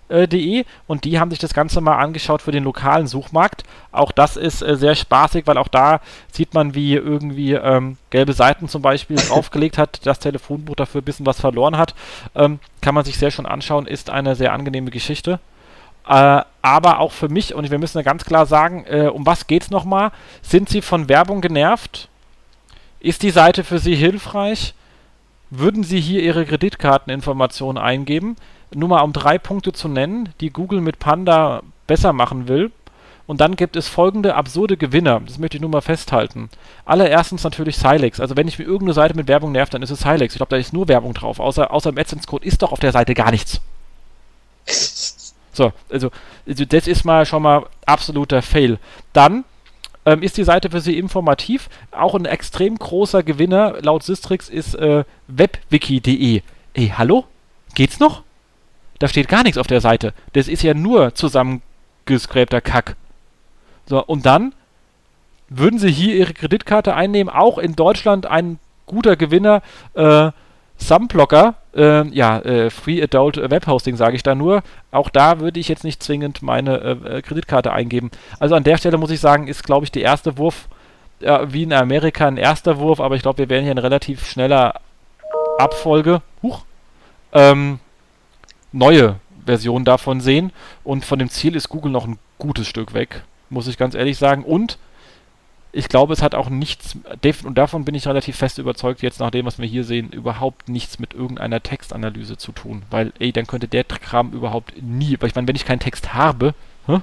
[0.09, 3.63] äh, de und die haben sich das Ganze mal angeschaut für den lokalen Suchmarkt.
[3.91, 6.01] Auch das ist äh, sehr spaßig, weil auch da
[6.31, 11.05] sieht man, wie irgendwie ähm, gelbe Seiten zum Beispiel draufgelegt hat, das Telefonbuch dafür ein
[11.05, 11.95] bisschen was verloren hat.
[12.35, 15.39] Ähm, kann man sich sehr schon anschauen, ist eine sehr angenehme Geschichte.
[16.07, 19.47] Äh, aber auch für mich, und wir müssen ja ganz klar sagen, äh, um was
[19.47, 20.11] geht's nochmal?
[20.41, 22.09] Sind Sie von Werbung genervt?
[22.99, 24.73] Ist die Seite für Sie hilfreich?
[25.49, 28.35] Würden Sie hier Ihre Kreditkarteninformationen eingeben?
[28.73, 32.71] nur mal um drei Punkte zu nennen, die Google mit Panda besser machen will.
[33.25, 35.19] Und dann gibt es folgende absurde Gewinner.
[35.25, 36.49] Das möchte ich nur mal festhalten.
[36.85, 38.21] Allererstens natürlich Silex.
[38.21, 40.33] Also wenn ich mir irgendeine Seite mit Werbung nervt, dann ist es Silex.
[40.33, 41.41] Ich glaube, da ist nur Werbung drauf.
[41.41, 43.59] Außer, außer im AdSense-Code ist doch auf der Seite gar nichts.
[45.57, 46.11] So, also,
[46.47, 48.77] also das ist mal schon mal absoluter Fail.
[49.11, 49.43] Dann
[50.05, 51.67] ähm, ist die Seite für Sie informativ.
[51.91, 56.43] Auch ein extrem großer Gewinner laut Sistrix ist äh, webwiki.de.
[56.73, 57.25] Ey, hallo?
[57.73, 58.21] Geht's noch?
[58.99, 60.13] Da steht gar nichts auf der Seite.
[60.33, 62.95] Das ist ja nur zusammengescrapter Kack.
[63.87, 64.53] So, und dann
[65.49, 69.63] würden sie hier ihre Kreditkarte einnehmen, auch in Deutschland ein guter Gewinner,
[69.95, 70.31] äh,
[70.77, 74.61] Sumblocker, äh, ja, äh, Free Adult Webhosting sage ich da nur.
[74.91, 78.11] Auch da würde ich jetzt nicht zwingend meine äh, äh Kreditkarte eingeben.
[78.39, 80.67] Also an der Stelle muss ich sagen, ist glaube ich der erste Wurf,
[81.19, 84.81] wie in Amerika ein erster Wurf, aber ich glaube, wir werden hier in relativ schneller
[85.57, 86.21] Abfolge.
[86.43, 86.63] Huch.
[87.33, 87.79] Ähm,
[88.71, 90.51] neue Version davon sehen.
[90.83, 94.17] Und von dem Ziel ist Google noch ein gutes Stück weg, muss ich ganz ehrlich
[94.17, 94.43] sagen.
[94.43, 94.77] Und
[95.71, 96.97] ich glaube, es hat auch nichts,
[97.43, 100.69] und davon bin ich relativ fest überzeugt, jetzt nach dem, was wir hier sehen, überhaupt
[100.69, 102.83] nichts mit irgendeiner Textanalyse zu tun.
[102.89, 106.13] Weil, ey, dann könnte der Kram überhaupt nie, weil ich meine, wenn ich keinen Text
[106.13, 106.55] habe,
[106.87, 107.01] hä?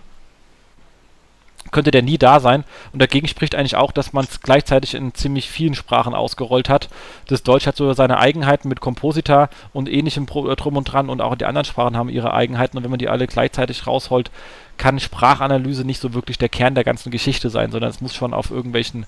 [1.75, 2.65] Könnte der nie da sein.
[2.93, 6.89] Und dagegen spricht eigentlich auch, dass man es gleichzeitig in ziemlich vielen Sprachen ausgerollt hat.
[7.27, 11.21] Das Deutsch hat so seine Eigenheiten mit Komposita und ähnlichem äh, drum und dran und
[11.21, 12.79] auch die anderen Sprachen haben ihre Eigenheiten.
[12.79, 14.31] Und wenn man die alle gleichzeitig rausholt,
[14.79, 18.33] kann Sprachanalyse nicht so wirklich der Kern der ganzen Geschichte sein, sondern es muss schon
[18.33, 19.05] auf irgendwelchen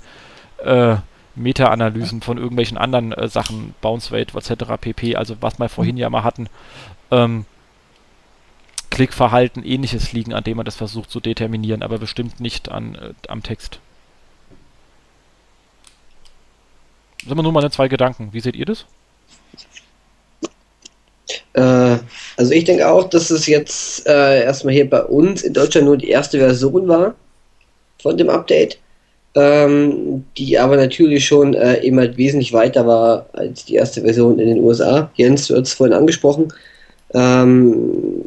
[0.63, 0.97] äh,
[1.37, 4.65] Meta-Analysen von irgendwelchen anderen äh, Sachen, Bounce Rate etc.
[4.81, 6.49] pp., also was wir vorhin ja mal hatten,
[7.13, 7.45] ähm,
[8.97, 13.13] Klickverhalten, ähnliches liegen, an dem man das versucht zu determinieren, aber bestimmt nicht an, äh,
[13.29, 13.79] am Text.
[17.19, 18.31] Das sind wir nur meine zwei Gedanken.
[18.33, 18.87] Wie seht ihr das?
[21.53, 21.99] Äh,
[22.39, 25.99] also ich denke auch, dass es jetzt äh, erstmal hier bei uns in Deutschland nur
[25.99, 27.15] die erste Version war
[28.01, 28.79] von dem Update,
[29.35, 34.39] ähm, die aber natürlich schon äh, eben halt wesentlich weiter war als die erste Version
[34.39, 35.11] in den USA.
[35.17, 36.51] Jens, du hast es vorhin angesprochen.
[37.13, 38.26] Ähm,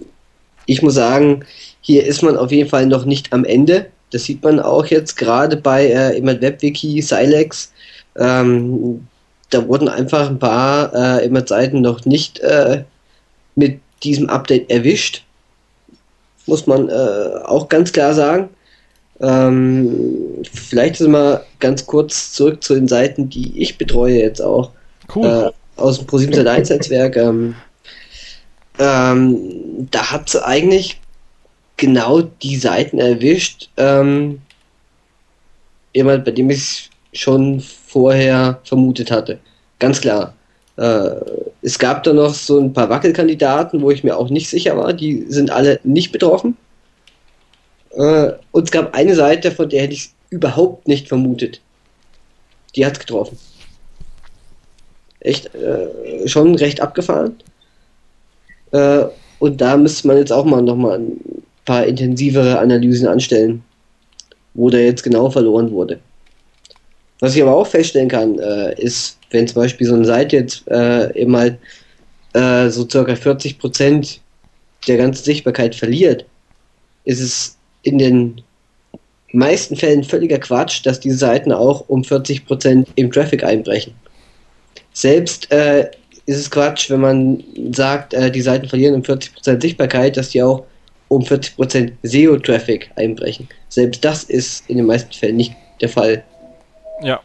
[0.70, 1.44] ich muss sagen,
[1.82, 3.88] hier ist man auf jeden Fall noch nicht am Ende.
[4.12, 7.72] Das sieht man auch jetzt gerade bei äh, immer WebWiki, Silex.
[8.16, 9.08] Ähm,
[9.50, 12.84] da wurden einfach ein paar äh, immer Seiten noch nicht äh,
[13.56, 15.24] mit diesem Update erwischt.
[16.46, 16.92] Muss man äh,
[17.46, 18.50] auch ganz klar sagen.
[19.22, 24.72] Ähm, vielleicht sind wir ganz kurz zurück zu den Seiten, die ich betreue jetzt auch.
[25.16, 25.26] Cool.
[25.26, 27.18] Äh, aus dem Pro7 Netzwerk.
[27.18, 27.56] Ähm,
[28.80, 31.00] ähm, da hat sie eigentlich
[31.78, 34.42] genau die Seiten erwischt, ähm,
[35.94, 39.40] jemand, bei dem ich schon vorher vermutet hatte.
[39.80, 40.34] Ganz klar.
[40.78, 41.12] Äh,
[41.62, 44.94] es gab da noch so ein paar Wackelkandidaten, wo ich mir auch nicht sicher war.
[44.94, 46.56] Die sind alle nicht betroffen.
[47.92, 51.60] Äh, und es gab eine Seite, von der hätte ich es überhaupt nicht vermutet.
[52.76, 53.38] Die hat getroffen.
[55.20, 57.36] Echt äh, schon recht abgefahren.
[58.72, 59.06] Äh,
[59.40, 61.20] und da müsste man jetzt auch mal nochmal ein
[61.66, 63.64] paar intensivere Analysen anstellen,
[64.54, 66.00] wo der jetzt genau verloren wurde.
[67.20, 70.68] Was ich aber auch feststellen kann, äh, ist, wenn zum Beispiel so eine Seite jetzt
[70.68, 71.58] äh, eben halt
[72.34, 74.20] äh, so circa 40%
[74.88, 76.26] der ganzen Sichtbarkeit verliert,
[77.06, 78.42] ist es in den
[79.32, 83.94] meisten Fällen völliger Quatsch, dass diese Seiten auch um 40% im Traffic einbrechen.
[84.94, 85.90] Selbst äh,
[86.30, 90.44] ist es Quatsch, wenn man sagt, äh, die Seiten verlieren um 40% Sichtbarkeit, dass die
[90.44, 90.64] auch
[91.08, 93.50] um 40% SEO-Traffic einbrechen.
[93.68, 96.24] Selbst das ist in den meisten Fällen nicht der Fall.
[97.02, 97.20] Ja.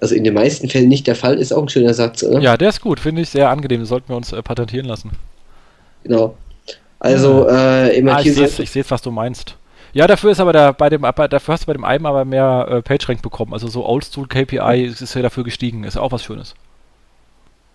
[0.00, 2.40] Also in den meisten Fällen nicht der Fall, ist auch ein schöner Satz, oder?
[2.40, 3.84] Ja, der ist gut, finde ich sehr angenehm.
[3.84, 5.10] Sollten wir uns äh, patentieren lassen.
[6.02, 6.34] Genau.
[6.98, 9.56] Also, äh, immer ah, ich sehe jetzt, was du meinst.
[9.92, 12.66] Ja, dafür ist aber der, bei dem, dafür hast du bei dem einen aber mehr
[12.70, 13.52] äh, PageRank bekommen.
[13.52, 15.84] Also so Oldschool KPI ist ja dafür gestiegen.
[15.84, 16.54] Ist auch was Schönes.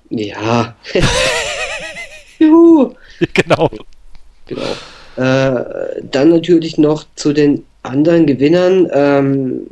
[0.10, 0.76] Ja.
[2.40, 2.94] Juhu.
[3.34, 3.70] Genau.
[4.48, 4.72] Genau.
[5.18, 8.88] Äh, dann natürlich noch zu den anderen Gewinnern.
[8.94, 9.68] Ähm,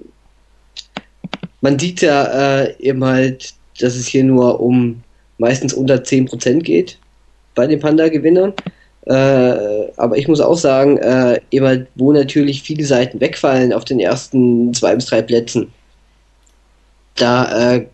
[1.61, 5.03] man sieht ja äh, eben halt, dass es hier nur um
[5.37, 6.97] meistens unter 10% geht
[7.53, 8.53] bei den Panda-Gewinnern.
[9.05, 13.85] Äh, aber ich muss auch sagen, äh, eben halt, wo natürlich viele Seiten wegfallen auf
[13.85, 15.71] den ersten zwei bis drei Plätzen,
[17.15, 17.85] da äh,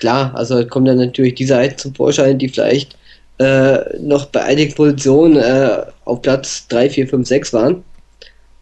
[0.00, 2.96] klar, also kommen dann natürlich die Seiten zum Vorschein, die vielleicht
[3.38, 7.84] äh, noch bei einigen Positionen äh, auf Platz 3, 4, 5, 6 waren.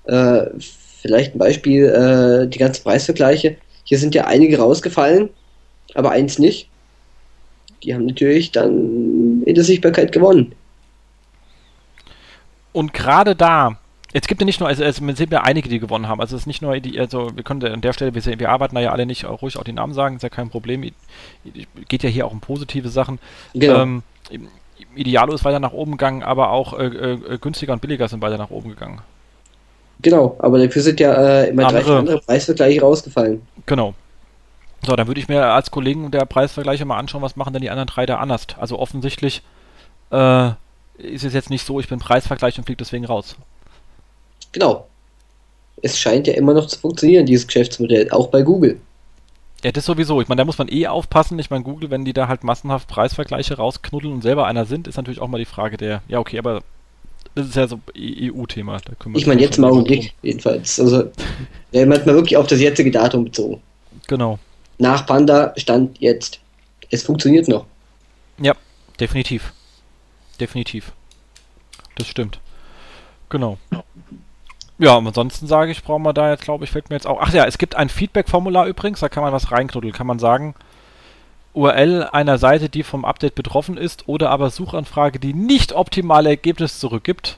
[0.05, 0.47] Äh,
[1.02, 3.56] vielleicht ein Beispiel, äh, die ganzen Preisvergleiche.
[3.85, 5.31] Hier sind ja einige rausgefallen,
[5.94, 6.69] aber eins nicht.
[7.82, 10.55] Die haben natürlich dann in der Sichtbarkeit gewonnen.
[12.73, 13.78] Und gerade da,
[14.12, 16.20] es gibt ja nicht nur, also es sind ja einige, die gewonnen haben.
[16.20, 18.74] Also es ist nicht nur die, also wir können an der Stelle, wir, wir arbeiten
[18.74, 20.90] da ja alle nicht ruhig auch die Namen sagen, ist ja kein Problem.
[21.89, 23.18] Geht ja hier auch um positive Sachen.
[23.52, 23.82] Genau.
[23.82, 24.02] Ähm,
[24.94, 28.39] Idealo ist weiter nach oben gegangen, aber auch äh, äh, günstiger und billiger sind weiter
[28.39, 29.01] nach oben gegangen.
[30.01, 33.43] Genau, aber dafür sind ja äh, immer andere, drei andere Preisvergleiche rausgefallen.
[33.66, 33.94] Genau.
[34.86, 37.70] So, dann würde ich mir als Kollegen der Preisvergleiche mal anschauen, was machen denn die
[37.70, 38.47] anderen drei da anders.
[38.59, 39.43] Also offensichtlich
[40.12, 40.51] äh,
[40.98, 43.36] ist es jetzt nicht so, ich bin Preisvergleich und fliege deswegen raus.
[44.53, 44.87] Genau.
[45.81, 48.81] Es scheint ja immer noch zu funktionieren, dieses Geschäftsmodell, auch bei Google.
[49.65, 50.20] Ja, das sowieso.
[50.20, 51.39] Ich meine, da muss man eh aufpassen.
[51.39, 54.97] Ich meine, Google, wenn die da halt massenhaft Preisvergleiche rausknuddeln und selber einer sind, ist
[54.97, 56.62] natürlich auch mal die Frage der, ja, okay, aber
[57.35, 58.81] das ist ja so EU-Thema.
[59.15, 60.79] Ich meine, jetzt mal Augenblick, jedenfalls.
[60.79, 61.11] Also,
[61.73, 63.61] ja, man hat mal wirklich auf das jetzige Datum bezogen.
[64.07, 64.39] Genau.
[64.79, 66.41] Nach Panda stand jetzt.
[66.91, 67.66] Es funktioniert noch.
[68.41, 68.55] Ja,
[68.99, 69.53] definitiv.
[70.41, 70.93] Definitiv.
[71.97, 72.39] Das stimmt.
[73.29, 73.59] Genau.
[74.79, 77.19] Ja, ansonsten sage ich, brauchen wir da jetzt, glaube ich, fällt mir jetzt auch.
[77.21, 79.93] Ach ja, es gibt ein Feedback-Formular übrigens, da kann man was reinknuddeln.
[79.93, 80.55] Kann man sagen,
[81.53, 86.79] URL einer Seite, die vom Update betroffen ist, oder aber Suchanfrage, die nicht optimale Ergebnisse
[86.79, 87.37] zurückgibt.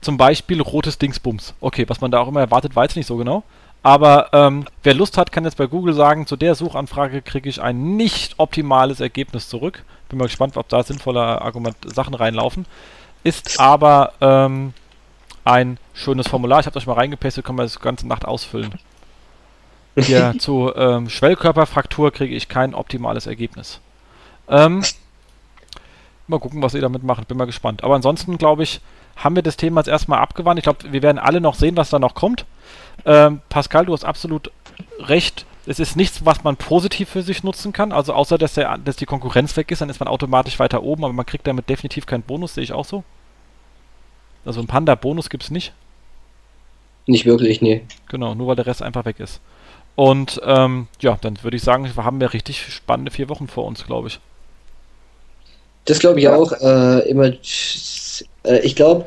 [0.00, 1.52] Zum Beispiel rotes Dingsbums.
[1.60, 3.42] Okay, was man da auch immer erwartet, weiß ich nicht so genau.
[3.82, 7.60] Aber ähm, wer Lust hat, kann jetzt bei Google sagen, zu der Suchanfrage kriege ich
[7.60, 9.84] ein nicht optimales Ergebnis zurück.
[10.08, 12.64] Bin mal gespannt, ob da sinnvolle Argument Sachen reinlaufen.
[13.22, 14.72] Ist aber ähm,
[15.50, 16.60] ein schönes Formular.
[16.60, 18.74] Ich habe das mal reingepastet, kann man das ganze Nacht ausfüllen.
[19.96, 23.80] Hier zu ähm, Schwellkörperfraktur kriege ich kein optimales Ergebnis.
[24.48, 24.82] Ähm,
[26.28, 27.26] mal gucken, was ihr damit macht.
[27.28, 27.82] Bin mal gespannt.
[27.84, 28.80] Aber ansonsten, glaube ich,
[29.16, 30.58] haben wir das Thema jetzt erstmal abgewandt.
[30.58, 32.46] Ich glaube, wir werden alle noch sehen, was da noch kommt.
[33.04, 34.50] Ähm, Pascal, du hast absolut
[35.00, 35.46] recht.
[35.66, 37.92] Es ist nichts, was man positiv für sich nutzen kann.
[37.92, 41.04] Also außer, dass, der, dass die Konkurrenz weg ist, dann ist man automatisch weiter oben,
[41.04, 43.04] aber man kriegt damit definitiv keinen Bonus, sehe ich auch so.
[44.44, 45.72] Also einen Panda-Bonus gibt es nicht.
[47.06, 47.82] Nicht wirklich, nee.
[48.08, 49.40] Genau, nur weil der Rest einfach weg ist.
[49.96, 53.84] Und ähm, ja, dann würde ich sagen, haben wir richtig spannende vier Wochen vor uns,
[53.84, 54.20] glaube ich.
[55.84, 56.52] Das glaube ich auch.
[56.52, 57.32] Äh, immer,
[58.44, 59.06] äh, ich glaube,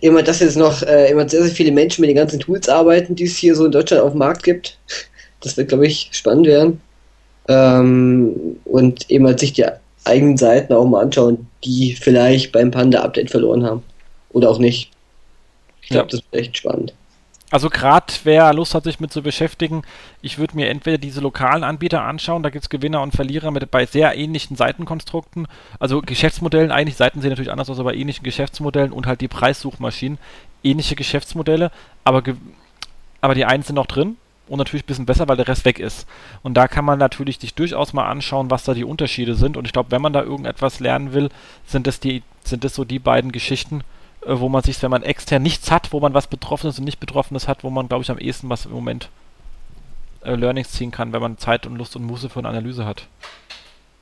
[0.00, 3.14] immer, dass jetzt noch äh, immer sehr, sehr viele Menschen mit den ganzen Tools arbeiten,
[3.14, 4.78] die es hier so in Deutschland auf dem Markt gibt.
[5.40, 6.80] Das wird, glaube ich, spannend werden.
[7.48, 9.64] Ähm, und eben sich die
[10.04, 13.82] eigenen Seiten auch mal anschauen, die vielleicht beim Panda-Update verloren haben.
[14.30, 14.90] Oder auch nicht.
[15.82, 16.18] Ich glaube, ja.
[16.18, 16.94] das wird echt spannend.
[17.50, 19.82] Also gerade wer Lust hat, sich mit zu beschäftigen,
[20.20, 23.70] ich würde mir entweder diese lokalen Anbieter anschauen, da gibt es Gewinner und Verlierer mit
[23.70, 25.46] bei sehr ähnlichen Seitenkonstrukten,
[25.78, 30.18] also Geschäftsmodellen, eigentlich Seiten sehen natürlich anders aus, aber ähnlichen Geschäftsmodellen und halt die Preissuchmaschinen,
[30.64, 31.70] ähnliche Geschäftsmodelle,
[32.02, 32.24] aber,
[33.20, 34.16] aber die einen sind noch drin
[34.48, 36.08] und natürlich ein bisschen besser, weil der Rest weg ist.
[36.42, 39.66] Und da kann man natürlich sich durchaus mal anschauen, was da die Unterschiede sind und
[39.66, 41.28] ich glaube, wenn man da irgendetwas lernen will,
[41.64, 43.84] sind das die, sind das so die beiden Geschichten,
[44.28, 47.48] wo man sich, wenn man extern nichts hat, wo man was Betroffenes und nicht Betroffenes
[47.48, 49.08] hat, wo man, glaube ich, am ehesten was im Moment
[50.24, 53.06] äh, Learnings ziehen kann, wenn man Zeit und Lust und Muße für eine Analyse hat.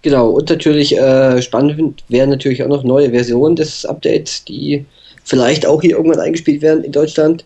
[0.03, 4.85] Genau, und natürlich äh, spannend wären natürlich auch noch neue Versionen des Updates, die
[5.25, 7.45] vielleicht auch hier irgendwann eingespielt werden in Deutschland.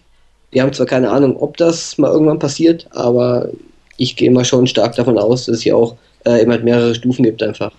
[0.50, 3.48] Wir haben zwar keine Ahnung, ob das mal irgendwann passiert, aber
[3.96, 7.24] ich gehe mal schon stark davon aus, dass es hier auch äh, immer mehrere Stufen
[7.24, 7.72] gibt einfach.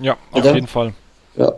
[0.00, 0.54] Ja, auf Oder?
[0.54, 0.92] jeden Fall.
[1.36, 1.52] Ja.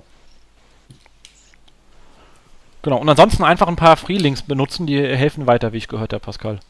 [2.84, 6.22] Genau, und ansonsten einfach ein paar Freelinks benutzen, die helfen weiter, wie ich gehört habe,
[6.22, 6.60] Pascal.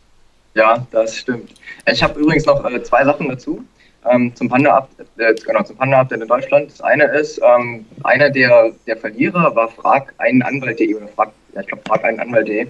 [0.55, 1.51] Ja, das stimmt.
[1.91, 3.65] Ich habe übrigens noch äh, zwei Sachen dazu.
[4.09, 6.71] Ähm, zum Panda-Update äh, genau, Panda in Deutschland.
[6.71, 11.63] Das eine ist, ähm, einer der, der Verlierer war frag einen Anwalt.de oder frag, ja,
[11.63, 12.69] ich glaube, frag einen Anwalt.de.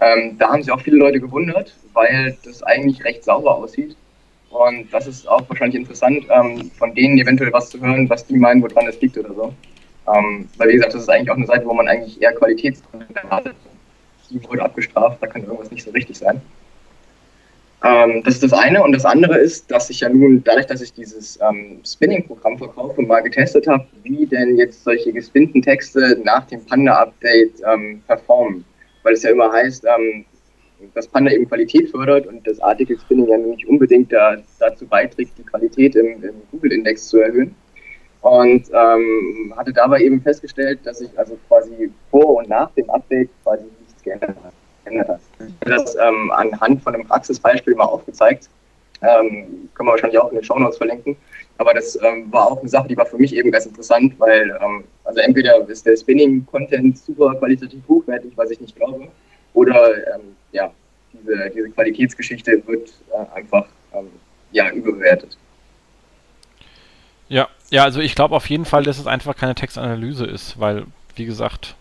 [0.00, 3.94] Ähm, da haben sich auch viele Leute gewundert, weil das eigentlich recht sauber aussieht.
[4.48, 8.38] Und das ist auch wahrscheinlich interessant, ähm, von denen eventuell was zu hören, was die
[8.38, 9.52] meinen, woran es liegt oder so.
[10.14, 13.16] Ähm, weil, wie gesagt, das ist eigentlich auch eine Seite, wo man eigentlich eher Qualitätskontent
[13.16, 13.56] erwartet.
[14.30, 16.40] Die wurde abgestraft, da kann irgendwas nicht so richtig sein.
[17.84, 18.82] Ähm, das ist das eine.
[18.82, 23.02] Und das andere ist, dass ich ja nun, dadurch, dass ich dieses ähm, Spinning-Programm verkaufe,
[23.02, 28.64] mal getestet habe, wie denn jetzt solche gespinnten Texte nach dem Panda-Update ähm, performen.
[29.02, 30.24] weil es ja immer heißt, ähm,
[30.94, 35.38] dass Panda eben Qualität fördert und das Article Spinning ja nicht unbedingt da, dazu beiträgt,
[35.38, 37.54] die Qualität im, im Google-Index zu erhöhen.
[38.22, 43.30] Und ähm, hatte dabei eben festgestellt, dass sich also quasi vor und nach dem Update
[43.42, 44.52] quasi nichts geändert hat.
[44.84, 45.20] Geändert hat.
[45.60, 48.48] Das ähm, anhand von einem Praxisbeispiel mal aufgezeigt.
[49.02, 51.16] Ähm, können wir wahrscheinlich auch in den Show Notes verlinken.
[51.58, 54.58] Aber das ähm, war auch eine Sache, die war für mich eben ganz interessant, weil
[54.62, 59.08] ähm, also entweder ist der Spinning-Content super qualitativ hochwertig, was ich nicht glaube,
[59.54, 60.70] oder ähm, ja,
[61.12, 64.08] diese, diese Qualitätsgeschichte wird äh, einfach ähm,
[64.52, 65.38] ja, überbewertet.
[67.28, 70.84] Ja, ja, also ich glaube auf jeden Fall, dass es einfach keine Textanalyse ist, weil,
[71.16, 71.74] wie gesagt,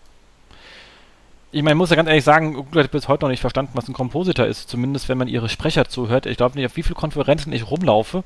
[1.52, 3.72] ich meine, ich muss ja ganz ehrlich sagen, Google hat bis heute noch nicht verstanden,
[3.76, 6.26] was ein Kompositor ist, zumindest wenn man ihre Sprecher zuhört.
[6.26, 8.26] Ich glaube nicht, auf wie viele Konferenzen ich rumlaufe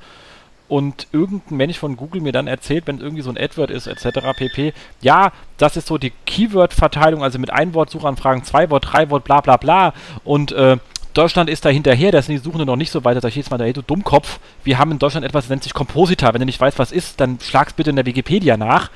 [0.67, 4.19] und irgendein Mensch von Google mir dann erzählt, wenn irgendwie so ein AdWord ist, etc.
[4.35, 4.73] pp.
[5.01, 9.93] Ja, das ist so die Keyword-Verteilung, also mit Ein-Wort-Suchanfragen, Zwei-Wort, Drei-Wort, bla bla bla.
[10.23, 10.77] Und äh,
[11.13, 13.35] Deutschland ist da hinterher, da sind die Suchenden noch nicht so weit, da sag ich
[13.35, 16.33] jetzt mal, hey, du Dummkopf, wir haben in Deutschland etwas, das nennt sich Kompositor.
[16.33, 18.91] Wenn du nicht weißt, was ist, dann schlag's bitte in der Wikipedia nach.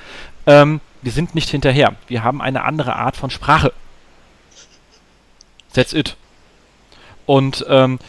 [0.45, 1.95] Ähm, wir sind nicht hinterher.
[2.07, 3.73] Wir haben eine andere Art von Sprache.
[5.73, 6.15] That's it.
[7.26, 7.99] Und ähm,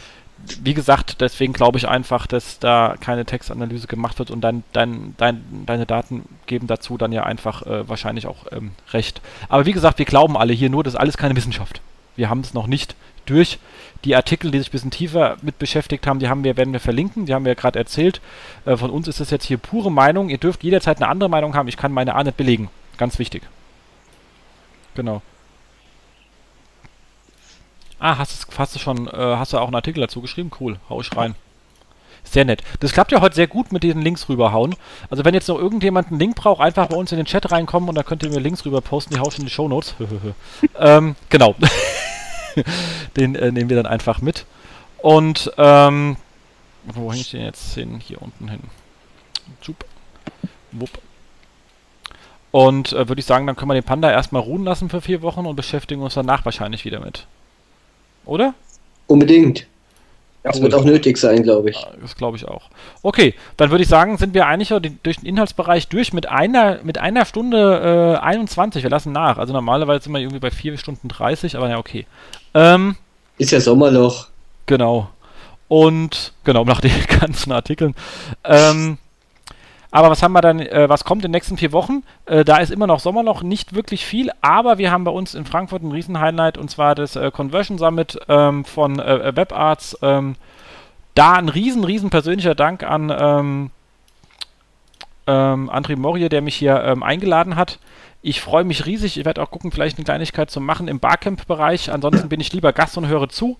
[0.61, 5.15] wie gesagt, deswegen glaube ich einfach, dass da keine Textanalyse gemacht wird und dein, dein,
[5.17, 9.21] dein, deine Daten geben dazu dann ja einfach äh, wahrscheinlich auch ähm, recht.
[9.49, 11.81] Aber wie gesagt, wir glauben alle hier nur, das ist alles keine Wissenschaft.
[12.15, 12.95] Wir haben es noch nicht
[13.25, 13.59] durch.
[14.03, 16.79] Die Artikel, die sich ein bisschen tiefer mit beschäftigt haben, die haben wir, werden wir
[16.79, 18.21] verlinken, die haben wir ja gerade erzählt.
[18.65, 20.29] Äh, von uns ist das jetzt hier pure Meinung.
[20.29, 21.67] Ihr dürft jederzeit eine andere Meinung haben.
[21.67, 22.69] Ich kann meine A nicht belegen.
[22.97, 23.43] Ganz wichtig.
[24.93, 25.21] Genau.
[27.99, 30.51] Ah, hast, hast du schon, äh, hast du auch einen Artikel dazu geschrieben?
[30.59, 31.35] Cool, hau ich rein.
[32.23, 32.63] Sehr nett.
[32.79, 34.75] Das klappt ja heute sehr gut mit diesen Links rüberhauen.
[35.09, 37.87] Also wenn jetzt noch irgendjemand einen Link braucht, einfach bei uns in den Chat reinkommen
[37.87, 39.95] und dann könnt ihr mir Links rüber posten, die hau ich in die Show Notes.
[40.79, 41.55] ähm, genau.
[43.17, 44.45] den äh, nehmen wir dann einfach mit.
[44.97, 46.17] Und ähm,
[46.85, 47.99] wo hänge ich den jetzt hin?
[47.99, 48.61] Hier unten hin.
[49.61, 49.85] Super.
[50.71, 50.89] Wupp.
[52.51, 55.21] Und äh, würde ich sagen, dann können wir den Panda erstmal ruhen lassen für vier
[55.21, 57.27] Wochen und beschäftigen uns danach wahrscheinlich wieder mit.
[58.25, 58.53] Oder?
[59.07, 59.67] Unbedingt.
[60.45, 61.85] Das wird auch nötig sein, glaube ich.
[61.99, 62.69] Das glaube ich auch.
[63.01, 64.69] Okay, dann würde ich sagen, sind wir eigentlich
[65.01, 68.83] durch den Inhaltsbereich durch mit einer, mit einer Stunde äh, 21.
[68.83, 69.39] Wir lassen nach.
[69.39, 72.05] Also normalerweise sind wir irgendwie bei 4 Stunden 30, aber ja, okay.
[72.55, 72.95] Ähm,
[73.37, 74.27] Ist ja Sommerloch.
[74.65, 75.09] Genau.
[75.67, 77.93] Und genau, nach den ganzen Artikeln.
[78.43, 78.97] Ähm,
[79.91, 82.03] aber was haben wir dann, äh, was kommt in den nächsten vier Wochen?
[82.25, 85.45] Äh, da ist immer noch Sommerloch, nicht wirklich viel, aber wir haben bei uns in
[85.45, 89.97] Frankfurt ein Riesen-Highlight und zwar das äh, Conversion Summit ähm, von äh, WebArts.
[90.01, 90.35] Ähm,
[91.13, 93.71] da ein riesen, riesen persönlicher Dank an ähm,
[95.27, 97.79] ähm, André Morie, der mich hier ähm, eingeladen hat.
[98.27, 99.19] Ich freue mich riesig.
[99.19, 101.91] Ich werde auch gucken, vielleicht eine Kleinigkeit zu machen im Barcamp-Bereich.
[101.91, 103.55] Ansonsten bin ich lieber Gast und höre zu.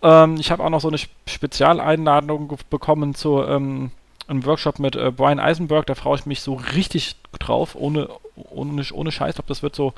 [0.00, 3.90] Ähm, ich habe auch noch so eine Spezialeinladung bekommen zu ähm,
[4.28, 8.84] einen Workshop mit äh, Brian Eisenberg, da freue ich mich so richtig drauf, ohne, ohne,
[8.92, 9.30] ohne Scheiß.
[9.30, 9.92] Ich glaube, das wird so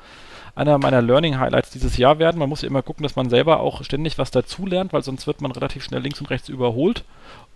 [0.55, 2.39] einer meiner Learning Highlights dieses Jahr werden.
[2.39, 5.41] Man muss ja immer gucken, dass man selber auch ständig was dazulernt, weil sonst wird
[5.41, 7.03] man relativ schnell links und rechts überholt.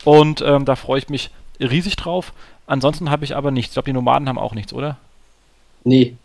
[0.03, 2.31] Und ähm, da freue ich mich riesig drauf.
[2.67, 3.71] Ansonsten habe ich aber nichts.
[3.71, 4.97] Ich glaube, die Nomaden haben auch nichts, oder?
[5.83, 6.15] Nee.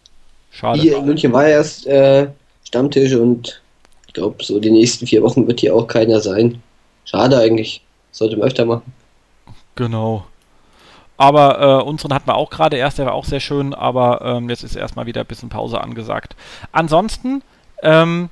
[0.59, 0.81] Schade.
[0.81, 2.27] Hier in München war erst äh,
[2.65, 3.63] Stammtisch und
[4.09, 6.61] ich glaube, so die nächsten vier Wochen wird hier auch keiner sein.
[7.05, 7.81] Schade eigentlich.
[8.11, 8.93] Sollte man öfter machen.
[9.77, 10.27] Genau.
[11.17, 14.51] Aber äh, unseren hatten wir auch gerade erst, der war auch sehr schön, aber ähm,
[14.51, 16.35] jetzt ist erstmal wieder ein bisschen Pause angesagt.
[16.73, 17.43] Ansonsten,
[17.85, 18.31] ähm,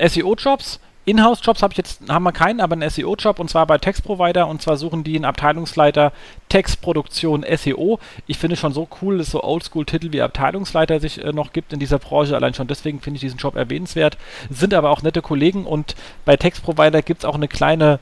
[0.00, 4.46] SEO-Jobs, Inhouse-Jobs habe ich jetzt, haben wir keinen, aber einen SEO-Job und zwar bei Textprovider
[4.46, 6.12] und zwar suchen die einen Abteilungsleiter
[6.48, 7.98] Textproduktion SEO.
[8.26, 11.80] Ich finde schon so cool, dass so Oldschool-Titel wie Abteilungsleiter sich äh, noch gibt in
[11.80, 12.36] dieser Branche.
[12.36, 14.18] Allein schon deswegen finde ich diesen Job erwähnenswert.
[14.50, 17.98] Sind aber auch nette Kollegen und bei Textprovider gibt es auch eine kleine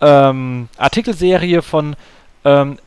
[0.00, 1.96] ähm, Artikelserie von
[2.44, 2.78] ähm,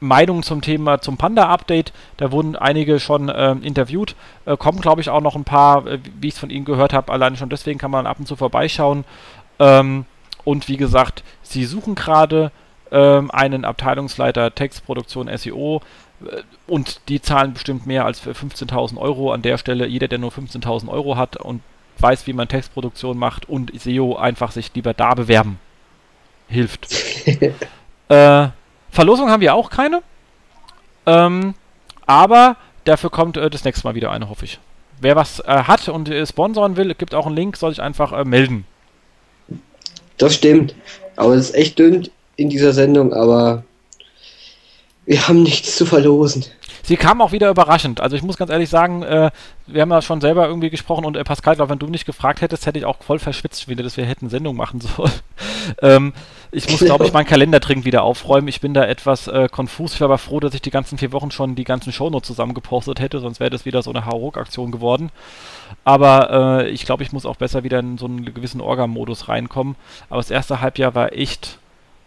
[0.00, 1.92] Meinungen zum Thema, zum Panda-Update.
[2.16, 4.14] Da wurden einige schon äh, interviewt.
[4.46, 6.92] Äh, kommen, glaube ich, auch noch ein paar, äh, wie ich es von Ihnen gehört
[6.92, 7.12] habe.
[7.12, 9.04] Allein schon deswegen kann man ab und zu vorbeischauen.
[9.58, 10.04] Ähm,
[10.44, 12.52] und wie gesagt, Sie suchen gerade
[12.90, 15.82] ähm, einen Abteilungsleiter Textproduktion SEO.
[16.24, 19.32] Äh, und die zahlen bestimmt mehr als 15.000 Euro.
[19.32, 21.60] An der Stelle, jeder, der nur 15.000 Euro hat und
[21.98, 25.58] weiß, wie man Textproduktion macht und SEO, einfach sich lieber da bewerben.
[26.48, 26.88] Hilft.
[28.08, 28.48] äh,
[28.90, 30.02] Verlosung haben wir auch keine.
[31.06, 31.54] Ähm,
[32.06, 34.58] aber dafür kommt äh, das nächste Mal wieder eine, hoffe ich.
[35.00, 38.12] Wer was äh, hat und äh, sponsoren will, gibt auch einen Link, soll sich einfach
[38.12, 38.64] äh, melden.
[40.16, 40.74] Das stimmt.
[41.16, 43.64] Aber es ist echt dünn in dieser Sendung, aber
[45.08, 46.44] Wir haben nichts zu verlosen.
[46.82, 47.98] Sie kam auch wieder überraschend.
[47.98, 49.30] Also ich muss ganz ehrlich sagen, äh,
[49.66, 52.42] wir haben ja schon selber irgendwie gesprochen und äh, Pascal, glaub, wenn du nicht gefragt
[52.42, 55.12] hättest, hätte ich auch voll verschwitzt wieder, dass wir hätten Sendung machen sollen.
[55.80, 56.12] ähm,
[56.50, 58.48] ich muss, glaube ich, meinen Kalender dringend wieder aufräumen.
[58.48, 59.94] Ich bin da etwas äh, konfus.
[59.94, 63.00] Ich war aber froh, dass ich die ganzen vier Wochen schon die ganzen Shownotes zusammengepostet
[63.00, 65.10] hätte, sonst wäre das wieder so eine Hauruck-Aktion geworden.
[65.84, 69.76] Aber äh, ich glaube, ich muss auch besser wieder in so einen gewissen Orga-Modus reinkommen.
[70.08, 71.58] Aber das erste Halbjahr war echt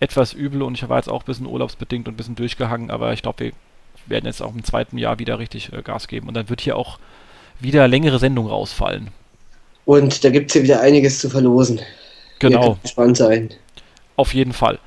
[0.01, 3.13] etwas übel und ich war jetzt auch ein bisschen urlaubsbedingt und ein bisschen durchgehangen, aber
[3.13, 3.51] ich glaube, wir
[4.07, 6.75] werden jetzt auch im zweiten Jahr wieder richtig äh, Gas geben und dann wird hier
[6.75, 6.97] auch
[7.59, 9.09] wieder längere Sendung rausfallen.
[9.85, 11.79] Und da gibt es hier wieder einiges zu verlosen.
[12.39, 12.77] Genau.
[12.81, 13.51] Gespannt sein.
[14.21, 14.77] Auf jeden Fall.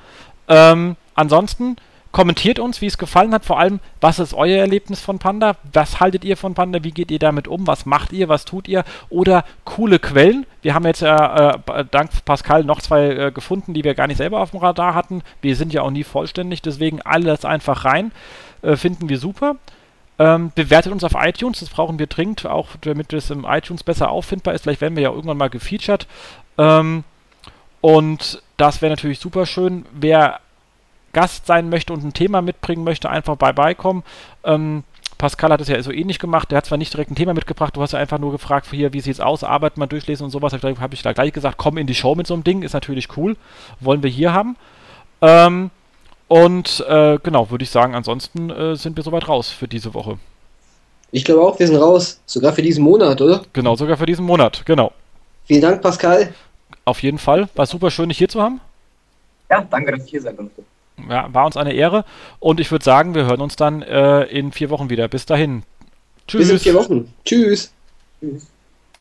[0.47, 1.75] Ähm, ansonsten
[2.13, 3.45] kommentiert uns, wie es gefallen hat.
[3.45, 5.57] Vor allem, was ist euer Erlebnis von Panda?
[5.73, 6.85] Was haltet ihr von Panda?
[6.85, 7.67] Wie geht ihr damit um?
[7.67, 8.29] Was macht ihr?
[8.29, 8.85] Was tut ihr?
[9.09, 10.47] Oder coole Quellen.
[10.63, 14.19] Wir haben jetzt äh, äh, dank Pascal noch zwei äh, gefunden, die wir gar nicht
[14.19, 15.25] selber auf dem Radar hatten.
[15.43, 18.13] Wir sind ja auch nie vollständig, deswegen alles einfach rein.
[18.63, 19.57] Äh, finden wir super.
[20.21, 24.13] Ähm, bewertet uns auf iTunes, das brauchen wir dringend, auch damit es im iTunes besser
[24.13, 24.63] auffindbar ist.
[24.63, 26.07] Vielleicht werden wir ja irgendwann mal gefeatured.
[26.57, 27.03] Ähm,
[27.81, 29.87] und das wäre natürlich super schön.
[29.93, 30.41] Wer
[31.13, 34.03] Gast sein möchte und ein Thema mitbringen möchte, einfach bei beikommen.
[34.45, 34.85] Ähm,
[35.17, 36.51] Pascal hat es ja so ähnlich gemacht.
[36.51, 38.93] Der hat zwar nicht direkt ein Thema mitgebracht, du hast ja einfach nur gefragt, hier,
[38.93, 40.53] wie sieht es aus, Arbeit mal durchlesen und sowas.
[40.53, 42.75] Habe hab ich da gleich gesagt, komm in die Show mit so einem Ding, ist
[42.75, 43.37] natürlich cool.
[43.81, 44.57] Wollen wir hier haben.
[45.23, 45.71] Ähm,
[46.29, 50.19] und äh, genau, würde ich sagen, ansonsten äh, sind wir soweit raus für diese Woche.
[51.13, 52.21] Ich glaube auch, wir sind raus.
[52.27, 53.43] Sogar für diesen Monat, oder?
[53.53, 54.93] Genau, sogar für diesen Monat, genau.
[55.45, 56.35] Vielen Dank, Pascal.
[56.85, 57.49] Auf jeden Fall.
[57.55, 58.61] War super schön, dich hier zu haben.
[59.51, 60.63] Ja, danke, dass ich hier sein durfte.
[61.09, 62.05] Ja, war uns eine Ehre.
[62.41, 65.09] Und ich würde sagen, wir hören uns dann äh, in vier Wochen wieder.
[65.09, 65.65] Bis dahin.
[66.27, 66.49] Tschüss.
[66.49, 67.15] Bis in vier Wochen.
[67.25, 67.73] Tschüss.
[68.21, 68.47] Tschüss.